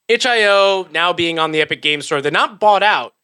itch.io 0.09 0.87
now 0.91 1.13
being 1.13 1.39
on 1.39 1.51
the 1.51 1.61
Epic 1.61 1.81
Game 1.81 2.01
Store, 2.01 2.21
they're 2.21 2.31
not 2.31 2.59
bought 2.59 2.83
out. 2.83 3.14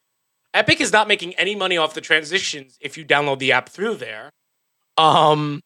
Epic 0.54 0.82
is 0.82 0.92
not 0.92 1.08
making 1.08 1.34
any 1.36 1.56
money 1.56 1.78
off 1.78 1.94
the 1.94 2.02
transitions 2.02 2.78
if 2.82 2.98
you 2.98 3.06
download 3.06 3.40
the 3.40 3.52
app 3.52 3.70
through 3.70 3.96
there. 3.96 4.32
Um 4.98 5.62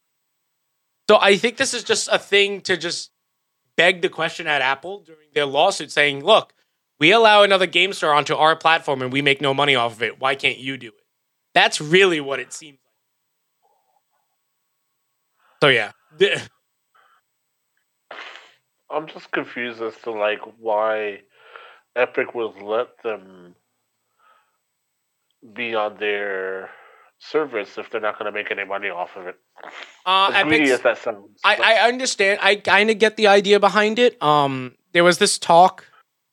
so 1.10 1.18
I 1.20 1.38
think 1.38 1.58
this 1.58 1.74
is 1.74 1.84
just 1.84 2.08
a 2.12 2.18
thing 2.18 2.62
to 2.62 2.78
just 2.78 3.12
beg 3.76 4.02
the 4.02 4.10
question 4.10 4.48
at 4.48 4.62
Apple 4.62 5.02
during 5.02 5.28
their 5.34 5.46
lawsuit 5.46 5.92
saying, 5.92 6.24
look, 6.24 6.54
we 7.00 7.12
allow 7.12 7.44
another 7.44 7.68
game 7.68 7.94
store 7.94 8.14
onto 8.14 8.36
our 8.36 8.56
platform 8.56 9.02
and 9.02 9.12
we 9.12 9.22
make 9.22 9.42
no 9.42 9.54
money 9.54 9.76
off 9.76 9.94
of 9.94 10.04
it. 10.04 10.20
Why 10.20 10.36
can't 10.36 10.58
you 10.58 10.78
do 10.78 10.88
it? 10.88 11.04
That's 11.54 11.80
really 11.82 12.20
what 12.22 12.40
it 12.40 12.54
seems 12.54 12.80
like. 15.62 15.62
So 15.62 15.70
yeah. 15.70 15.92
I'm 18.90 19.08
just 19.08 19.32
confused 19.32 19.82
as 19.82 19.96
to 20.04 20.12
like 20.12 20.40
why 20.60 21.22
Epic 21.96 22.34
would 22.36 22.62
let 22.62 23.02
them 23.04 23.56
be 25.54 25.76
on 25.76 25.98
their 25.98 26.70
service 27.20 27.78
if 27.78 27.90
they're 27.90 28.02
not 28.02 28.20
going 28.20 28.26
to 28.26 28.32
make 28.32 28.52
any 28.52 28.66
money 28.66 28.90
off 28.90 29.16
of 29.16 29.28
it. 29.28 29.40
Uh, 30.06 30.32
as 30.34 30.44
greedy 30.44 30.72
as 30.72 30.82
that 30.82 30.98
sounds. 30.98 31.40
I, 31.44 31.56
I 31.56 31.88
understand. 31.88 32.40
I 32.42 32.56
kind 32.56 32.90
of 32.90 32.98
get 33.00 33.18
the 33.18 33.28
idea 33.28 33.60
behind 33.60 34.00
it. 34.00 34.22
Um, 34.22 34.76
there 34.94 35.04
was 35.04 35.18
this 35.18 35.38
talk 35.38 35.86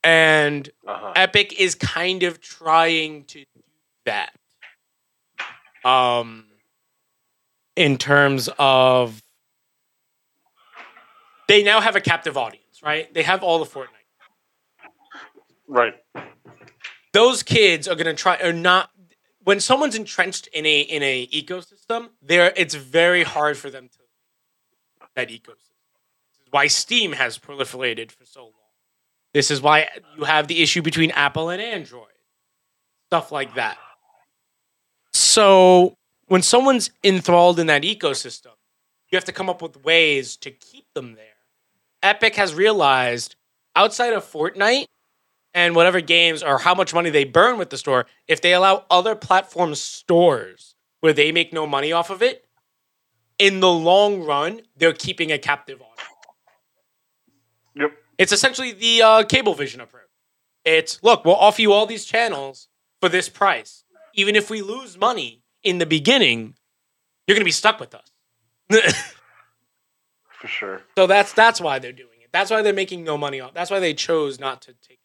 And 0.04 0.70
uh-huh. 0.88 1.14
Epic 1.16 1.60
is 1.60 1.76
kind 1.76 2.24
of 2.24 2.40
trying 2.40 3.26
to 3.26 3.40
do 3.40 3.62
that. 4.06 4.32
Um, 5.84 6.46
in 7.76 7.98
terms 7.98 8.50
of 8.60 9.22
they 11.48 11.64
now 11.64 11.80
have 11.80 11.96
a 11.96 12.02
captive 12.02 12.38
audience 12.38 12.64
right? 12.84 13.14
They 13.14 13.24
have 13.24 13.44
all 13.44 13.60
the 13.60 13.66
Fortnite. 13.66 13.88
Right. 15.68 15.94
Those 17.14 17.44
kids 17.44 17.88
are 17.88 17.96
gonna 17.96 18.14
try 18.14 18.38
or 18.38 18.54
not 18.54 18.90
when 19.44 19.60
someone's 19.60 19.96
entrenched 19.96 20.48
in 20.48 20.66
a 20.66 20.82
in 20.82 21.04
a 21.04 21.28
ecosystem, 21.28 22.10
there 22.22 22.54
it's 22.56 22.76
very 22.76 23.24
hard 23.24 23.58
for 23.58 23.70
them 23.70 23.88
to 23.90 23.98
that 25.16 25.30
ecosystem. 25.30 25.76
This 26.32 26.40
is 26.46 26.52
why 26.52 26.68
Steam 26.68 27.14
has 27.14 27.38
proliferated 27.38 28.12
for 28.12 28.26
so 28.26 28.44
long. 28.44 28.54
This 29.34 29.52
is 29.52 29.62
why 29.62 29.88
you 30.18 30.24
have 30.24 30.48
the 30.48 30.62
issue 30.62 30.82
between 30.82 31.12
Apple 31.12 31.50
and 31.50 31.62
Android. 31.62 32.08
Stuff 33.10 33.32
like 33.32 33.56
that. 33.56 33.78
So 35.14 35.96
when 36.28 36.42
someone's 36.42 36.92
enthralled 37.04 37.60
in 37.60 37.68
that 37.68 37.84
ecosystem, 37.84 38.54
you 39.12 39.16
have 39.16 39.26
to 39.26 39.32
come 39.32 39.50
up 39.50 39.62
with 39.62 39.84
ways 39.84 40.38
to 40.38 40.52
keep 40.52 40.86
them 40.94 41.16
there 41.16 41.26
Epic 42.02 42.36
has 42.36 42.54
realized 42.54 43.36
outside 43.76 44.14
of 44.14 44.24
Fortnite 44.24 44.86
and 45.54 45.76
whatever 45.76 46.02
games 46.02 46.44
or 46.44 46.60
how 46.60 46.74
much 46.76 46.94
money 46.94 47.10
they 47.10 47.24
burn 47.24 47.58
with 47.58 47.70
the 47.70 47.78
store, 47.78 48.06
if 48.28 48.42
they 48.42 48.54
allow 48.54 48.86
other 48.90 49.16
platform 49.16 49.76
stores 49.76 50.76
where 51.02 51.14
they 51.14 51.32
make 51.32 51.52
no 51.52 51.66
money 51.66 51.92
off 51.92 52.10
of 52.10 52.22
it, 52.22 52.46
in 53.38 53.60
the 53.62 53.72
long 53.72 54.24
run, 54.24 54.62
they're 54.78 54.94
keeping 54.94 55.32
a 55.32 55.38
captive 55.38 55.82
audience. 55.82 56.00
Yep. 57.76 57.92
It's 58.20 58.34
essentially 58.34 58.74
the 58.74 59.02
uh, 59.02 59.24
Cablevision 59.24 59.80
approach. 59.80 60.04
It's 60.66 61.02
look, 61.02 61.24
we'll 61.24 61.36
offer 61.36 61.62
you 61.62 61.72
all 61.72 61.86
these 61.86 62.06
channels 62.06 62.68
for 63.00 63.10
this 63.10 63.30
price. 63.30 63.86
Even 64.14 64.36
if 64.36 64.50
we 64.50 64.62
lose 64.62 64.98
money 64.98 65.42
in 65.64 65.78
the 65.78 65.86
beginning, 65.86 66.56
you're 67.26 67.36
going 67.36 67.42
to 67.42 67.46
be 67.46 67.52
stuck 67.52 67.80
with 67.80 67.96
us. 67.96 68.12
for 70.30 70.48
sure. 70.48 70.82
So 70.98 71.08
that's 71.08 71.32
that's 71.32 71.62
why 71.62 71.80
they're 71.80 71.94
doing 71.94 72.20
it. 72.22 72.30
That's 72.34 72.52
why 72.52 72.62
they're 72.62 72.74
making 72.74 73.06
no 73.06 73.18
money 73.18 73.40
off. 73.40 73.54
That's 73.54 73.72
why 73.72 73.80
they 73.80 73.94
chose 73.94 74.38
not 74.38 74.62
to 74.64 74.74
take 74.74 75.00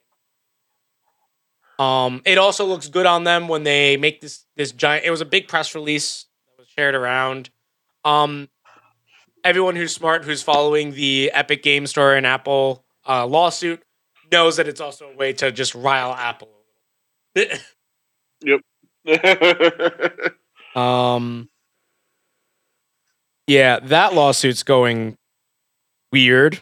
it. 1.79 1.83
Um, 1.83 2.21
it 2.25 2.37
also 2.37 2.67
looks 2.67 2.89
good 2.89 3.07
on 3.07 3.25
them 3.25 3.47
when 3.47 3.63
they 3.63 3.97
make 3.97 4.21
this 4.21 4.45
this 4.57 4.73
giant. 4.73 5.07
It 5.07 5.11
was 5.11 5.21
a 5.21 5.27
big 5.27 5.47
press 5.47 5.75
release 5.77 6.27
that 6.49 6.59
was 6.59 6.69
shared 6.69 6.97
around. 6.97 7.51
Um, 8.05 8.49
everyone 9.45 9.77
who's 9.77 9.95
smart, 9.95 10.25
who's 10.25 10.43
following 10.43 10.93
the 10.93 11.31
Epic 11.33 11.63
Game 11.63 11.87
Store 11.87 12.15
and 12.15 12.27
Apple 12.27 12.84
uh, 13.07 13.27
lawsuit, 13.27 13.83
knows 14.33 14.57
that 14.57 14.69
it's 14.69 14.81
also 14.81 15.11
a 15.11 15.17
way 15.17 15.33
to 15.35 15.53
just 15.53 15.75
rile 15.75 16.13
Apple. 16.13 16.49
yep. 18.43 18.61
um 20.75 21.49
Yeah, 23.47 23.81
that 23.81 24.15
lawsuit's 24.15 24.63
going 24.63 25.17
weird. 26.13 26.61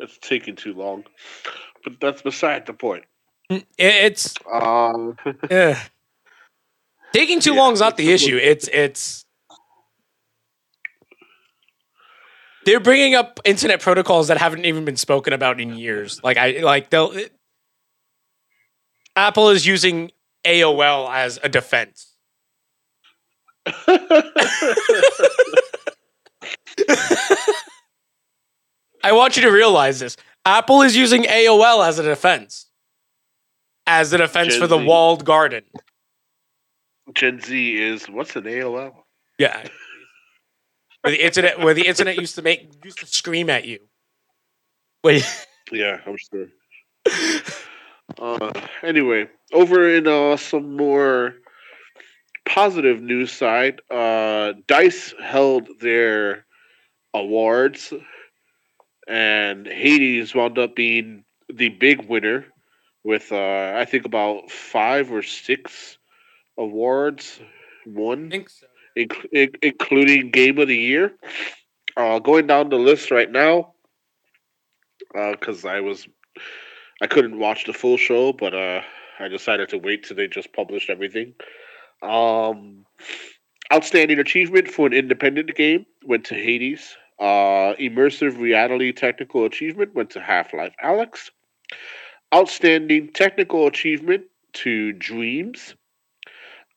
It's 0.00 0.18
taking 0.20 0.56
too 0.56 0.74
long, 0.74 1.04
but 1.84 2.00
that's 2.00 2.22
beside 2.22 2.66
the 2.66 2.72
point. 2.74 3.04
it's 3.78 4.34
Um, 4.50 5.16
eh. 5.50 5.78
taking 7.12 7.40
too 7.40 7.54
Yeah, 7.54 7.60
long 7.60 7.72
is 7.74 7.80
not 7.80 7.96
the 7.96 8.12
issue. 8.12 8.36
It's 8.36 8.68
it's 8.68 9.25
they're 12.66 12.80
bringing 12.80 13.14
up 13.14 13.40
internet 13.44 13.80
protocols 13.80 14.28
that 14.28 14.36
haven't 14.38 14.64
even 14.66 14.84
been 14.84 14.96
spoken 14.96 15.32
about 15.32 15.60
in 15.60 15.78
years. 15.78 16.20
Like 16.22 16.36
I 16.36 16.58
like 16.58 16.90
they'll 16.90 17.12
it- 17.12 17.32
Apple 19.14 19.48
is 19.48 19.64
using 19.66 20.10
AOL 20.44 21.10
as 21.10 21.38
a 21.42 21.48
defense. 21.48 22.12
I 29.02 29.12
want 29.12 29.36
you 29.36 29.42
to 29.42 29.50
realize 29.50 30.00
this. 30.00 30.16
Apple 30.44 30.82
is 30.82 30.96
using 30.96 31.22
AOL 31.24 31.86
as 31.86 31.98
a 31.98 32.02
defense. 32.02 32.66
As 33.86 34.12
a 34.12 34.18
defense 34.18 34.54
Gen 34.54 34.60
for 34.60 34.66
the 34.66 34.78
Z. 34.78 34.84
walled 34.84 35.24
garden. 35.24 35.62
Gen 37.14 37.40
Z 37.40 37.76
is 37.80 38.06
what's 38.08 38.34
an 38.34 38.42
AOL? 38.44 38.92
Yeah. 39.38 39.66
Where 41.02 41.12
the 41.12 41.24
internet 41.24 41.58
where 41.60 41.74
the 41.74 41.86
internet 41.86 42.18
used 42.18 42.34
to 42.34 42.42
make 42.42 42.72
used 42.84 42.98
to 42.98 43.06
scream 43.06 43.50
at 43.50 43.64
you. 43.64 43.80
Wait. 45.04 45.24
Yeah, 45.72 45.98
I'm 46.06 46.16
sure. 46.16 46.46
Uh, 48.18 48.52
anyway, 48.82 49.28
over 49.52 49.92
in 49.92 50.06
uh, 50.06 50.36
some 50.36 50.76
more 50.76 51.34
positive 52.46 53.02
news 53.02 53.32
side, 53.32 53.80
uh, 53.90 54.52
Dice 54.68 55.12
held 55.22 55.68
their 55.80 56.46
awards, 57.12 57.92
and 59.08 59.66
Hades 59.66 60.34
wound 60.34 60.58
up 60.58 60.76
being 60.76 61.24
the 61.52 61.68
big 61.68 62.08
winner 62.08 62.46
with 63.04 63.32
uh, 63.32 63.74
I 63.76 63.84
think 63.84 64.04
about 64.04 64.50
five 64.50 65.12
or 65.12 65.22
six 65.22 65.98
awards 66.56 67.40
won. 67.86 68.30
think 68.30 68.50
so. 68.50 68.66
Inc- 68.96 69.26
in- 69.32 69.52
including 69.62 70.30
Game 70.30 70.58
of 70.58 70.68
the 70.68 70.76
Year. 70.76 71.12
Uh, 71.96 72.18
going 72.18 72.46
down 72.46 72.68
the 72.68 72.76
list 72.76 73.10
right 73.10 73.30
now, 73.30 73.72
because 75.12 75.64
I 75.64 75.80
was, 75.80 76.06
I 77.00 77.06
couldn't 77.06 77.38
watch 77.38 77.64
the 77.64 77.72
full 77.72 77.96
show, 77.96 78.32
but 78.32 78.54
uh, 78.54 78.82
I 79.18 79.28
decided 79.28 79.70
to 79.70 79.78
wait 79.78 80.04
till 80.04 80.16
they 80.16 80.28
just 80.28 80.52
published 80.52 80.90
everything. 80.90 81.34
Um, 82.02 82.84
outstanding 83.72 84.18
achievement 84.18 84.68
for 84.68 84.86
an 84.86 84.92
independent 84.92 85.54
game 85.54 85.86
went 86.04 86.24
to 86.26 86.34
Hades. 86.34 86.96
Uh, 87.18 87.72
immersive 87.80 88.38
reality 88.38 88.92
technical 88.92 89.46
achievement 89.46 89.94
went 89.94 90.10
to 90.10 90.20
Half 90.20 90.52
Life 90.52 90.74
Alyx. 90.84 91.30
Outstanding 92.34 93.10
technical 93.12 93.66
achievement 93.66 94.24
to 94.52 94.92
Dreams. 94.92 95.74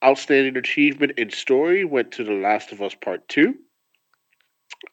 Outstanding 0.02 0.56
achievement 0.56 1.12
in 1.18 1.30
story 1.30 1.84
went 1.84 2.12
to 2.12 2.24
The 2.24 2.32
Last 2.32 2.72
of 2.72 2.80
Us 2.80 2.94
Part 2.94 3.28
2. 3.28 3.54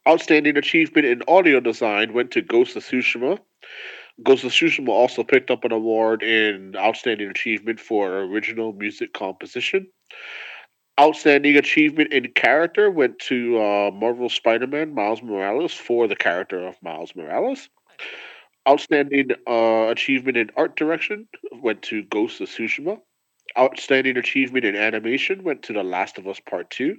Outstanding 0.06 0.58
achievement 0.58 1.08
in 1.08 1.24
audio 1.30 1.62
design 1.62 2.12
went 2.12 2.32
to 2.32 2.42
Ghost 2.42 2.76
of 2.76 2.84
Tsushima. 2.84 3.40
Ghost 4.22 4.44
of 4.44 4.52
Tsushima 4.52 4.90
also 4.90 5.24
picked 5.24 5.50
up 5.50 5.64
an 5.64 5.72
award 5.72 6.24
in 6.24 6.76
Outstanding 6.76 7.30
Achievement 7.30 7.80
for 7.80 8.18
Original 8.18 8.74
Music 8.74 9.14
Composition. 9.14 9.88
Outstanding 11.00 11.56
achievement 11.56 12.12
in 12.12 12.32
character 12.34 12.92
went 12.92 13.20
to 13.20 13.62
uh, 13.62 13.92
Marvel 13.92 14.28
Spider 14.28 14.68
Man 14.68 14.94
Miles 14.94 15.22
Morales 15.22 15.74
for 15.74 16.08
the 16.08 16.16
character 16.18 16.68
of 16.68 16.76
Miles 16.82 17.16
Morales. 17.16 17.70
Outstanding 18.68 19.30
uh, 19.48 19.88
achievement 19.90 20.36
in 20.36 20.50
art 20.58 20.76
direction 20.76 21.30
went 21.62 21.82
to 21.84 22.04
Ghost 22.04 22.42
of 22.42 22.50
Tsushima. 22.50 23.00
Outstanding 23.58 24.18
achievement 24.18 24.66
in 24.66 24.76
animation 24.76 25.44
went 25.44 25.64
to 25.64 25.74
The 25.74 25.84
Last 25.84 26.18
of 26.18 26.28
Us 26.28 26.40
Part 26.40 26.70
2. 26.72 26.96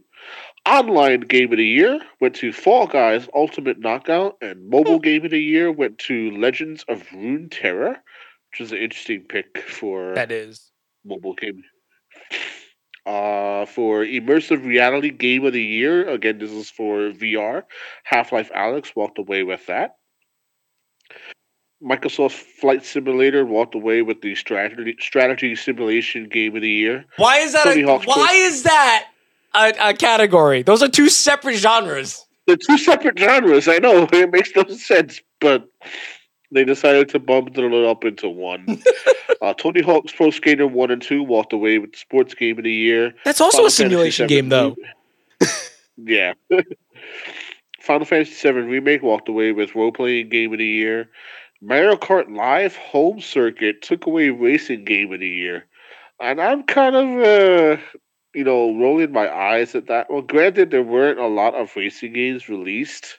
Online 0.66 1.20
Game 1.20 1.52
of 1.52 1.58
the 1.58 1.66
Year 1.66 2.00
went 2.20 2.34
to 2.36 2.52
Fall 2.52 2.86
Guys 2.86 3.28
Ultimate 3.34 3.78
Knockout, 3.78 4.36
and 4.40 4.68
Mobile 4.68 4.98
Game 4.98 5.24
of 5.24 5.30
the 5.30 5.42
Year 5.42 5.70
went 5.70 5.98
to 6.00 6.30
Legends 6.32 6.84
of 6.88 7.02
Runeterra, 7.08 7.96
which 8.50 8.60
is 8.60 8.72
an 8.72 8.78
interesting 8.78 9.24
pick 9.28 9.58
for 9.68 10.14
That 10.14 10.32
is. 10.32 10.70
mobile 11.04 11.34
game. 11.34 11.62
Uh, 13.06 13.64
for 13.64 14.04
immersive 14.04 14.66
reality 14.66 15.10
game 15.10 15.44
of 15.46 15.52
the 15.54 15.62
year, 15.62 16.06
again, 16.08 16.38
this 16.38 16.50
is 16.50 16.68
for 16.68 17.10
VR. 17.10 17.62
Half 18.04 18.32
Life 18.32 18.50
Alyx 18.54 18.94
walked 18.94 19.18
away 19.18 19.44
with 19.44 19.64
that. 19.66 19.96
Microsoft 21.82 22.32
Flight 22.32 22.84
Simulator 22.84 23.44
walked 23.44 23.74
away 23.74 24.02
with 24.02 24.20
the 24.20 24.34
strategy 24.34 24.96
strategy 25.00 25.54
simulation 25.54 26.28
game 26.28 26.56
of 26.56 26.62
the 26.62 26.70
year. 26.70 27.04
Why 27.16 27.38
is 27.38 27.52
that 27.52 27.64
Tony 27.64 27.82
a, 27.82 27.86
Hawk's 27.86 28.06
why 28.06 28.14
Pro- 28.14 28.34
is 28.34 28.62
that 28.64 29.08
a, 29.54 29.74
a 29.80 29.94
category? 29.94 30.62
Those 30.62 30.82
are 30.82 30.88
two 30.88 31.08
separate 31.08 31.56
genres. 31.56 32.26
They're 32.46 32.56
two 32.56 32.78
separate 32.78 33.18
genres. 33.18 33.68
I 33.68 33.78
know 33.78 34.08
it 34.12 34.32
makes 34.32 34.50
no 34.56 34.64
sense, 34.68 35.20
but 35.40 35.68
they 36.50 36.64
decided 36.64 37.08
to 37.10 37.18
bump 37.18 37.56
it 37.56 37.86
up 37.86 38.04
into 38.04 38.28
one. 38.28 38.82
uh, 39.42 39.54
Tony 39.54 39.82
Hawk's 39.82 40.12
Pro 40.12 40.30
Skater 40.30 40.66
One 40.66 40.90
and 40.90 41.02
Two 41.02 41.22
walked 41.22 41.52
away 41.52 41.78
with 41.78 41.94
Sports 41.94 42.34
Game 42.34 42.58
of 42.58 42.64
the 42.64 42.72
Year. 42.72 43.14
That's 43.24 43.40
also 43.40 43.58
Final 43.58 43.66
a 43.66 43.70
simulation 43.70 44.26
game 44.26 44.48
though. 44.48 44.76
Yeah. 46.00 46.34
Final 47.80 48.06
Fantasy 48.06 48.48
VII 48.48 48.60
Remake 48.60 49.02
walked 49.02 49.28
away 49.28 49.50
with 49.50 49.74
Role 49.74 49.90
Playing 49.90 50.28
Game 50.28 50.52
of 50.52 50.58
the 50.58 50.64
Year. 50.64 51.10
Mario 51.60 51.96
Kart 51.96 52.34
Live 52.34 52.76
Home 52.76 53.20
Circuit 53.20 53.82
took 53.82 54.06
away 54.06 54.30
Racing 54.30 54.84
Game 54.84 55.12
of 55.12 55.20
the 55.20 55.28
Year. 55.28 55.66
And 56.20 56.40
I'm 56.40 56.62
kind 56.64 56.96
of, 56.96 57.04
uh, 57.04 57.80
you 58.34 58.44
know, 58.44 58.76
rolling 58.76 59.12
my 59.12 59.28
eyes 59.32 59.74
at 59.74 59.86
that. 59.86 60.10
Well, 60.10 60.22
granted, 60.22 60.70
there 60.70 60.82
weren't 60.82 61.18
a 61.18 61.26
lot 61.26 61.54
of 61.54 61.74
racing 61.76 62.12
games 62.12 62.48
released 62.48 63.18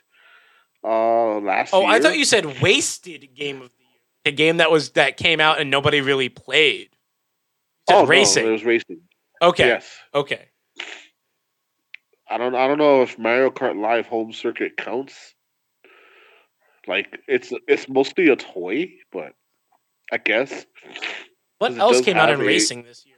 uh, 0.84 1.38
last 1.38 1.72
Oh, 1.74 1.80
year. 1.82 1.90
I 1.90 2.00
thought 2.00 2.16
you 2.18 2.24
said 2.24 2.60
wasted 2.62 3.34
game 3.34 3.56
of 3.62 3.68
the 3.70 3.84
year. 3.84 4.00
The 4.24 4.32
game 4.32 4.58
that 4.58 4.70
was 4.70 4.90
that 4.90 5.16
came 5.16 5.40
out 5.40 5.60
and 5.60 5.70
nobody 5.70 6.00
really 6.00 6.28
played. 6.28 6.90
Oh, 7.90 8.06
racing. 8.06 8.42
No, 8.42 8.48
there 8.48 8.52
was 8.52 8.64
racing. 8.64 9.00
okay. 9.42 9.66
Yes. 9.66 9.98
Okay. 10.14 10.46
I 12.28 12.38
don't. 12.38 12.54
I 12.54 12.68
don't 12.68 12.78
know 12.78 13.02
if 13.02 13.18
Mario 13.18 13.50
Kart 13.50 13.80
Live 13.80 14.06
Home 14.06 14.32
Circuit 14.32 14.76
counts. 14.76 15.34
Like 16.90 17.20
it's 17.28 17.52
it's 17.68 17.88
mostly 17.88 18.28
a 18.30 18.36
toy, 18.36 18.90
but 19.12 19.32
I 20.12 20.16
guess 20.18 20.66
What 21.58 21.78
else 21.78 22.00
came 22.00 22.16
out 22.16 22.30
in 22.30 22.40
a- 22.40 22.44
racing 22.44 22.82
this 22.82 23.06
year? 23.06 23.16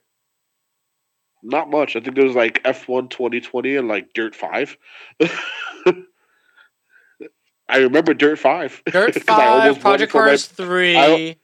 not 1.42 1.70
much. 1.70 1.96
I 1.96 2.00
think 2.00 2.14
there 2.14 2.24
was 2.26 2.36
like 2.36 2.62
F1 2.64 3.08
2020 3.10 3.76
and 3.76 3.88
like 3.88 4.12
Dirt 4.12 4.36
5. 4.36 4.76
I 7.68 7.78
remember 7.78 8.12
Dirt 8.14 8.38
5. 8.38 8.82
Dirt 8.92 9.14
'Cause 9.26 9.28
I 9.28 9.46
almost 9.46 9.76
5, 9.80 9.80
Project 9.80 10.12
Cars 10.12 10.46
3, 10.46 11.36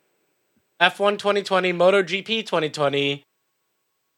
F1 0.81 1.19
2020, 1.19 1.73
MotoGP 1.73 2.45
2020, 2.45 3.25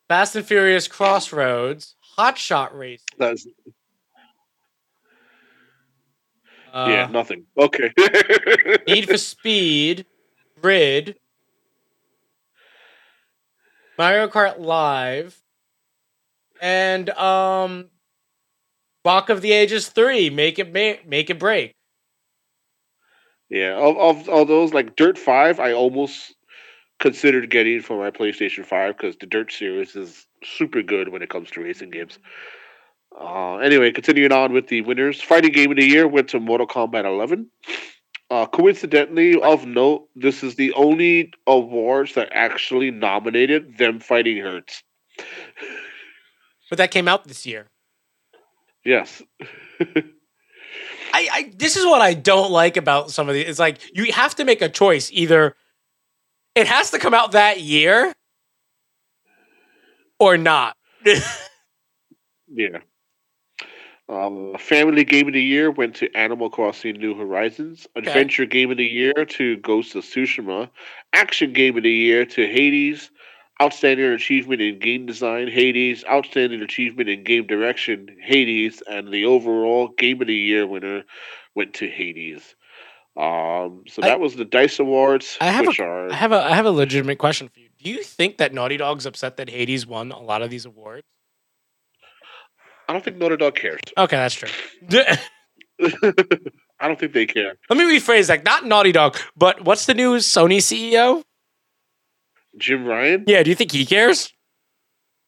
Fast 0.08 0.34
and 0.36 0.44
Furious 0.44 0.88
Crossroads, 0.88 1.94
Hot 2.16 2.36
Shot 2.36 2.76
Race. 2.76 3.04
That's, 3.18 3.46
Uh, 6.72 6.86
yeah, 6.88 7.08
nothing. 7.10 7.46
Okay. 7.58 7.92
Need 8.86 9.08
for 9.08 9.18
Speed, 9.18 10.06
Grid, 10.60 11.16
Mario 13.98 14.28
Kart 14.28 14.58
Live, 14.58 15.40
and 16.60 17.10
um, 17.10 17.86
Rock 19.04 19.28
of 19.30 19.40
the 19.42 19.52
Ages 19.52 19.88
3, 19.88 20.30
Make 20.30 20.58
It 20.58 20.72
ma- 20.72 21.02
Make 21.08 21.30
It 21.30 21.38
Break. 21.38 21.74
Yeah, 23.48 23.74
of, 23.74 23.96
of 23.98 24.28
of 24.28 24.48
those 24.48 24.72
like 24.72 24.94
Dirt 24.94 25.18
Five, 25.18 25.58
I 25.58 25.72
almost 25.72 26.34
considered 27.00 27.50
getting 27.50 27.80
for 27.80 27.98
my 27.98 28.10
PlayStation 28.10 28.64
Five 28.64 28.96
because 28.96 29.16
the 29.16 29.26
Dirt 29.26 29.50
series 29.50 29.96
is 29.96 30.26
super 30.44 30.82
good 30.82 31.08
when 31.08 31.20
it 31.20 31.30
comes 31.30 31.50
to 31.50 31.60
racing 31.60 31.90
games. 31.90 32.20
Uh, 33.18 33.56
anyway, 33.56 33.90
continuing 33.90 34.32
on 34.32 34.52
with 34.52 34.68
the 34.68 34.80
winners, 34.82 35.20
fighting 35.20 35.52
game 35.52 35.70
of 35.70 35.76
the 35.76 35.84
year 35.84 36.06
went 36.06 36.28
to 36.28 36.40
Mortal 36.40 36.66
Kombat 36.66 37.04
11. 37.04 37.50
Uh, 38.30 38.46
coincidentally, 38.46 39.40
of 39.42 39.66
note, 39.66 40.08
this 40.14 40.44
is 40.44 40.54
the 40.54 40.72
only 40.74 41.32
awards 41.46 42.14
that 42.14 42.28
actually 42.32 42.90
nominated 42.90 43.76
them 43.78 43.98
fighting 43.98 44.36
Hurts. 44.36 44.84
But 46.68 46.78
that 46.78 46.92
came 46.92 47.08
out 47.08 47.24
this 47.24 47.44
year. 47.44 47.66
Yes, 48.84 49.20
I, 51.12 51.28
I 51.32 51.52
this 51.56 51.76
is 51.76 51.84
what 51.84 52.00
I 52.00 52.14
don't 52.14 52.50
like 52.50 52.76
about 52.76 53.10
some 53.10 53.28
of 53.28 53.34
these. 53.34 53.46
It's 53.46 53.58
like 53.58 53.78
you 53.92 54.12
have 54.12 54.34
to 54.36 54.44
make 54.44 54.62
a 54.62 54.68
choice. 54.68 55.10
Either 55.12 55.54
it 56.54 56.66
has 56.66 56.90
to 56.92 56.98
come 56.98 57.12
out 57.12 57.32
that 57.32 57.60
year 57.60 58.12
or 60.18 60.38
not. 60.38 60.76
yeah. 62.48 62.78
Um, 64.10 64.56
Family 64.58 65.04
Game 65.04 65.28
of 65.28 65.34
the 65.34 65.42
Year 65.42 65.70
went 65.70 65.94
to 65.96 66.12
Animal 66.16 66.50
Crossing 66.50 66.96
New 66.98 67.14
Horizons. 67.14 67.86
Adventure 67.94 68.44
Game 68.44 68.70
of 68.70 68.76
the 68.76 68.84
Year 68.86 69.12
to 69.24 69.56
Ghost 69.58 69.94
of 69.94 70.02
Tsushima. 70.04 70.68
Action 71.12 71.52
Game 71.52 71.76
of 71.76 71.84
the 71.84 71.92
Year 71.92 72.26
to 72.26 72.46
Hades. 72.46 73.10
Outstanding 73.62 74.06
Achievement 74.06 74.60
in 74.62 74.78
Game 74.78 75.06
Design, 75.06 75.46
Hades. 75.46 76.02
Outstanding 76.10 76.60
Achievement 76.62 77.08
in 77.08 77.22
Game 77.22 77.46
Direction, 77.46 78.08
Hades. 78.20 78.82
And 78.90 79.12
the 79.12 79.26
overall 79.26 79.88
Game 79.96 80.20
of 80.20 80.26
the 80.26 80.34
Year 80.34 80.66
winner 80.66 81.04
went 81.54 81.74
to 81.74 81.88
Hades. 81.88 82.56
Um, 83.16 83.84
so 83.86 84.02
I- 84.02 84.06
that 84.08 84.18
was 84.20 84.34
the 84.36 84.44
Dice 84.44 84.78
Awards, 84.80 85.36
I 85.40 85.50
have 85.50 85.66
a, 85.68 85.82
are 85.82 86.10
I 86.10 86.14
have 86.14 86.32
a 86.32 86.36
I 86.42 86.54
have 86.54 86.64
a 86.66 86.70
legitimate 86.70 87.18
question 87.18 87.48
for 87.48 87.60
you. 87.60 87.68
Do 87.82 87.90
you 87.90 88.02
think 88.02 88.38
that 88.38 88.54
Naughty 88.54 88.76
Dog's 88.76 89.04
upset 89.04 89.36
that 89.36 89.50
Hades 89.50 89.86
won 89.86 90.10
a 90.10 90.20
lot 90.20 90.42
of 90.42 90.50
these 90.50 90.64
awards? 90.64 91.02
I 92.90 92.92
don't 92.92 93.04
think 93.04 93.18
Naughty 93.18 93.36
Dog 93.36 93.54
cares. 93.54 93.78
Okay, 93.96 94.16
that's 94.16 94.34
true. 94.34 94.48
I 96.80 96.88
don't 96.88 96.98
think 96.98 97.12
they 97.12 97.24
care. 97.24 97.54
Let 97.68 97.78
me 97.78 97.84
rephrase 97.84 98.26
that. 98.26 98.42
Not 98.42 98.66
Naughty 98.66 98.90
Dog, 98.90 99.16
but 99.36 99.64
what's 99.64 99.86
the 99.86 99.94
new 99.94 100.16
Sony 100.16 100.56
CEO? 100.56 101.22
Jim 102.58 102.84
Ryan? 102.84 103.22
Yeah, 103.28 103.44
do 103.44 103.50
you 103.50 103.54
think 103.54 103.70
he 103.70 103.86
cares? 103.86 104.32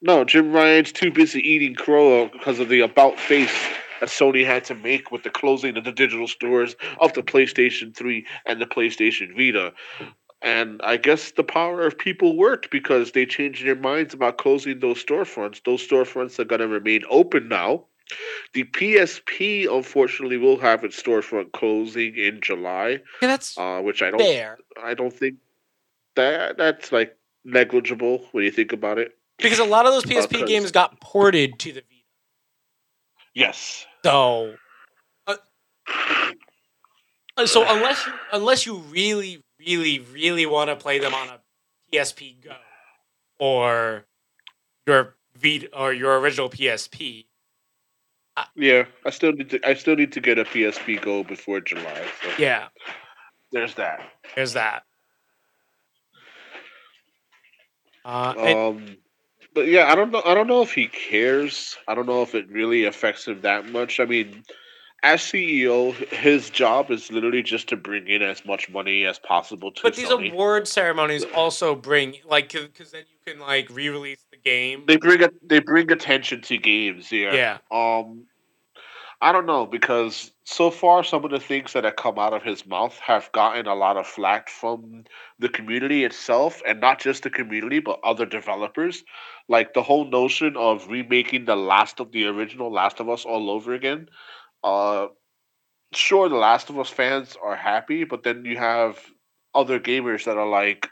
No, 0.01 0.25
Jim 0.25 0.53
Ryan's 0.53 0.91
too 0.91 1.13
busy 1.13 1.39
eating 1.39 1.77
crow 1.77 2.27
because 2.33 2.59
of 2.59 2.69
the 2.69 2.81
about 2.81 3.21
face 3.21 3.55
that 4.01 4.09
Sony 4.09 4.45
had 4.45 4.65
to 4.65 4.75
make 4.75 5.13
with 5.13 5.23
the 5.23 5.31
closing 5.31 5.77
of 5.77 5.85
the 5.85 5.93
digital 5.93 6.27
stores 6.27 6.75
of 6.99 7.13
the 7.13 7.23
PlayStation 7.23 7.97
3 7.97 8.27
and 8.45 8.61
the 8.61 8.67
PlayStation 8.67 9.37
Vita. 9.37 9.73
And 10.43 10.81
I 10.83 10.97
guess 10.97 11.31
the 11.31 11.45
power 11.45 11.83
of 11.87 11.97
people 11.97 12.37
worked 12.37 12.71
because 12.71 13.13
they 13.13 13.25
changed 13.27 13.65
their 13.65 13.77
minds 13.77 14.13
about 14.13 14.39
closing 14.39 14.81
those 14.81 15.05
storefronts. 15.05 15.63
Those 15.65 15.87
storefronts 15.87 16.39
are 16.41 16.45
going 16.45 16.61
to 16.61 16.69
remain 16.69 17.03
open 17.09 17.49
now. 17.49 17.85
The 18.53 18.65
PSP, 18.65 19.73
unfortunately, 19.73 20.37
will 20.37 20.59
have 20.59 20.85
its 20.85 21.01
storefront 21.01 21.53
closing 21.53 22.17
in 22.17 22.41
July, 22.41 23.01
Yeah, 23.23 23.29
that's 23.29 23.57
uh, 23.57 23.81
which 23.81 24.03
I 24.03 24.11
don't 24.11 24.21
fair. 24.21 24.59
I 24.83 24.95
don't 24.95 25.13
think 25.13 25.37
that 26.17 26.59
that's 26.59 26.93
like 26.93 27.17
negligible 27.45 28.27
when 28.33 28.45
you 28.45 28.51
think 28.51 28.73
about 28.73 28.99
it. 28.99 29.13
Because 29.39 29.61
a 29.61 29.65
lot 29.65 29.87
of 29.87 29.93
those 29.93 30.05
PSP 30.05 30.29
Because- 30.29 30.49
games 30.49 30.71
got 30.73 31.01
ported 31.01 31.59
to 31.61 31.73
the 31.73 31.81
Vita. 31.81 32.03
Yes. 33.35 33.87
So, 34.05 34.57
uh, 35.27 35.37
uh, 37.37 37.47
so 37.47 37.65
unless 37.67 38.05
you 38.07 38.13
unless 38.33 38.67
you 38.67 38.77
really, 38.91 39.43
really, 39.67 39.99
really 40.13 40.47
want 40.47 40.71
to 40.71 40.77
play 40.77 40.99
them 40.99 41.15
on 41.15 41.29
a 41.29 41.41
PSP 41.93 42.43
Go 42.45 42.55
or 43.39 44.05
your 44.87 45.17
Vita 45.37 45.69
or 45.77 45.93
your 45.93 46.19
original 46.19 46.49
PSP, 46.49 47.27
Yeah, 48.57 48.85
I 49.05 49.11
still 49.11 49.33
need 49.33 49.51
to 49.51 49.61
I 49.69 49.75
still 49.75 49.97
need 49.97 50.13
to 50.13 50.21
get 50.21 50.39
a 50.39 50.45
PSP 50.45 51.01
Go 51.01 51.23
before 51.25 51.61
July. 51.61 52.05
So 52.23 52.31
yeah, 52.39 52.69
there's 53.51 53.75
that. 53.75 54.01
there's 54.35 54.53
that. 54.55 54.85
Uh, 58.05 58.35
and- 58.39 58.59
Um 58.59 58.97
but 59.55 59.69
yeah, 59.69 59.93
I 59.93 59.95
don't 59.95 60.11
know 60.11 60.23
I 60.25 60.33
don't 60.35 60.47
know 60.47 60.63
if 60.63 60.73
he 60.73 60.87
cares. 60.89 61.77
I 61.87 61.95
don't 61.95 62.07
know 62.07 62.23
if 62.23 62.35
it 62.35 62.49
really 62.49 62.85
affects 62.87 63.29
him 63.29 63.43
that 63.43 63.67
much. 63.67 64.01
I 64.01 64.07
mean, 64.07 64.45
as 65.03 65.21
CEO, 65.21 65.95
his 66.11 66.49
job 66.51 66.91
is 66.91 67.11
literally 67.11 67.43
just 67.43 67.69
to 67.69 67.77
bring 67.77 68.07
in 68.07 68.23
as 68.23 68.45
much 68.45 68.71
money 68.71 69.05
as 69.05 69.19
possible 69.19 69.73
to 69.73 69.83
but 69.83 69.97
these 69.97 70.09
Sony. 70.09 70.31
award 70.31 70.69
ceremonies 70.69 71.25
also 71.35 71.75
bring 71.75 72.17
like 72.25 72.53
because 72.53 72.93
then 72.93 73.03
you 73.11 73.33
can 73.33 73.41
like 73.41 73.69
re-release 73.71 74.25
the 74.31 74.37
game. 74.37 74.85
they 74.87 74.97
bring 74.97 75.23
a, 75.23 75.31
they 75.43 75.59
bring 75.59 75.91
attention 75.91 76.41
to 76.43 76.57
games, 76.57 77.11
yeah. 77.11 77.33
yeah, 77.33 77.59
Um, 77.71 78.27
I 79.21 79.33
don't 79.33 79.47
know 79.47 79.67
because 79.67 80.33
so 80.45 80.71
far 80.71 81.05
some 81.05 81.25
of 81.25 81.31
the 81.31 81.41
things 81.41 81.73
that 81.73 81.85
have 81.85 81.97
come 81.97 82.19
out 82.19 82.33
of 82.33 82.43
his 82.43 82.67
mouth 82.67 82.99
have 82.99 83.31
gotten 83.33 83.67
a 83.67 83.75
lot 83.75 83.97
of 83.97 84.07
flack 84.07 84.49
from 84.49 85.05
the 85.39 85.49
community 85.49 86.05
itself, 86.05 86.61
and 86.67 86.81
not 86.81 87.01
just 87.01 87.23
the 87.25 87.31
community 87.31 87.81
but 87.81 88.01
other 88.05 88.27
developers. 88.27 89.03
Like 89.49 89.75
the 89.75 89.83
whole 89.83 90.05
notion 90.05 90.57
of 90.57 90.87
remaking 90.89 91.45
the 91.45 91.57
last 91.57 91.99
of 92.01 92.13
the 92.13 92.27
original 92.27 92.73
Last 92.73 93.01
of 93.01 93.09
Us 93.09 93.25
all 93.25 93.51
over 93.51 93.75
again. 93.75 94.09
Uh, 94.65 95.09
sure, 95.95 96.29
the 96.29 96.37
Last 96.37 96.71
of 96.71 96.79
Us 96.79 96.91
fans 96.91 97.37
are 97.43 97.57
happy, 97.57 98.05
but 98.05 98.23
then 98.23 98.45
you 98.45 98.57
have 98.57 98.99
other 99.55 99.79
gamers 99.79 100.25
that 100.25 100.37
are 100.37 100.49
like, 100.49 100.89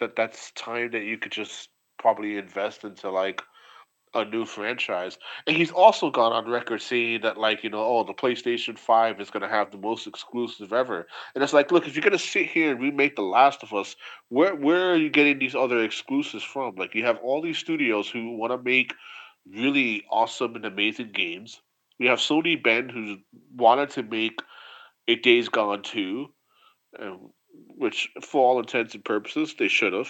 that 0.00 0.16
that's 0.16 0.50
time 0.52 0.90
that 0.92 1.04
you 1.04 1.18
could 1.18 1.32
just 1.32 1.68
probably 1.98 2.36
invest 2.36 2.84
into 2.84 3.10
like 3.10 3.42
a 4.14 4.24
new 4.24 4.44
franchise. 4.44 5.18
And 5.46 5.56
he's 5.56 5.70
also 5.70 6.10
gone 6.10 6.32
on 6.32 6.48
record 6.48 6.80
saying 6.80 7.22
that, 7.22 7.36
like, 7.36 7.64
you 7.64 7.70
know, 7.70 7.84
oh, 7.84 8.04
the 8.04 8.14
PlayStation 8.14 8.78
5 8.78 9.20
is 9.20 9.30
going 9.30 9.42
to 9.42 9.48
have 9.48 9.70
the 9.70 9.78
most 9.78 10.06
exclusive 10.06 10.72
ever. 10.72 11.06
And 11.34 11.42
it's 11.42 11.52
like, 11.52 11.72
look, 11.72 11.86
if 11.86 11.94
you're 11.94 12.02
going 12.02 12.12
to 12.12 12.18
sit 12.18 12.46
here 12.46 12.70
and 12.70 12.80
remake 12.80 13.16
The 13.16 13.22
Last 13.22 13.62
of 13.62 13.72
Us, 13.74 13.96
where, 14.28 14.54
where 14.54 14.92
are 14.92 14.96
you 14.96 15.10
getting 15.10 15.38
these 15.38 15.54
other 15.54 15.82
exclusives 15.82 16.44
from? 16.44 16.76
Like, 16.76 16.94
you 16.94 17.04
have 17.04 17.18
all 17.18 17.42
these 17.42 17.58
studios 17.58 18.08
who 18.08 18.36
want 18.36 18.52
to 18.52 18.58
make 18.58 18.94
really 19.50 20.04
awesome 20.10 20.54
and 20.54 20.64
amazing 20.64 21.10
games. 21.12 21.60
We 22.00 22.06
have 22.06 22.18
Sony 22.18 22.60
Bend, 22.62 22.90
who's 22.90 23.18
wanted 23.54 23.90
to 23.90 24.02
make 24.02 24.40
a 25.08 25.16
Days 25.16 25.48
Gone 25.48 25.82
2, 25.82 26.26
uh, 26.98 27.04
which, 27.76 28.08
for 28.22 28.42
all 28.44 28.58
intents 28.60 28.94
and 28.94 29.04
purposes, 29.04 29.54
they 29.58 29.68
should 29.68 29.92
have 29.92 30.08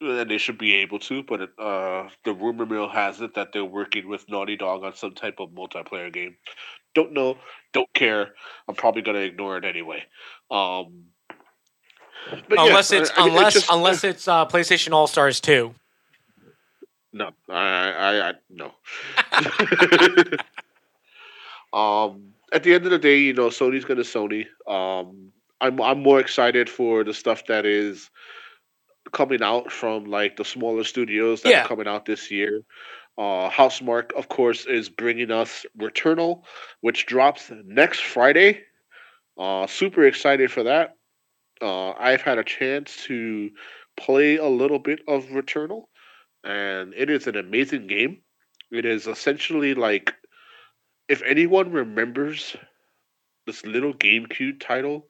and 0.00 0.30
they 0.30 0.36
should 0.38 0.58
be 0.58 0.74
able 0.74 0.98
to, 0.98 1.22
but 1.22 1.40
uh, 1.58 2.08
the 2.24 2.34
rumor 2.34 2.66
mill 2.66 2.88
has 2.88 3.20
it 3.22 3.34
that 3.34 3.52
they're 3.52 3.64
working 3.64 4.06
with 4.08 4.28
Naughty 4.28 4.56
Dog 4.56 4.84
on 4.84 4.94
some 4.94 5.12
type 5.12 5.36
of 5.38 5.50
multiplayer 5.50 6.12
game. 6.12 6.36
Don't 6.94 7.12
know, 7.12 7.38
don't 7.72 7.90
care. 7.94 8.30
I'm 8.68 8.74
probably 8.74 9.00
gonna 9.02 9.20
ignore 9.20 9.56
it 9.56 9.64
anyway. 9.64 10.02
Um, 10.50 11.04
but 12.48 12.58
yeah, 12.58 12.66
unless 12.66 12.92
it's 12.92 13.10
I- 13.10 13.22
I 13.22 13.24
mean, 13.24 13.28
it 13.28 13.36
unless 13.38 13.52
just- 13.54 13.70
unless 13.70 14.04
it's 14.04 14.28
uh, 14.28 14.44
PlayStation 14.46 14.92
All 14.92 15.06
Stars 15.06 15.40
two. 15.40 15.74
No, 17.14 17.30
I, 17.48 17.92
I, 17.92 18.30
I 18.30 18.32
no. 18.50 18.72
um, 21.72 22.34
at 22.52 22.64
the 22.64 22.74
end 22.74 22.84
of 22.84 22.90
the 22.90 22.98
day, 22.98 23.18
you 23.18 23.32
know, 23.32 23.48
Sony's 23.48 23.84
gonna 23.84 24.02
Sony. 24.02 24.46
Um, 24.66 25.32
I'm 25.60 25.80
I'm 25.80 26.02
more 26.02 26.18
excited 26.20 26.68
for 26.68 27.04
the 27.04 27.14
stuff 27.14 27.46
that 27.46 27.66
is 27.66 28.10
coming 29.12 29.42
out 29.42 29.70
from 29.70 30.06
like 30.06 30.36
the 30.36 30.44
smaller 30.44 30.82
studios 30.82 31.42
that 31.42 31.50
Yeah. 31.50 31.64
are 31.64 31.68
coming 31.68 31.86
out 31.86 32.04
this 32.04 32.30
year. 32.32 32.62
Uh, 33.16 33.48
Housemarque, 33.48 34.12
of 34.14 34.28
course, 34.28 34.66
is 34.66 34.88
bringing 34.88 35.30
us 35.30 35.64
Returnal, 35.78 36.42
which 36.80 37.06
drops 37.06 37.50
next 37.64 38.00
Friday. 38.00 38.62
Uh, 39.38 39.68
super 39.68 40.04
excited 40.04 40.50
for 40.50 40.64
that. 40.64 40.96
Uh, 41.62 41.92
I've 41.92 42.22
had 42.22 42.38
a 42.38 42.44
chance 42.44 43.04
to 43.04 43.50
play 43.96 44.36
a 44.36 44.46
little 44.48 44.80
bit 44.80 45.00
of 45.06 45.26
Returnal, 45.26 45.84
and 46.44 46.94
it 46.94 47.10
is 47.10 47.26
an 47.26 47.36
amazing 47.36 47.86
game. 47.86 48.18
It 48.70 48.84
is 48.84 49.06
essentially 49.06 49.74
like 49.74 50.14
if 51.08 51.22
anyone 51.22 51.72
remembers 51.72 52.56
this 53.46 53.64
little 53.64 53.92
GameCube 53.92 54.60
title 54.60 55.06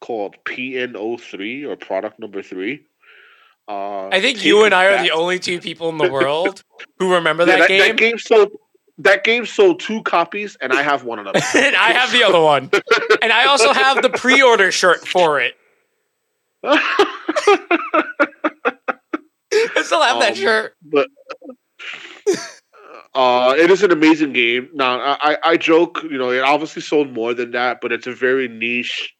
called 0.00 0.36
PNO3 0.44 1.66
or 1.66 1.76
product 1.76 2.18
number 2.18 2.42
three. 2.42 2.86
Uh, 3.68 4.08
I 4.08 4.20
think 4.20 4.44
you 4.44 4.64
and 4.64 4.72
I 4.72 4.86
are 4.86 5.02
the 5.02 5.10
only 5.10 5.38
two 5.38 5.60
people 5.60 5.88
in 5.88 5.98
the 5.98 6.10
world 6.10 6.62
who 6.98 7.14
remember 7.14 7.44
Yeah, 7.44 7.58
that, 7.58 7.68
game. 7.68 7.80
That 7.80 7.96
game 7.96 8.18
sold. 8.18 8.50
That 8.98 9.24
game 9.24 9.44
sold 9.44 9.80
two 9.80 10.02
copies, 10.04 10.56
and 10.62 10.72
I 10.72 10.82
have 10.82 11.04
one 11.04 11.18
of 11.18 11.26
them. 11.26 11.34
and 11.54 11.76
I 11.76 11.92
have 11.92 12.12
the 12.12 12.22
other 12.22 12.40
one. 12.40 12.70
And 13.20 13.30
I 13.30 13.44
also 13.44 13.74
have 13.74 14.00
the 14.00 14.08
pre-order 14.08 14.72
shirt 14.72 15.06
for 15.06 15.38
it. 15.38 15.54
I 19.74 19.82
still 19.82 20.02
have 20.02 20.20
that 20.20 20.30
Um, 20.32 20.34
shirt. 20.36 20.76
but 20.82 21.08
uh, 23.14 23.54
it 23.58 23.70
is 23.70 23.82
an 23.82 23.92
amazing 23.92 24.32
game. 24.32 24.68
Now, 24.74 24.98
I, 25.00 25.32
I- 25.32 25.38
I 25.52 25.56
joke, 25.56 26.02
you 26.02 26.18
know, 26.18 26.30
it 26.30 26.40
obviously 26.42 26.82
sold 26.82 27.12
more 27.12 27.34
than 27.34 27.52
that, 27.52 27.80
but 27.80 27.92
it's 27.92 28.06
a 28.06 28.12
very 28.12 28.48
niche. 28.48 29.14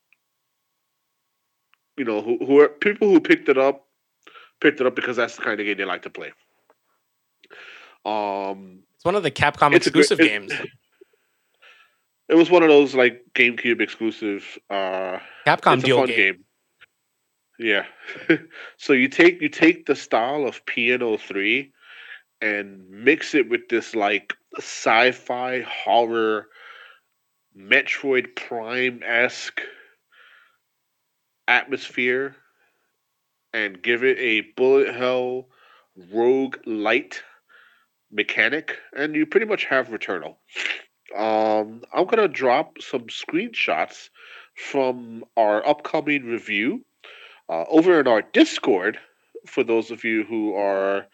You 1.96 2.04
know, 2.04 2.20
who 2.20 2.36
who 2.44 2.60
are 2.60 2.68
people 2.68 3.08
who 3.08 3.20
picked 3.20 3.48
it 3.48 3.56
up, 3.56 3.86
picked 4.60 4.80
it 4.82 4.86
up 4.86 4.94
because 4.94 5.16
that's 5.16 5.36
the 5.36 5.42
kind 5.42 5.58
of 5.58 5.64
game 5.66 5.78
they 5.78 5.84
like 5.86 6.02
to 6.02 6.10
play. 6.10 6.32
Um, 8.04 8.82
It's 8.96 9.04
one 9.04 9.14
of 9.14 9.22
the 9.22 9.30
Capcom 9.30 9.74
it's 9.74 9.86
a 9.86 9.88
exclusive 9.88 10.20
it- 10.20 10.28
games. 10.28 10.52
it 12.28 12.34
was 12.34 12.50
one 12.50 12.62
of 12.62 12.68
those 12.68 12.94
like 12.94 13.22
GameCube 13.34 13.80
exclusive. 13.80 14.58
Uh, 14.68 15.18
Capcom 15.46 15.74
it's 15.76 15.84
a 15.84 15.86
deal 15.86 15.98
fun 15.98 16.06
game. 16.08 16.16
game. 16.16 16.44
Yeah. 17.58 17.86
so 18.76 18.92
you 18.92 19.08
take 19.08 19.40
you 19.40 19.48
take 19.48 19.86
the 19.86 19.96
style 19.96 20.46
of 20.46 20.64
PNO3 20.66 21.70
and 22.40 22.88
mix 22.90 23.34
it 23.34 23.48
with 23.48 23.68
this 23.70 23.94
like 23.94 24.34
sci-fi 24.58 25.62
horror 25.62 26.48
Metroid 27.56 28.36
Prime 28.36 29.00
esque 29.04 29.62
atmosphere 31.48 32.36
and 33.54 33.82
give 33.82 34.04
it 34.04 34.18
a 34.18 34.42
bullet 34.56 34.94
hell 34.94 35.48
rogue 36.12 36.56
light 36.66 37.22
mechanic, 38.10 38.78
and 38.96 39.14
you 39.14 39.26
pretty 39.26 39.46
much 39.46 39.64
have 39.64 39.88
Returnal. 39.88 40.36
Um, 41.16 41.82
I'm 41.92 42.06
gonna 42.06 42.28
drop 42.28 42.80
some 42.80 43.06
screenshots 43.06 44.10
from 44.54 45.24
our 45.36 45.66
upcoming 45.66 46.24
review 46.24 46.84
uh, 47.48 47.64
over 47.68 48.00
in 48.00 48.08
our 48.08 48.22
Discord. 48.22 48.98
For 49.46 49.62
those 49.62 49.90
of 49.90 50.04
you 50.04 50.24
who 50.24 50.54
are 50.54 51.06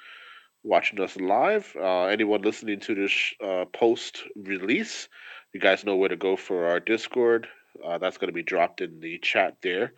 watching 0.62 1.00
us 1.00 1.16
live, 1.16 1.74
uh, 1.78 2.04
anyone 2.04 2.42
listening 2.42 2.80
to 2.80 2.94
this 2.94 3.34
uh, 3.44 3.64
post 3.72 4.22
release, 4.36 5.08
you 5.52 5.60
guys 5.60 5.84
know 5.84 5.96
where 5.96 6.08
to 6.08 6.16
go 6.16 6.36
for 6.36 6.66
our 6.66 6.80
Discord. 6.80 7.46
Uh, 7.84 7.98
that's 7.98 8.18
going 8.18 8.28
to 8.28 8.34
be 8.34 8.42
dropped 8.42 8.80
in 8.80 9.00
the 9.00 9.18
chat 9.18 9.56
there. 9.62 9.92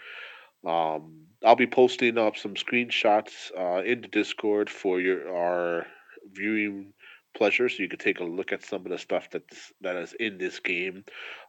Um, 0.67 1.27
I'll 1.45 1.57
be 1.57 1.67
posting 1.67 2.19
up 2.19 2.37
some 2.37 2.55
screenshots 2.55 3.51
uh, 3.57 3.83
in 3.83 4.01
the 4.01 4.09
Discord 4.09 4.71
for 4.71 5.01
your 5.01 5.35
our 5.35 5.87
viewing 6.33 6.93
pleasure, 7.37 7.69
so 7.69 7.83
you 7.83 7.89
can 7.89 7.99
take 7.99 8.21
a 8.21 8.25
look 8.25 8.53
at 8.53 8.65
some 8.65 8.87
of 8.87 8.91
the 8.91 8.99
stuff 8.99 9.29
that's 9.31 9.73
that 9.83 9.97
is 9.97 10.15
in 10.19 10.39
this 10.39 10.59
game. 10.61 11.05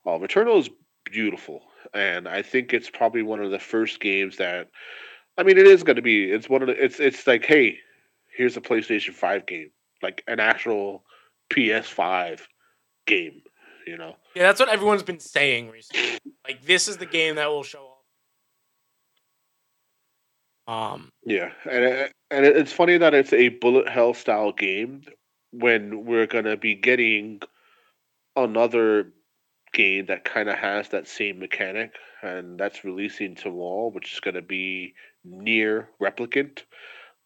Uh, 0.05 0.17
Returnal 0.17 0.59
is 0.59 0.69
beautiful, 1.05 1.61
and 1.93 2.27
I 2.27 2.41
think 2.41 2.73
it's 2.73 2.89
probably 2.89 3.21
one 3.21 3.39
of 3.41 3.51
the 3.51 3.59
first 3.59 3.99
games 3.99 4.37
that. 4.37 4.69
I 5.37 5.43
mean, 5.43 5.57
it 5.57 5.67
is 5.67 5.83
going 5.83 5.97
to 5.97 6.01
be. 6.01 6.31
It's 6.31 6.49
one 6.49 6.61
of 6.61 6.67
the. 6.67 6.81
It's 6.83 6.99
it's 6.99 7.25
like, 7.27 7.45
hey, 7.45 7.77
here's 8.35 8.57
a 8.57 8.61
PlayStation 8.61 9.13
Five 9.13 9.45
game, 9.45 9.69
like 10.01 10.23
an 10.27 10.39
actual 10.39 11.03
PS5 11.53 12.41
game. 13.05 13.41
You 13.85 13.97
know. 13.97 14.15
Yeah, 14.35 14.43
that's 14.43 14.59
what 14.59 14.69
everyone's 14.69 15.03
been 15.03 15.19
saying 15.19 15.69
recently. 15.69 16.17
Like, 16.47 16.63
this 16.65 16.87
is 16.87 16.97
the 16.97 17.05
game 17.05 17.35
that 17.35 17.49
will 17.49 17.63
show 17.63 17.91
off. 20.67 20.93
Um. 20.93 21.09
Yeah, 21.25 21.51
and 21.69 21.83
it- 21.83 22.11
and 22.31 22.43
it's 22.43 22.71
funny 22.73 22.97
that 22.97 23.13
it's 23.13 23.33
a 23.33 23.49
bullet 23.49 23.87
hell 23.87 24.13
style 24.15 24.51
game 24.51 25.03
when 25.51 26.05
we're 26.05 26.25
gonna 26.25 26.57
be 26.57 26.73
getting 26.73 27.39
another 28.35 29.13
game 29.75 30.07
that 30.07 30.25
kind 30.25 30.49
of 30.49 30.57
has 30.57 30.89
that 30.89 31.07
same 31.07 31.37
mechanic, 31.37 31.91
and 32.23 32.57
that's 32.57 32.83
releasing 32.83 33.35
tomorrow, 33.35 33.89
which 33.89 34.13
is 34.13 34.19
gonna 34.19 34.41
be 34.41 34.95
NieR 35.27 35.87
Replicant, 36.01 36.63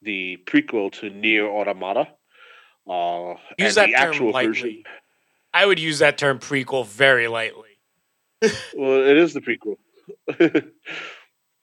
the 0.02 0.38
prequel 0.46 0.92
to 1.00 1.10
NieR 1.10 1.48
Automata. 1.48 2.10
Uh, 2.90 3.36
Use 3.58 3.76
that 3.76 3.86
the 3.86 3.94
term 3.94 4.10
actual 4.10 4.32
lightly. 4.32 4.50
version. 4.50 4.84
I 5.54 5.66
would 5.66 5.80
use 5.80 6.00
that 6.00 6.18
term 6.18 6.40
prequel 6.40 6.86
very 6.86 7.28
lightly. 7.28 7.70
Well, 8.76 9.06
it 9.06 9.18
is 9.18 9.34
the 9.34 9.42
prequel. 9.42 9.78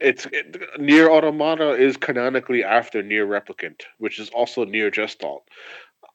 it's 0.00 0.26
it, 0.26 0.78
NieR 0.78 1.08
Automata 1.08 1.70
is 1.72 1.96
canonically 1.96 2.62
after 2.62 3.02
NieR 3.02 3.26
Replicant, 3.26 3.82
which 3.98 4.18
is 4.18 4.28
also 4.30 4.64
NieR 4.64 4.92
Gestalt. 4.92 5.42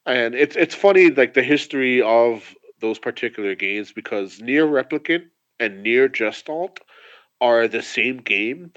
And 0.06 0.34
it's 0.34 0.56
it's 0.56 0.74
funny 0.74 1.10
like 1.10 1.34
the 1.34 1.42
history 1.42 2.00
of 2.02 2.54
those 2.82 2.98
particular 3.00 3.54
games 3.56 3.92
because 3.92 4.40
NieR 4.40 4.68
Replicant 4.68 5.30
and 5.60 5.86
NieR 5.86 6.12
Gestalt 6.12 6.80
are 7.40 7.68
the 7.68 7.82
same 7.82 8.18
game. 8.18 8.72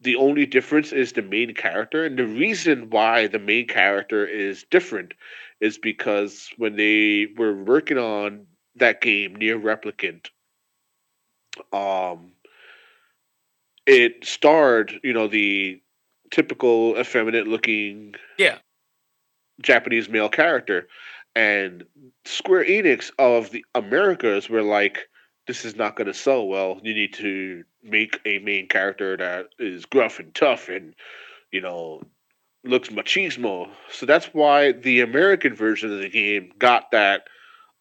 The 0.00 0.16
only 0.16 0.46
difference 0.46 0.92
is 0.92 1.12
the 1.12 1.22
main 1.22 1.54
character, 1.54 2.04
and 2.04 2.18
the 2.18 2.26
reason 2.26 2.90
why 2.90 3.26
the 3.28 3.40
main 3.40 3.66
character 3.68 4.26
is 4.26 4.64
different 4.70 5.14
is 5.60 5.78
because 5.78 6.50
when 6.58 6.76
they 6.76 7.28
were 7.38 7.54
working 7.54 7.98
on 7.98 8.46
that 8.76 9.00
game, 9.00 9.36
NieR 9.36 9.60
Replicant, 9.62 10.30
um 11.72 12.32
it 13.86 14.24
starred 14.24 15.00
you 15.02 15.12
know 15.12 15.28
the 15.28 15.80
typical 16.30 16.98
effeminate 16.98 17.46
looking 17.46 18.14
Yeah. 18.38 18.58
japanese 19.62 20.08
male 20.08 20.28
character 20.28 20.88
and 21.36 21.84
square 22.24 22.64
enix 22.64 23.10
of 23.18 23.50
the 23.50 23.64
americas 23.74 24.48
were 24.48 24.62
like 24.62 25.08
this 25.46 25.64
is 25.64 25.76
not 25.76 25.96
going 25.96 26.06
to 26.06 26.14
sell 26.14 26.46
well. 26.46 26.80
You 26.82 26.94
need 26.94 27.14
to 27.14 27.64
make 27.82 28.20
a 28.24 28.38
main 28.38 28.68
character 28.68 29.16
that 29.16 29.48
is 29.58 29.84
gruff 29.84 30.18
and 30.18 30.34
tough 30.34 30.68
and 30.68 30.94
you 31.50 31.60
know 31.60 32.02
looks 32.64 32.88
machismo. 32.88 33.68
So 33.90 34.06
that's 34.06 34.26
why 34.26 34.72
the 34.72 35.00
american 35.00 35.54
version 35.54 35.92
of 35.92 36.00
the 36.00 36.08
game 36.08 36.52
got 36.58 36.90
that 36.92 37.24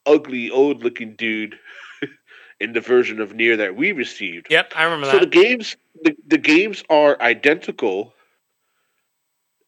ugly 0.06 0.50
old 0.50 0.84
looking 0.84 1.16
dude 1.16 1.58
in 2.60 2.74
the 2.74 2.82
version 2.82 3.22
of 3.22 3.32
NieR 3.34 3.58
that 3.58 3.76
we 3.78 3.94
received. 3.94 4.48
Yep, 4.50 4.74
I 4.76 4.84
remember 4.84 5.10
so 5.10 5.20
the 5.20 5.26
games 5.26 5.78
the, 6.04 6.16
the 6.28 6.38
games 6.38 6.84
are 6.90 7.22
identical 7.22 8.14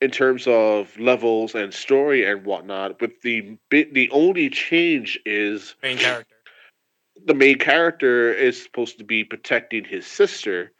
in 0.01 0.11
terms 0.11 0.45
of 0.47 0.97
levels 0.99 1.55
and 1.55 1.73
story 1.73 2.25
and 2.25 2.45
whatnot 2.45 2.99
but 2.99 3.11
the 3.23 3.57
the 3.69 4.09
only 4.11 4.49
change 4.49 5.19
is 5.25 5.75
main 5.81 5.97
character. 5.97 6.35
the 7.25 7.33
main 7.33 7.57
character 7.57 8.33
is 8.33 8.61
supposed 8.61 8.97
to 8.97 9.03
be 9.03 9.23
protecting 9.23 9.83
his 9.83 10.05
sister 10.05 10.71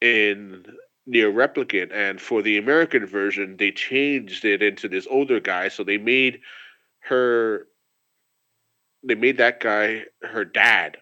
in 0.00 0.64
NieR 1.08 1.32
Replicant 1.32 1.92
and 1.92 2.20
for 2.20 2.42
the 2.42 2.58
american 2.58 3.06
version 3.06 3.56
they 3.58 3.70
changed 3.70 4.44
it 4.44 4.62
into 4.62 4.88
this 4.88 5.06
older 5.10 5.40
guy 5.40 5.68
so 5.68 5.82
they 5.82 5.98
made 5.98 6.40
her 7.00 7.66
they 9.02 9.14
made 9.14 9.38
that 9.38 9.60
guy 9.60 10.04
her 10.22 10.44
dad 10.44 10.98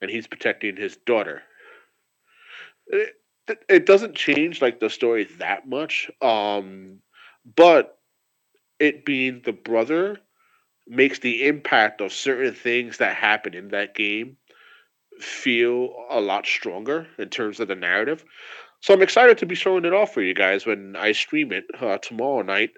and 0.00 0.10
he's 0.10 0.28
protecting 0.28 0.76
his 0.76 0.96
daughter 0.98 1.42
it, 2.86 3.16
it 3.68 3.86
doesn't 3.86 4.14
change 4.14 4.62
like 4.62 4.78
the 4.78 4.88
story 4.88 5.24
that 5.38 5.68
much 5.68 6.10
um 6.22 7.00
but 7.56 7.98
it 8.78 9.04
being 9.04 9.42
the 9.44 9.52
brother 9.52 10.18
makes 10.86 11.18
the 11.18 11.46
impact 11.46 12.00
of 12.00 12.12
certain 12.12 12.54
things 12.54 12.98
that 12.98 13.14
happen 13.16 13.54
in 13.54 13.68
that 13.68 13.94
game 13.94 14.36
feel 15.20 15.94
a 16.10 16.20
lot 16.20 16.46
stronger 16.46 17.06
in 17.18 17.28
terms 17.28 17.60
of 17.60 17.68
the 17.68 17.74
narrative. 17.74 18.24
So 18.80 18.94
i'm 18.94 19.02
excited 19.02 19.38
to 19.38 19.46
be 19.46 19.54
showing 19.56 19.84
it 19.84 19.92
off 19.92 20.14
for 20.14 20.22
you 20.22 20.34
guys 20.34 20.64
when 20.64 20.94
i 20.96 21.12
stream 21.12 21.52
it 21.52 21.64
uh, 21.80 21.98
tomorrow 21.98 22.42
night 22.42 22.70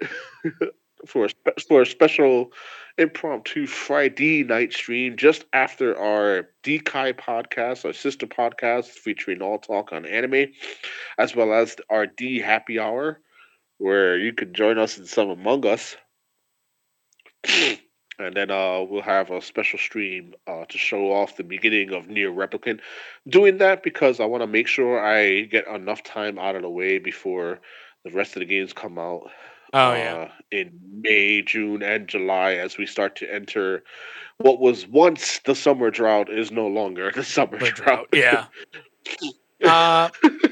for 1.05 1.25
a, 1.25 1.29
spe- 1.29 1.67
for 1.67 1.81
a 1.83 1.85
special 1.85 2.51
impromptu 2.97 3.67
friday 3.67 4.43
night 4.43 4.73
stream 4.73 5.15
just 5.15 5.45
after 5.53 5.97
our 5.97 6.49
dkai 6.63 7.13
podcast 7.13 7.85
our 7.85 7.93
sister 7.93 8.25
podcast 8.25 8.87
featuring 8.87 9.41
all 9.41 9.59
talk 9.59 9.93
on 9.93 10.05
anime 10.05 10.51
as 11.17 11.35
well 11.35 11.53
as 11.53 11.75
our 11.89 12.07
d 12.07 12.39
happy 12.39 12.79
hour 12.79 13.19
where 13.81 14.17
you 14.17 14.31
can 14.33 14.53
join 14.53 14.77
us 14.77 14.97
in 14.97 15.05
some 15.05 15.29
among 15.29 15.65
us 15.65 15.95
and 18.19 18.35
then 18.35 18.51
uh, 18.51 18.81
we'll 18.87 19.01
have 19.01 19.31
a 19.31 19.41
special 19.41 19.79
stream 19.79 20.33
uh, 20.47 20.65
to 20.65 20.77
show 20.77 21.11
off 21.11 21.37
the 21.37 21.43
beginning 21.43 21.93
of 21.93 22.05
NieR 22.07 22.33
Replicant. 22.33 22.79
Doing 23.27 23.57
that 23.57 23.83
because 23.83 24.19
I 24.19 24.25
want 24.25 24.43
to 24.43 24.47
make 24.47 24.67
sure 24.67 25.03
I 25.03 25.41
get 25.41 25.67
enough 25.67 26.03
time 26.03 26.37
out 26.37 26.55
of 26.55 26.61
the 26.61 26.69
way 26.69 26.99
before 26.99 27.59
the 28.05 28.11
rest 28.11 28.35
of 28.35 28.41
the 28.41 28.45
games 28.45 28.73
come 28.73 28.99
out. 28.99 29.29
Oh 29.73 29.93
yeah. 29.93 30.13
uh, 30.15 30.31
in 30.51 30.77
May, 31.01 31.41
June, 31.41 31.81
and 31.81 32.07
July 32.07 32.53
as 32.53 32.77
we 32.77 32.85
start 32.85 33.15
to 33.17 33.33
enter 33.33 33.83
what 34.37 34.59
was 34.59 34.85
once 34.87 35.39
the 35.45 35.55
summer 35.55 35.89
drought 35.89 36.29
is 36.29 36.51
no 36.51 36.67
longer 36.67 37.11
the 37.15 37.23
summer 37.35 37.57
The 37.57 37.71
drought. 37.71 37.75
drought, 37.75 38.07
Yeah. 38.13 38.45
Uh, 39.63 40.09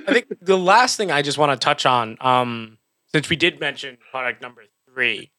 I 0.08 0.14
think 0.14 0.28
the 0.40 0.56
last 0.56 0.96
thing 0.96 1.10
I 1.12 1.24
just 1.24 1.40
want 1.40 1.60
to 1.60 1.66
touch 1.66 1.88
on, 1.88 2.16
um, 2.22 2.78
since 3.12 3.30
we 3.30 3.36
did 3.36 3.60
mention 3.60 3.98
product 4.12 4.42
number 4.42 4.64
three, 4.92 5.32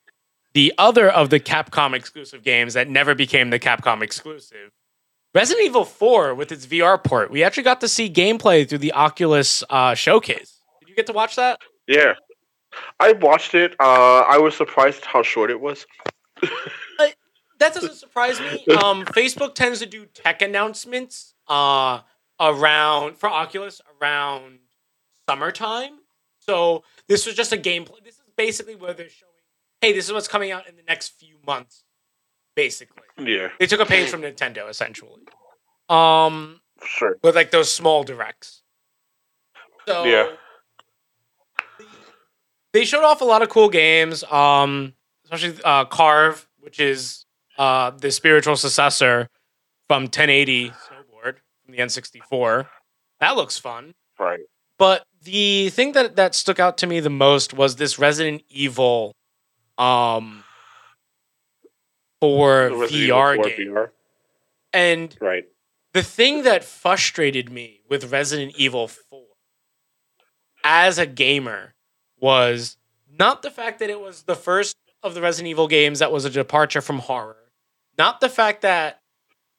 the 0.55 0.73
other 0.79 1.09
of 1.09 1.31
the 1.31 1.41
Capcom 1.41 1.95
exclusive 1.95 2.43
games 2.43 2.75
that 2.75 2.89
never 2.89 3.15
became 3.15 3.51
the 3.51 3.59
Capcom 3.59 4.03
exclusive, 4.03 4.73
Resident 5.35 5.65
Evil 5.67 5.85
4 5.85 6.35
with 6.35 6.51
its 6.51 6.67
VR 6.67 7.03
port. 7.03 7.31
We 7.31 7.45
actually 7.45 7.63
got 7.63 7.81
to 7.83 7.89
see 7.89 8.11
gameplay 8.11 8.69
through 8.69 8.79
the 8.79 8.93
Oculus 8.93 9.63
uh, 9.71 9.95
showcase. 9.95 10.61
Did 10.81 10.89
you 10.89 10.97
get 10.97 11.07
to 11.07 11.13
watch 11.13 11.37
that? 11.37 11.61
yeah. 11.87 12.15
I 13.01 13.13
watched 13.15 13.55
it. 13.55 13.75
Uh, 13.81 14.21
I 14.21 14.39
was 14.39 14.57
surprised 14.57 15.05
how 15.05 15.23
short 15.23 15.51
it 15.51 15.61
was. 15.61 15.87
that 17.59 17.75
doesn't 17.75 17.95
surprise 17.95 18.41
me. 18.41 18.65
Um, 18.83 19.05
Facebook 19.07 19.55
tends 19.55 19.81
to 19.81 19.87
do 19.87 20.07
tech 20.07 20.41
announcements 20.43 21.35
uh, 21.49 22.01
around 22.39 23.17
for 23.17 23.29
Oculus 23.29 23.81
around 24.01 24.61
summertime. 25.29 26.00
So 26.51 26.83
this 27.07 27.27
was 27.27 27.37
just 27.37 27.53
a 27.53 27.57
gameplay. 27.57 28.03
This 28.03 28.15
is 28.17 28.23
basically 28.37 28.75
where 28.75 28.93
they're 28.93 29.09
showing, 29.09 29.31
hey, 29.81 29.93
this 29.93 30.07
is 30.07 30.13
what's 30.13 30.27
coming 30.27 30.51
out 30.51 30.69
in 30.69 30.75
the 30.75 30.83
next 30.83 31.11
few 31.11 31.37
months. 31.47 31.85
Basically, 32.57 33.05
Yeah, 33.17 33.51
they 33.61 33.67
took 33.67 33.79
a 33.79 33.87
page 33.87 34.09
from 34.11 34.23
Nintendo, 34.23 34.69
essentially. 34.69 35.23
Um, 35.89 36.61
sure. 36.85 37.19
with 37.23 37.37
like 37.37 37.53
those 37.53 37.73
small 37.73 38.03
directs. 38.03 38.63
So 39.87 40.03
Yeah. 40.05 40.35
they 42.73 42.85
showed 42.85 43.05
off 43.05 43.21
a 43.21 43.25
lot 43.25 43.43
of 43.43 43.49
cool 43.49 43.69
games, 43.69 44.25
um, 44.25 44.95
especially 45.25 45.57
uh, 45.65 45.85
Carve, 45.85 46.49
which 46.59 46.81
is 46.81 47.25
uh, 47.59 47.91
the 47.91 48.11
spiritual 48.11 48.57
successor 48.57 49.29
from 49.87 50.03
1080 50.03 50.71
Snowboard 50.71 51.37
from 51.65 51.75
the 51.75 51.79
N64. 51.79 52.67
That 53.21 53.37
looks 53.37 53.57
fun. 53.57 53.95
Right. 54.19 54.41
But 54.77 55.05
the 55.23 55.69
thing 55.71 55.93
that 55.93 56.17
that 56.17 56.35
stuck 56.35 56.59
out 56.59 56.79
to 56.79 56.87
me 56.87 57.01
the 57.01 57.11
most 57.11 57.53
was 57.55 57.77
this 57.77 57.99
Resident 57.99 58.43
Evil 58.49 59.13
um 59.79 60.45
for 62.21 62.69
The 62.69 62.77
Resident 62.77 63.03
Evil 63.03 63.17
VR 63.19 63.35
4 63.37 63.45
game. 63.45 63.57
VR. 63.69 63.91
And 64.73 65.17
Right. 65.21 65.45
the 65.93 66.03
thing 66.03 66.43
that 66.45 66.65
frustrated 66.65 67.51
me 67.51 67.81
with 67.89 68.13
Resident 68.13 68.55
Evil 68.57 68.89
4 68.89 69.23
as 70.65 70.99
a 70.99 71.07
gamer 71.07 71.75
was 72.19 72.77
not 73.19 73.43
the 73.43 73.51
fact 73.51 73.79
that 73.81 73.91
it 73.91 74.01
was 74.01 74.23
the 74.25 74.37
first 74.37 74.77
of 75.03 75.15
the 75.15 75.21
Resident 75.23 75.49
Evil 75.49 75.67
games 75.67 75.99
that 75.99 76.13
was 76.13 76.25
a 76.25 76.31
departure 76.31 76.83
from 76.83 76.99
horror, 76.99 77.51
not 77.97 78.21
the 78.21 78.29
fact 78.29 78.63
that 78.63 79.01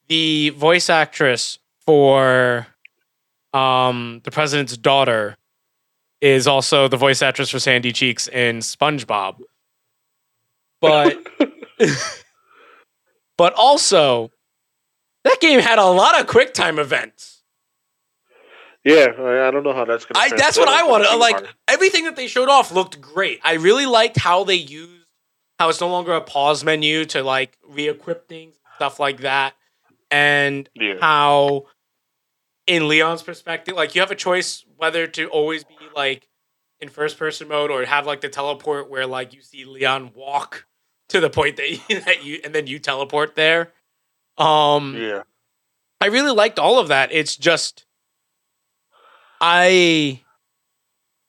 the 0.08 0.50
voice 0.52 0.90
actress 0.90 1.58
for 1.86 2.68
um, 3.54 4.22
the 4.24 4.32
president's 4.32 4.78
daughter 4.78 5.36
is 6.22 6.48
also 6.48 6.88
the 6.88 6.98
voice 6.98 7.22
actress 7.22 7.50
for 7.50 7.60
Sandy 7.60 7.92
Cheeks 7.92 8.28
in 8.28 8.60
SpongeBob. 8.60 9.38
But 10.80 11.18
but 13.38 13.54
also 13.54 14.32
that 15.24 15.40
game 15.40 15.60
had 15.60 15.80
a 15.80 15.86
lot 15.86 16.20
of 16.20 16.28
quick 16.28 16.54
time 16.54 16.80
events. 16.80 17.44
Yeah, 18.84 19.08
I, 19.18 19.48
I 19.48 19.52
don't 19.52 19.64
know 19.64 19.74
how 19.74 19.86
that's 19.86 20.06
gonna. 20.06 20.24
I, 20.24 20.30
that's 20.36 20.58
what 20.58 20.68
I 20.68 20.78
translate 20.80 20.92
want 20.92 21.04
into 21.04 21.14
to 21.14 21.20
like. 21.20 21.56
Everything 21.68 22.06
that 22.06 22.16
they 22.16 22.28
showed 22.28 22.50
off 22.50 22.72
looked 22.72 23.00
great. 23.00 23.40
I 23.44 23.54
really 23.54 23.86
liked 23.86 24.18
how 24.18 24.44
they 24.44 24.56
used 24.56 25.02
how 25.62 25.70
it's 25.70 25.80
no 25.80 25.90
longer 25.90 26.14
a 26.14 26.22
pause 26.22 26.64
menu 26.64 27.06
to 27.06 27.22
like 27.22 27.56
re-equip 27.70 28.28
things, 28.28 28.56
stuff 28.78 29.00
like 29.00 29.20
that, 29.20 29.54
and 30.10 30.68
Yeah. 30.74 30.96
how 31.00 31.66
in 32.68 32.88
Leon's 32.88 33.24
perspective, 33.24 33.76
like 33.76 33.96
you 33.96 34.02
have 34.02 34.12
a 34.12 34.16
choice 34.16 34.66
whether 34.78 35.08
to 35.08 35.28
always 35.28 35.64
be 35.64 35.76
like 35.96 36.28
in 36.80 36.90
first 36.90 37.18
person 37.18 37.48
mode 37.48 37.72
or 37.72 37.84
have 37.86 38.06
like 38.06 38.22
the 38.22 38.30
teleport 38.30 38.90
where 38.90 39.06
like 39.06 39.34
you 39.34 39.42
see 39.42 39.66
Leon 39.66 40.12
walk 40.16 40.66
to 41.10 41.20
the 41.20 41.30
point 41.30 41.58
that 41.58 41.70
you, 41.70 42.00
that 42.06 42.24
you 42.24 42.40
and 42.44 42.54
then 42.56 42.68
you 42.68 42.80
teleport 42.80 43.36
there. 43.36 43.72
Um 44.38 44.96
Yeah. 44.96 45.24
I 46.00 46.08
really 46.08 46.32
liked 46.32 46.58
all 46.58 46.80
of 46.80 46.88
that. 46.88 47.12
It's 47.12 47.36
just 47.36 47.86
I 49.40 50.22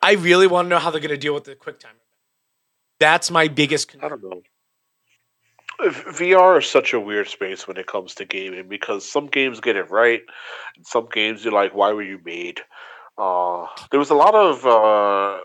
I 0.01 0.13
really 0.13 0.47
want 0.47 0.67
to 0.67 0.69
know 0.71 0.79
how 0.79 0.91
they're 0.91 1.01
going 1.01 1.11
to 1.11 1.17
deal 1.17 1.35
with 1.35 1.45
the 1.45 1.55
quick 1.55 1.79
time. 1.79 1.95
That's 2.99 3.31
my 3.31 3.49
biggest 3.49 3.89
I 3.91 3.93
concern. 3.93 4.11
don't 4.11 4.23
know. 4.31 4.43
VR 5.91 6.59
is 6.59 6.67
such 6.67 6.93
a 6.93 7.01
weird 7.01 7.29
space 7.29 7.67
when 7.67 7.77
it 7.77 7.87
comes 7.87 8.15
to 8.17 8.25
gaming 8.25 8.69
because 8.69 9.09
some 9.09 9.27
games 9.27 9.61
get 9.61 9.77
it 9.77 9.91
right, 9.91 10.23
and 10.77 10.87
some 10.87 11.09
games 11.13 11.45
you're 11.45 11.53
like, 11.53 11.75
"Why 11.75 11.93
were 11.93 12.03
you 12.03 12.21
made?" 12.25 12.61
Uh, 13.19 13.67
there 13.91 14.01
was 14.01 14.11
a 14.11 14.15
lot 14.15 14.35
of 14.35 14.65
uh, 14.67 15.41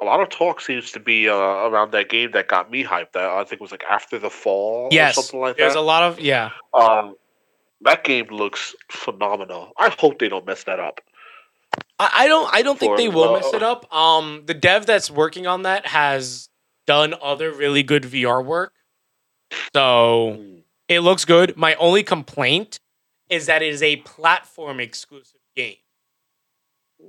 a 0.00 0.04
lot 0.04 0.20
of 0.20 0.28
talk 0.28 0.60
seems 0.60 0.92
to 0.92 1.00
be 1.00 1.28
uh, 1.28 1.34
around 1.34 1.92
that 1.92 2.08
game 2.08 2.30
that 2.32 2.48
got 2.48 2.70
me 2.70 2.84
hyped. 2.84 3.12
That 3.12 3.24
I 3.28 3.44
think 3.44 3.60
was 3.60 3.70
like 3.70 3.84
After 3.88 4.18
the 4.18 4.30
Fall 4.30 4.88
Yes. 4.90 5.16
or 5.16 5.22
something 5.22 5.40
like 5.40 5.56
There's 5.56 5.72
that. 5.72 5.74
There's 5.74 5.82
a 5.82 5.86
lot 5.86 6.02
of 6.02 6.20
yeah. 6.20 6.50
um, 6.72 7.16
that 7.82 8.04
game 8.04 8.26
looks 8.30 8.74
phenomenal. 8.90 9.72
I 9.78 9.88
hope 9.90 10.18
they 10.18 10.28
don't 10.28 10.46
mess 10.46 10.64
that 10.64 10.80
up. 10.80 11.00
I, 11.98 12.10
I 12.12 12.28
don't 12.28 12.52
I 12.52 12.62
don't 12.62 12.78
think 12.78 12.96
they 12.96 13.08
will 13.08 13.32
mess 13.34 13.52
it 13.52 13.62
up. 13.62 13.92
Um 13.94 14.42
the 14.46 14.54
dev 14.54 14.86
that's 14.86 15.10
working 15.10 15.46
on 15.46 15.62
that 15.62 15.86
has 15.86 16.48
done 16.86 17.14
other 17.22 17.52
really 17.52 17.82
good 17.82 18.04
VR 18.04 18.44
work. 18.44 18.72
So 19.74 20.38
it 20.88 21.00
looks 21.00 21.24
good. 21.24 21.56
My 21.56 21.74
only 21.76 22.02
complaint 22.02 22.78
is 23.28 23.46
that 23.46 23.62
it 23.62 23.72
is 23.72 23.82
a 23.82 23.96
platform 23.96 24.80
exclusive 24.80 25.40
game. 25.56 25.76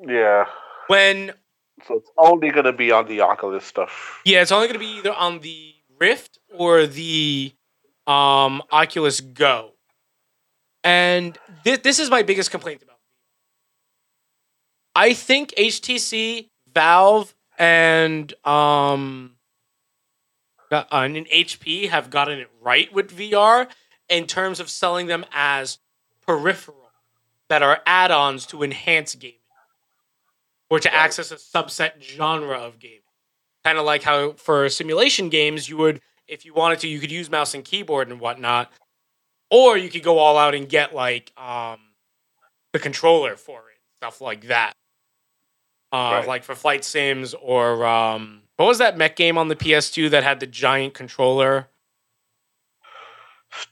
Yeah, 0.08 0.46
When 0.88 1.34
so 1.86 1.96
it's 1.96 2.10
only 2.18 2.52
gonna 2.52 2.74
be 2.74 2.92
on 2.92 3.08
the 3.08 3.22
Oculus 3.22 3.66
stuff. 3.66 4.22
yeah, 4.26 4.42
it's 4.42 4.52
only 4.52 4.68
going 4.68 4.80
to 4.80 4.86
be 4.86 4.98
either 4.98 5.14
on 5.14 5.40
the 5.40 5.74
Rift 6.00 6.40
or 6.54 6.86
the 6.88 7.54
um 8.08 8.62
Oculus 8.72 9.22
Go. 9.22 9.72
And 10.84 11.38
this 11.64 11.80
this 11.80 12.00
is 12.00 12.10
my 12.10 12.24
biggest 12.24 12.52
complaint 12.52 12.84
about 12.84 12.96
VR. 12.98 13.00
I 14.96 15.14
think 15.14 15.54
HTC, 15.58 16.50
Valve, 16.74 17.34
and 17.58 18.34
um 18.46 19.35
uh, 20.72 20.84
and 20.92 21.28
HP 21.28 21.90
have 21.90 22.10
gotten 22.10 22.40
it 22.40 22.50
right 22.62 22.92
with 22.94 23.16
VR 23.16 23.68
in 24.10 24.26
terms 24.28 24.60
of 24.60 24.70
selling 24.70 25.08
them 25.08 25.26
as 25.34 25.80
peripheral 26.26 26.92
that 27.50 27.62
are 27.62 27.82
add-ons 27.86 28.46
to 28.48 28.64
enhance 28.64 29.16
gaming 29.16 29.38
or 30.70 30.80
to 30.80 30.94
access 30.94 31.32
a 31.32 31.36
subset 31.36 32.02
genre 32.02 32.58
of 32.58 32.80
gaming. 32.80 33.00
Kind 33.64 33.78
of 33.78 33.86
like 33.86 34.04
how 34.04 34.34
for 34.34 34.68
simulation 34.70 35.30
games 35.30 35.70
you 35.70 35.78
would 35.78 36.02
if 36.28 36.46
you 36.46 36.54
wanted 36.54 36.80
to 36.80 36.88
you 36.88 37.00
could 37.00 37.12
use 37.12 37.30
mouse 37.30 37.54
and 37.54 37.64
keyboard 37.64 38.10
and 38.10 38.20
whatnot 38.20 38.72
or 39.52 39.78
you 39.78 39.90
could 39.90 40.04
go 40.04 40.18
all 40.18 40.38
out 40.38 40.56
and 40.56 40.70
get 40.70 40.94
like 40.94 41.32
um 41.38 41.80
the 42.74 42.80
controller 42.80 43.36
for 43.36 43.60
it 43.70 43.78
stuff 43.96 44.22
like 44.22 44.48
that 44.48 44.74
uh, 45.96 46.12
Right. 46.20 46.28
like 46.28 46.44
for 46.44 46.56
flight 46.56 46.84
sims 46.84 47.34
or 47.42 47.86
um 47.86 48.42
what 48.58 48.66
was 48.66 48.78
that 48.80 48.98
mech 48.98 49.16
game 49.16 49.38
on 49.38 49.48
the 49.48 49.56
ps2 49.56 50.10
that 50.10 50.24
had 50.24 50.40
the 50.40 50.48
giant 50.48 50.94
controller 50.94 51.68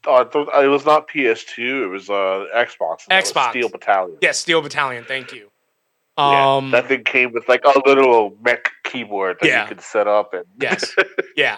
Uh, 0.07 0.24
it 0.63 0.67
was 0.67 0.86
not 0.86 1.09
PS2. 1.09 1.84
It 1.84 1.88
was 1.88 2.09
uh, 2.09 2.45
Xbox. 2.55 3.05
Xbox. 3.11 3.49
Steel 3.49 3.69
Battalion. 3.69 4.17
yes 4.21 4.39
steel 4.39 4.61
battalion 4.61 5.03
thank 5.03 5.34
you 5.34 5.49
Yeah, 6.17 6.55
um 6.57 6.71
that 6.71 6.88
thing 6.88 7.03
came 7.03 7.32
with 7.34 7.49
like 7.49 7.63
a 7.65 7.74
little 7.86 8.38
mech 8.45 8.71
keyboard 8.86 9.38
that 9.41 9.47
Yeah. 9.47 9.63
you 9.63 9.67
could 9.67 9.82
set 9.82 10.07
up 10.07 10.34
and 10.34 10.45
yes 10.61 10.95
yeah 11.36 11.57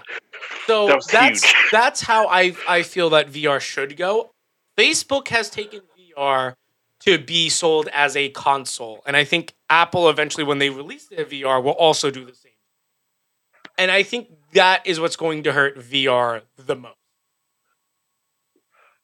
so 0.66 0.88
That 0.88 1.04
that's 1.12 1.44
huge. 1.44 1.56
that's 1.72 2.02
how 2.02 2.28
i 2.28 2.56
i 2.68 2.82
feel 2.84 3.10
that 3.12 3.30
vr 3.30 3.60
should 3.60 3.96
go 3.98 4.32
facebook 4.78 5.28
has 5.28 5.50
taken 5.50 5.82
vr 5.98 6.54
to 7.02 7.20
be 7.20 7.50
sold 7.50 7.88
as 7.94 8.16
a 8.16 8.30
console 8.30 9.04
and 9.06 9.16
i 9.18 9.24
think 9.24 9.54
apple 9.70 10.10
eventually 10.10 10.44
when 10.44 10.60
they 10.60 10.70
release 10.70 11.08
their 11.08 11.26
vr 11.26 11.64
will 11.64 11.72
also 11.72 12.12
do 12.12 12.26
the 12.26 12.36
same 12.36 12.52
and 13.78 13.92
i 13.92 14.04
think 14.04 14.30
that 14.54 14.86
is 14.86 15.00
what's 15.00 15.16
going 15.16 15.44
to 15.44 15.52
hurt 15.52 15.78
vr 15.78 16.42
the 16.58 16.76
most 16.76 16.96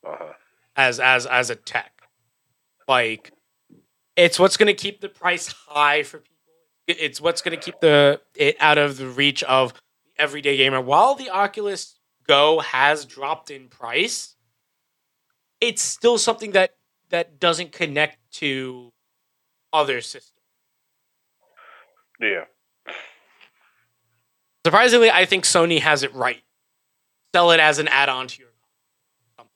uh-huh. 0.06 0.34
as 0.76 1.00
as 1.00 1.26
as 1.26 1.50
a 1.50 1.56
tech. 1.56 1.92
Like 2.88 3.32
it's 4.16 4.40
what's 4.40 4.58
going 4.58 4.68
to 4.68 4.74
keep 4.74 5.02
the 5.02 5.10
price 5.10 5.48
high 5.48 6.04
for 6.04 6.20
people. 6.20 6.30
It's 6.88 7.22
what's 7.22 7.42
going 7.42 7.58
to 7.58 7.64
keep 7.64 7.80
the 7.80 8.22
it 8.36 8.56
out 8.60 8.78
of 8.78 8.98
the 8.98 9.08
reach 9.08 9.44
of 9.44 9.74
the 9.74 10.22
everyday 10.22 10.58
gamer. 10.58 10.82
While 10.82 11.16
the 11.16 11.30
Oculus 11.30 11.98
Go 12.28 12.60
has 12.60 13.06
dropped 13.06 13.50
in 13.50 13.68
price, 13.68 14.36
it's 15.60 15.82
still 15.82 16.18
something 16.18 16.52
that 16.52 16.76
that 17.10 17.40
doesn't 17.40 17.72
connect 17.72 18.18
to 18.34 18.92
other 19.72 20.02
systems. 20.02 20.41
Yeah. 22.22 22.46
Surprisingly, 24.66 25.10
I 25.10 25.26
think 25.26 25.44
Sony 25.44 25.80
has 25.80 26.04
it 26.04 26.14
right. 26.14 26.44
Sell 27.34 27.52
it 27.52 27.60
as 27.60 27.80
an 27.80 27.88
add-on 27.88 28.28
to 28.28 28.40
your 28.40 28.50
something. 29.38 29.52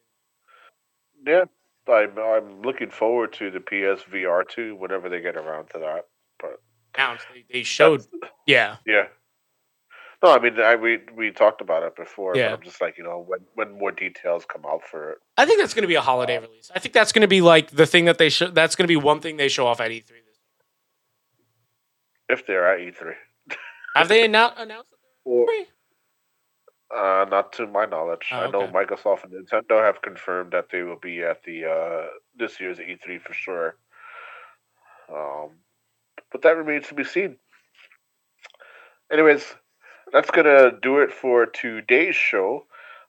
Yeah, 1.27 1.45
I'm 1.93 2.17
I'm 2.17 2.61
looking 2.61 2.89
forward 2.89 3.33
to 3.33 3.51
the 3.51 3.59
PSVR 3.59 4.47
two 4.47 4.75
whenever 4.75 5.09
they 5.09 5.21
get 5.21 5.35
around 5.35 5.69
to 5.71 5.79
that. 5.79 6.07
But 6.39 6.61
Announced. 6.95 7.25
They, 7.33 7.45
they 7.51 7.63
showed, 7.63 8.05
yeah. 8.47 8.77
yeah. 8.85 9.07
No, 10.23 10.31
I 10.31 10.39
mean, 10.39 10.59
I, 10.59 10.75
we 10.75 10.99
we 11.15 11.31
talked 11.31 11.61
about 11.61 11.83
it 11.83 11.95
before. 11.95 12.35
Yeah. 12.35 12.49
But 12.49 12.59
I'm 12.59 12.63
just 12.63 12.81
like, 12.81 12.97
you 12.97 13.03
know, 13.03 13.23
when 13.27 13.41
when 13.53 13.77
more 13.77 13.91
details 13.91 14.45
come 14.45 14.63
out 14.65 14.81
for 14.89 15.11
it. 15.11 15.17
I 15.37 15.45
think 15.45 15.59
that's 15.59 15.73
going 15.73 15.83
to 15.83 15.87
be 15.87 15.95
a 15.95 16.01
holiday 16.01 16.37
uh, 16.37 16.41
release. 16.41 16.71
I 16.73 16.79
think 16.79 16.93
that's 16.93 17.11
going 17.11 17.21
to 17.21 17.27
be 17.27 17.41
like 17.41 17.71
the 17.71 17.85
thing 17.85 18.05
that 18.05 18.17
they 18.17 18.29
show. 18.29 18.47
That's 18.47 18.75
going 18.75 18.85
to 18.85 18.87
be 18.87 18.95
one 18.95 19.19
thing 19.19 19.37
they 19.37 19.49
show 19.49 19.67
off 19.67 19.81
at 19.81 19.91
E3. 19.91 20.03
If 22.29 22.45
they're 22.47 22.67
at 22.67 22.79
E3. 22.79 23.13
have 23.95 24.07
they 24.07 24.27
annou- 24.27 24.53
announced? 24.57 24.89
that 24.91 24.97
Or, 25.25 25.45
they're 25.47 25.65
E3? 25.65 25.67
uh, 26.95 27.25
not 27.29 27.53
to 27.53 27.67
my 27.67 27.85
knowledge. 27.85 28.27
Oh, 28.31 28.37
I 28.37 28.51
know 28.51 28.61
okay. 28.63 28.71
Microsoft 28.73 29.23
and 29.23 29.33
Nintendo 29.33 29.83
have 29.83 30.01
confirmed 30.01 30.53
that 30.53 30.67
they 30.71 30.83
will 30.83 30.99
be 30.99 31.21
at 31.23 31.43
the 31.43 31.65
uh, 31.65 32.07
this 32.37 32.59
year's 32.59 32.77
E3 32.79 33.21
for 33.21 33.33
sure. 33.33 33.75
Um, 35.13 35.51
but 36.31 36.41
that 36.41 36.57
remains 36.57 36.87
to 36.87 36.93
be 36.95 37.03
seen. 37.03 37.37
Anyways, 39.11 39.55
that's 40.11 40.31
gonna 40.31 40.71
do 40.81 40.99
it 40.99 41.11
for 41.11 41.45
today's 41.45 42.15
show. 42.15 42.65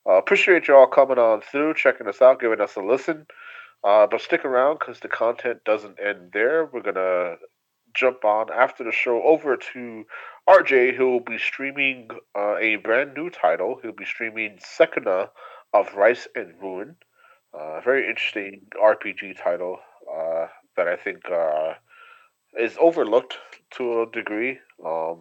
Uh, 0.06 0.14
appreciate 0.14 0.68
y'all 0.68 0.86
coming 0.86 1.18
on 1.18 1.40
through, 1.40 1.74
checking 1.74 2.06
us 2.06 2.22
out, 2.22 2.40
giving 2.40 2.60
us 2.60 2.76
a 2.76 2.80
listen. 2.80 3.26
Uh, 3.82 4.06
but 4.06 4.20
stick 4.20 4.44
around 4.44 4.78
because 4.78 5.00
the 5.00 5.08
content 5.08 5.58
doesn't 5.64 5.98
end 6.04 6.30
there. 6.32 6.66
We're 6.66 6.82
gonna 6.82 7.36
jump 7.96 8.24
on 8.24 8.46
after 8.52 8.84
the 8.84 8.92
show 8.92 9.22
over 9.22 9.56
to 9.56 10.04
RJ, 10.48 10.94
who 10.96 11.10
will 11.10 11.20
be 11.20 11.38
streaming 11.38 12.08
uh, 12.36 12.56
a 12.56 12.76
brand 12.76 13.14
new 13.16 13.30
title. 13.30 13.78
He'll 13.82 13.92
be 13.92 14.04
streaming 14.04 14.58
Sakuna 14.58 15.30
of 15.72 15.94
Rice 15.94 16.28
and 16.34 16.54
Ruin. 16.60 16.96
Uh, 17.52 17.80
very 17.80 18.08
interesting 18.08 18.66
RPG 18.80 19.42
title 19.42 19.78
uh, 20.12 20.46
that 20.76 20.88
I 20.88 20.96
think 20.96 21.30
uh, 21.30 21.74
is 22.58 22.76
overlooked 22.78 23.38
to 23.72 24.02
a 24.02 24.06
degree, 24.10 24.58
um, 24.84 25.20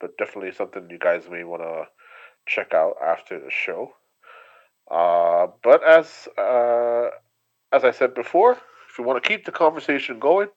but 0.00 0.16
definitely 0.18 0.52
something 0.52 0.88
you 0.90 0.98
guys 0.98 1.28
may 1.30 1.44
want 1.44 1.62
to 1.62 1.84
check 2.46 2.74
out 2.74 2.94
after 3.04 3.38
the 3.38 3.50
show. 3.50 3.92
Uh, 4.90 5.48
but 5.62 5.84
as 5.84 6.28
uh, 6.38 7.10
as 7.72 7.84
I 7.84 7.90
said 7.90 8.14
before, 8.14 8.52
if 8.52 8.98
you 8.98 9.04
want 9.04 9.22
to 9.22 9.28
keep 9.28 9.44
the 9.44 9.52
conversation 9.52 10.18
going, 10.18 10.48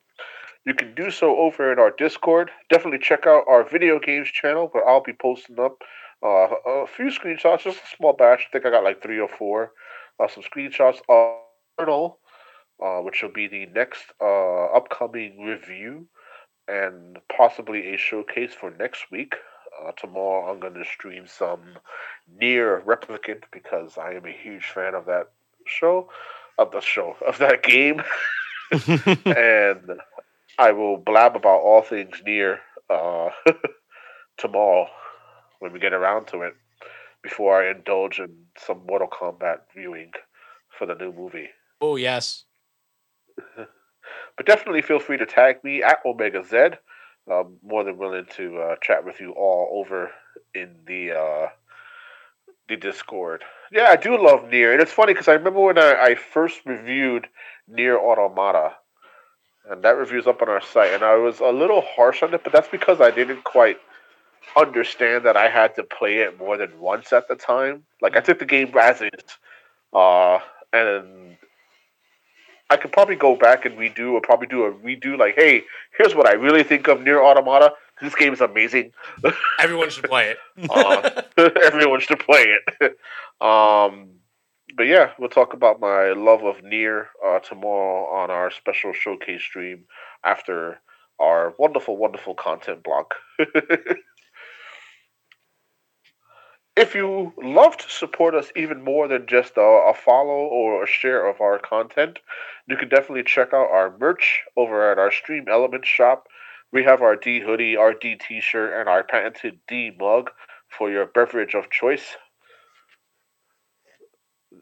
you 0.66 0.74
can 0.74 0.94
do 0.94 1.10
so 1.10 1.38
over 1.38 1.72
in 1.72 1.80
our 1.80 1.92
Discord. 1.92 2.52
Definitely 2.70 3.00
check 3.00 3.26
out 3.26 3.46
our 3.48 3.64
video 3.64 4.00
games 4.00 4.30
channel, 4.30 4.68
where 4.72 4.88
I'll 4.88 5.02
be 5.02 5.14
posting 5.14 5.60
up 5.60 5.82
uh, 6.24 6.48
a 6.66 6.88
few 6.88 7.06
screenshots, 7.06 7.64
just 7.64 7.80
a 7.80 7.96
small 7.96 8.14
batch. 8.14 8.48
I 8.48 8.52
think 8.52 8.66
I 8.66 8.70
got 8.70 8.84
like 8.84 9.02
three 9.02 9.20
or 9.20 9.28
four. 9.28 9.72
Uh, 10.20 10.28
some 10.28 10.44
screenshots 10.44 11.00
of 11.10 11.38
Returnal, 11.80 12.16
uh, 12.84 13.00
which 13.00 13.24
will 13.24 13.32
be 13.32 13.48
the 13.48 13.66
next 13.68 14.04
uh, 14.22 14.66
upcoming 14.66 15.42
review 15.42 16.08
and 16.68 17.18
possibly 17.36 17.94
a 17.94 17.98
showcase 17.98 18.54
for 18.54 18.72
next 18.72 19.12
week. 19.12 19.36
Uh, 19.84 19.92
tomorrow 19.94 20.52
I'm 20.52 20.60
going 20.60 20.76
to 20.76 20.86
stream 20.86 21.26
some 21.26 21.62
NieR 22.40 22.84
Replicant 22.84 23.44
because 23.52 23.98
I 23.98 24.14
am 24.14 24.26
a 24.26 24.32
huge 24.32 24.66
fan 24.66 24.94
of 24.94 25.06
that 25.06 25.32
show, 25.66 26.10
of 26.60 26.72
the 26.72 26.82
show, 26.82 27.16
of 27.26 27.40
that 27.40 27.64
game. 27.64 28.04
and 29.26 30.00
I 30.62 30.74
will 30.74 30.98
blab 30.98 31.36
about 31.36 31.62
all 31.62 31.82
things 31.82 32.22
NieR 32.24 32.60
uh, 32.88 33.30
tomorrow 34.38 34.86
when 35.58 35.74
we 35.74 35.80
get 35.80 35.92
around 35.92 36.28
to 36.28 36.44
it 36.44 36.54
before 37.24 37.64
I 37.64 37.72
indulge 37.72 38.20
in 38.20 38.30
some 38.60 38.86
Mortal 38.86 39.08
Kombat 39.08 39.62
viewing 39.76 40.12
for 40.78 40.86
the 40.86 40.94
new 40.94 41.12
movie. 41.12 41.50
Oh, 41.82 41.96
yes. 41.96 42.46
but 43.58 44.46
definitely 44.46 44.84
feel 44.84 45.00
free 45.00 45.18
to 45.18 45.26
tag 45.26 45.64
me 45.64 45.82
at 45.82 45.98
Omega 46.06 46.44
Z. 46.44 46.78
I'm 47.28 47.58
more 47.64 47.84
than 47.84 47.98
willing 47.98 48.28
to 48.36 48.58
uh, 48.60 48.76
chat 48.84 49.04
with 49.04 49.20
you 49.20 49.32
all 49.32 49.82
over 49.84 50.12
in 50.54 50.76
the 50.86 51.12
uh, 51.12 51.48
the 52.70 52.78
Discord. 52.78 53.44
Yeah, 53.72 53.88
I 53.90 53.96
do 53.96 54.12
love 54.12 54.42
NieR, 54.42 54.74
and 54.74 54.82
it's 54.82 54.92
funny 54.92 55.14
because 55.14 55.28
I 55.28 55.34
remember 55.34 55.60
when 55.60 55.80
I, 55.80 55.96
I 56.02 56.16
first 56.16 56.62
reviewed 56.68 57.28
NieR 57.68 57.98
Automata, 57.98 58.74
and 59.70 59.84
that 59.84 59.98
review's 59.98 60.28
up 60.28 60.42
on 60.42 60.50
our 60.50 60.62
site, 60.62 60.94
and 60.94 61.04
I 61.04 61.16
was 61.16 61.40
a 61.40 61.52
little 61.52 61.82
harsh 61.82 62.24
on 62.24 62.34
it, 62.34 62.44
but 62.44 62.54
that's 62.54 62.68
because 62.68 63.00
I 63.02 63.12
didn't 63.12 63.44
quite 63.44 63.80
understand 64.58 65.26
that 65.26 65.38
I 65.38 65.50
had 65.50 65.76
to 65.76 65.84
play 65.84 66.18
it 66.18 66.38
more 66.38 66.58
than 66.58 66.80
once 66.80 67.14
at 67.14 67.28
the 67.28 67.36
time. 67.36 67.84
Like 68.02 68.18
I 68.18 68.22
took 68.22 68.40
the 68.40 68.46
game 68.46 68.72
as 68.78 69.02
is, 69.02 69.38
uh, 69.94 70.40
and 70.74 71.38
I 72.70 72.78
could 72.78 72.92
probably 72.92 73.16
go 73.16 73.36
back 73.36 73.66
and 73.66 73.78
redo 73.78 74.14
or 74.14 74.22
probably 74.22 74.48
do 74.48 74.64
a 74.64 74.72
redo. 74.72 75.18
Like, 75.18 75.36
hey, 75.36 75.64
here's 75.98 76.16
what 76.16 76.28
I 76.28 76.34
really 76.34 76.64
think 76.64 76.88
of 76.88 77.00
NieR 77.00 77.22
Automata. 77.22 77.74
This 78.02 78.16
game 78.16 78.34
is 78.34 78.42
amazing. 78.42 78.94
Everyone 79.60 79.90
should 79.90 80.06
play 80.06 80.32
it. 80.32 80.38
uh, 80.70 81.22
everyone 81.64 82.00
should 82.00 82.20
play 82.20 82.56
it. 82.80 82.98
um, 83.42 84.10
but 84.76 84.84
yeah, 84.84 85.12
we'll 85.20 85.30
talk 85.30 85.54
about 85.54 85.80
my 85.80 86.14
love 86.14 86.44
of 86.44 86.58
NieR 86.64 87.06
uh, 87.26 87.40
tomorrow 87.40 88.06
on 88.06 88.30
our 88.32 88.52
special 88.52 88.94
showcase 88.94 89.42
stream 89.42 89.86
after 90.24 90.80
our 91.20 91.54
wonderful, 91.58 91.98
wonderful 91.98 92.36
content 92.36 92.84
block. 92.84 93.16
if 96.76 96.96
you 96.96 97.34
love 97.42 97.78
to 97.78 97.90
support 97.90 98.34
us 98.34 98.52
even 98.56 98.84
more 98.84 99.08
than 99.08 99.28
just 99.28 99.58
a, 99.58 99.62
a, 99.62 99.94
follow 99.94 100.48
or 100.48 100.84
a 100.84 100.88
share 100.88 101.28
of 101.28 101.42
our 101.42 101.60
content, 101.60 102.20
you 102.68 102.78
can 102.78 102.90
definitely 102.90 103.24
check 103.24 103.54
out 103.54 103.70
our 103.70 103.96
merch 104.00 104.42
over 104.58 104.92
at 104.92 104.98
our 104.98 105.12
Stream 105.12 105.46
Elements 105.50 105.88
shop. 105.88 106.28
We 106.72 106.84
have 106.84 107.02
our 107.02 107.16
D 107.16 107.42
hoodie, 107.42 107.76
our 107.76 107.94
D 107.94 108.16
t 108.16 108.40
shirt, 108.40 108.80
and 108.80 108.88
our 108.88 109.04
patented 109.04 109.60
D 109.68 109.92
mug 110.00 110.32
for 110.70 110.90
your 110.90 111.06
beverage 111.06 111.54
of 111.54 111.70
choice. 111.70 112.16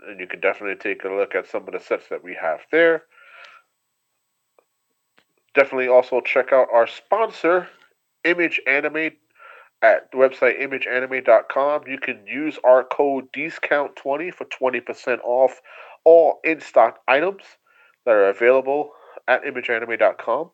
And 0.07 0.19
you 0.19 0.27
can 0.27 0.39
definitely 0.39 0.75
take 0.75 1.03
a 1.03 1.09
look 1.09 1.35
at 1.35 1.47
some 1.47 1.67
of 1.67 1.73
the 1.73 1.79
sets 1.79 2.07
that 2.09 2.23
we 2.23 2.35
have 2.35 2.61
there. 2.71 3.03
Definitely 5.55 5.87
also 5.87 6.21
check 6.21 6.53
out 6.53 6.67
our 6.73 6.87
sponsor, 6.87 7.67
Image 8.23 8.61
Anime 8.67 9.11
at 9.81 10.11
the 10.11 10.17
website 10.17 10.61
imageanime.com. 10.61 11.87
You 11.87 11.97
can 11.97 12.25
use 12.27 12.59
our 12.63 12.83
code 12.83 13.31
DISCOUNT20 13.33 14.33
for 14.33 14.45
20% 14.45 15.19
off 15.23 15.61
all 16.03 16.39
in 16.43 16.61
stock 16.61 16.99
items 17.07 17.43
that 18.05 18.11
are 18.11 18.29
available 18.29 18.91
at 19.27 19.43
imageanime.com. 19.43 20.51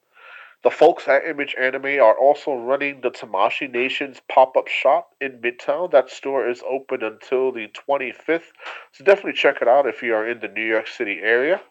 The 0.66 0.72
folks 0.72 1.08
at 1.08 1.28
Image 1.28 1.56
Anime 1.62 2.00
are 2.02 2.18
also 2.18 2.56
running 2.56 3.02
the 3.02 3.12
Tamashii 3.12 3.72
Nations 3.72 4.20
pop 4.28 4.58
up 4.58 4.68
shop 4.68 5.12
in 5.22 5.40
Midtown. 5.40 5.92
That 5.92 6.10
store 6.10 6.50
is 6.50 6.64
open 6.68 7.04
until 7.04 7.52
the 7.52 7.68
25th, 7.88 8.52
so 8.92 9.04
definitely 9.04 9.34
check 9.34 9.62
it 9.62 9.68
out 9.68 9.86
if 9.86 10.02
you 10.02 10.16
are 10.16 10.28
in 10.28 10.40
the 10.40 10.48
New 10.48 10.66
York 10.66 10.88
City 10.88 11.20
area. 11.22 11.62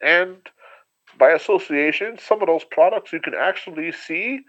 And 0.00 0.38
by 1.18 1.32
association, 1.32 2.16
some 2.18 2.40
of 2.40 2.46
those 2.46 2.64
products 2.64 3.12
you 3.12 3.20
can 3.20 3.34
actually 3.34 3.92
see 3.92 4.40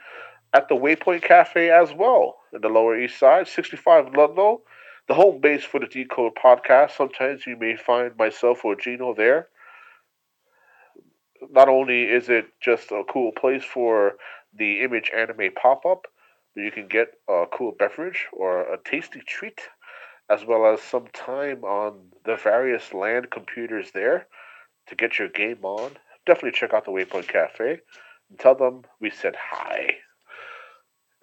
at 0.54 0.70
the 0.70 0.76
Waypoint 0.76 1.24
Cafe 1.24 1.70
as 1.70 1.92
well 1.92 2.38
in 2.54 2.62
the 2.62 2.70
Lower 2.70 2.98
East 2.98 3.20
Side, 3.20 3.50
65 3.50 4.16
Ludlow, 4.16 4.62
the 5.10 5.14
home 5.14 5.42
base 5.42 5.66
for 5.66 5.82
the 5.82 5.88
Decode 5.88 6.36
podcast. 6.42 6.92
Sometimes 6.92 7.46
you 7.46 7.58
may 7.58 7.76
find 7.76 8.16
myself 8.16 8.64
or 8.64 8.78
Gino 8.78 9.14
there. 9.14 9.50
Not 11.42 11.70
only 11.70 12.04
is 12.04 12.30
it 12.30 12.48
just 12.62 12.92
a 12.92 13.04
cool 13.10 13.32
place 13.32 13.64
for 13.64 14.14
the 14.58 14.82
Image 14.82 15.12
Anime 15.16 15.52
pop 15.62 15.86
up, 15.86 16.06
but 16.56 16.62
you 16.62 16.72
can 16.72 16.88
get 16.88 17.10
a 17.30 17.46
cool 17.52 17.74
beverage 17.78 18.28
or 18.32 18.62
a 18.62 18.78
tasty 18.84 19.22
treat, 19.28 19.62
as 20.30 20.46
well 20.46 20.66
as 20.74 20.82
some 20.82 21.08
time 21.14 21.64
on 21.64 22.12
the 22.26 22.36
various 22.38 22.94
LAN 22.94 23.26
computers 23.32 23.92
there 23.94 24.28
to 24.88 24.96
get 24.96 25.20
your 25.20 25.28
game 25.28 25.64
on. 25.64 25.92
Definitely 26.26 26.58
check 26.58 26.74
out 26.74 26.86
the 26.86 26.92
Waypoint 26.92 27.28
Cafe 27.28 27.80
and 28.30 28.40
tell 28.40 28.56
them 28.56 28.84
we 29.00 29.10
said 29.10 29.36
hi. 29.38 29.96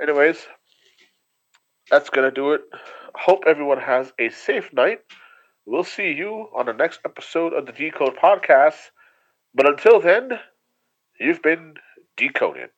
Anyways, 0.01 0.47
that's 1.91 2.11
going 2.11 2.29
to 2.29 2.35
do 2.35 2.53
it. 2.53 2.63
Hope 3.15 3.45
everyone 3.47 3.81
has 3.81 4.13
a 4.19 4.31
safe 4.31 4.73
night. 4.73 5.01
We'll 5.65 5.85
see 5.85 6.13
you 6.13 6.49
on 6.57 6.67
the 6.67 6.73
next 6.73 7.01
episode 7.05 7.53
of 7.53 7.67
the 7.67 7.73
Decode 7.73 8.17
Podcast. 8.17 8.91
But 9.55 9.67
until 9.67 10.01
then, 10.01 10.31
you've 11.19 11.43
been 11.43 11.75
decoded. 12.17 12.71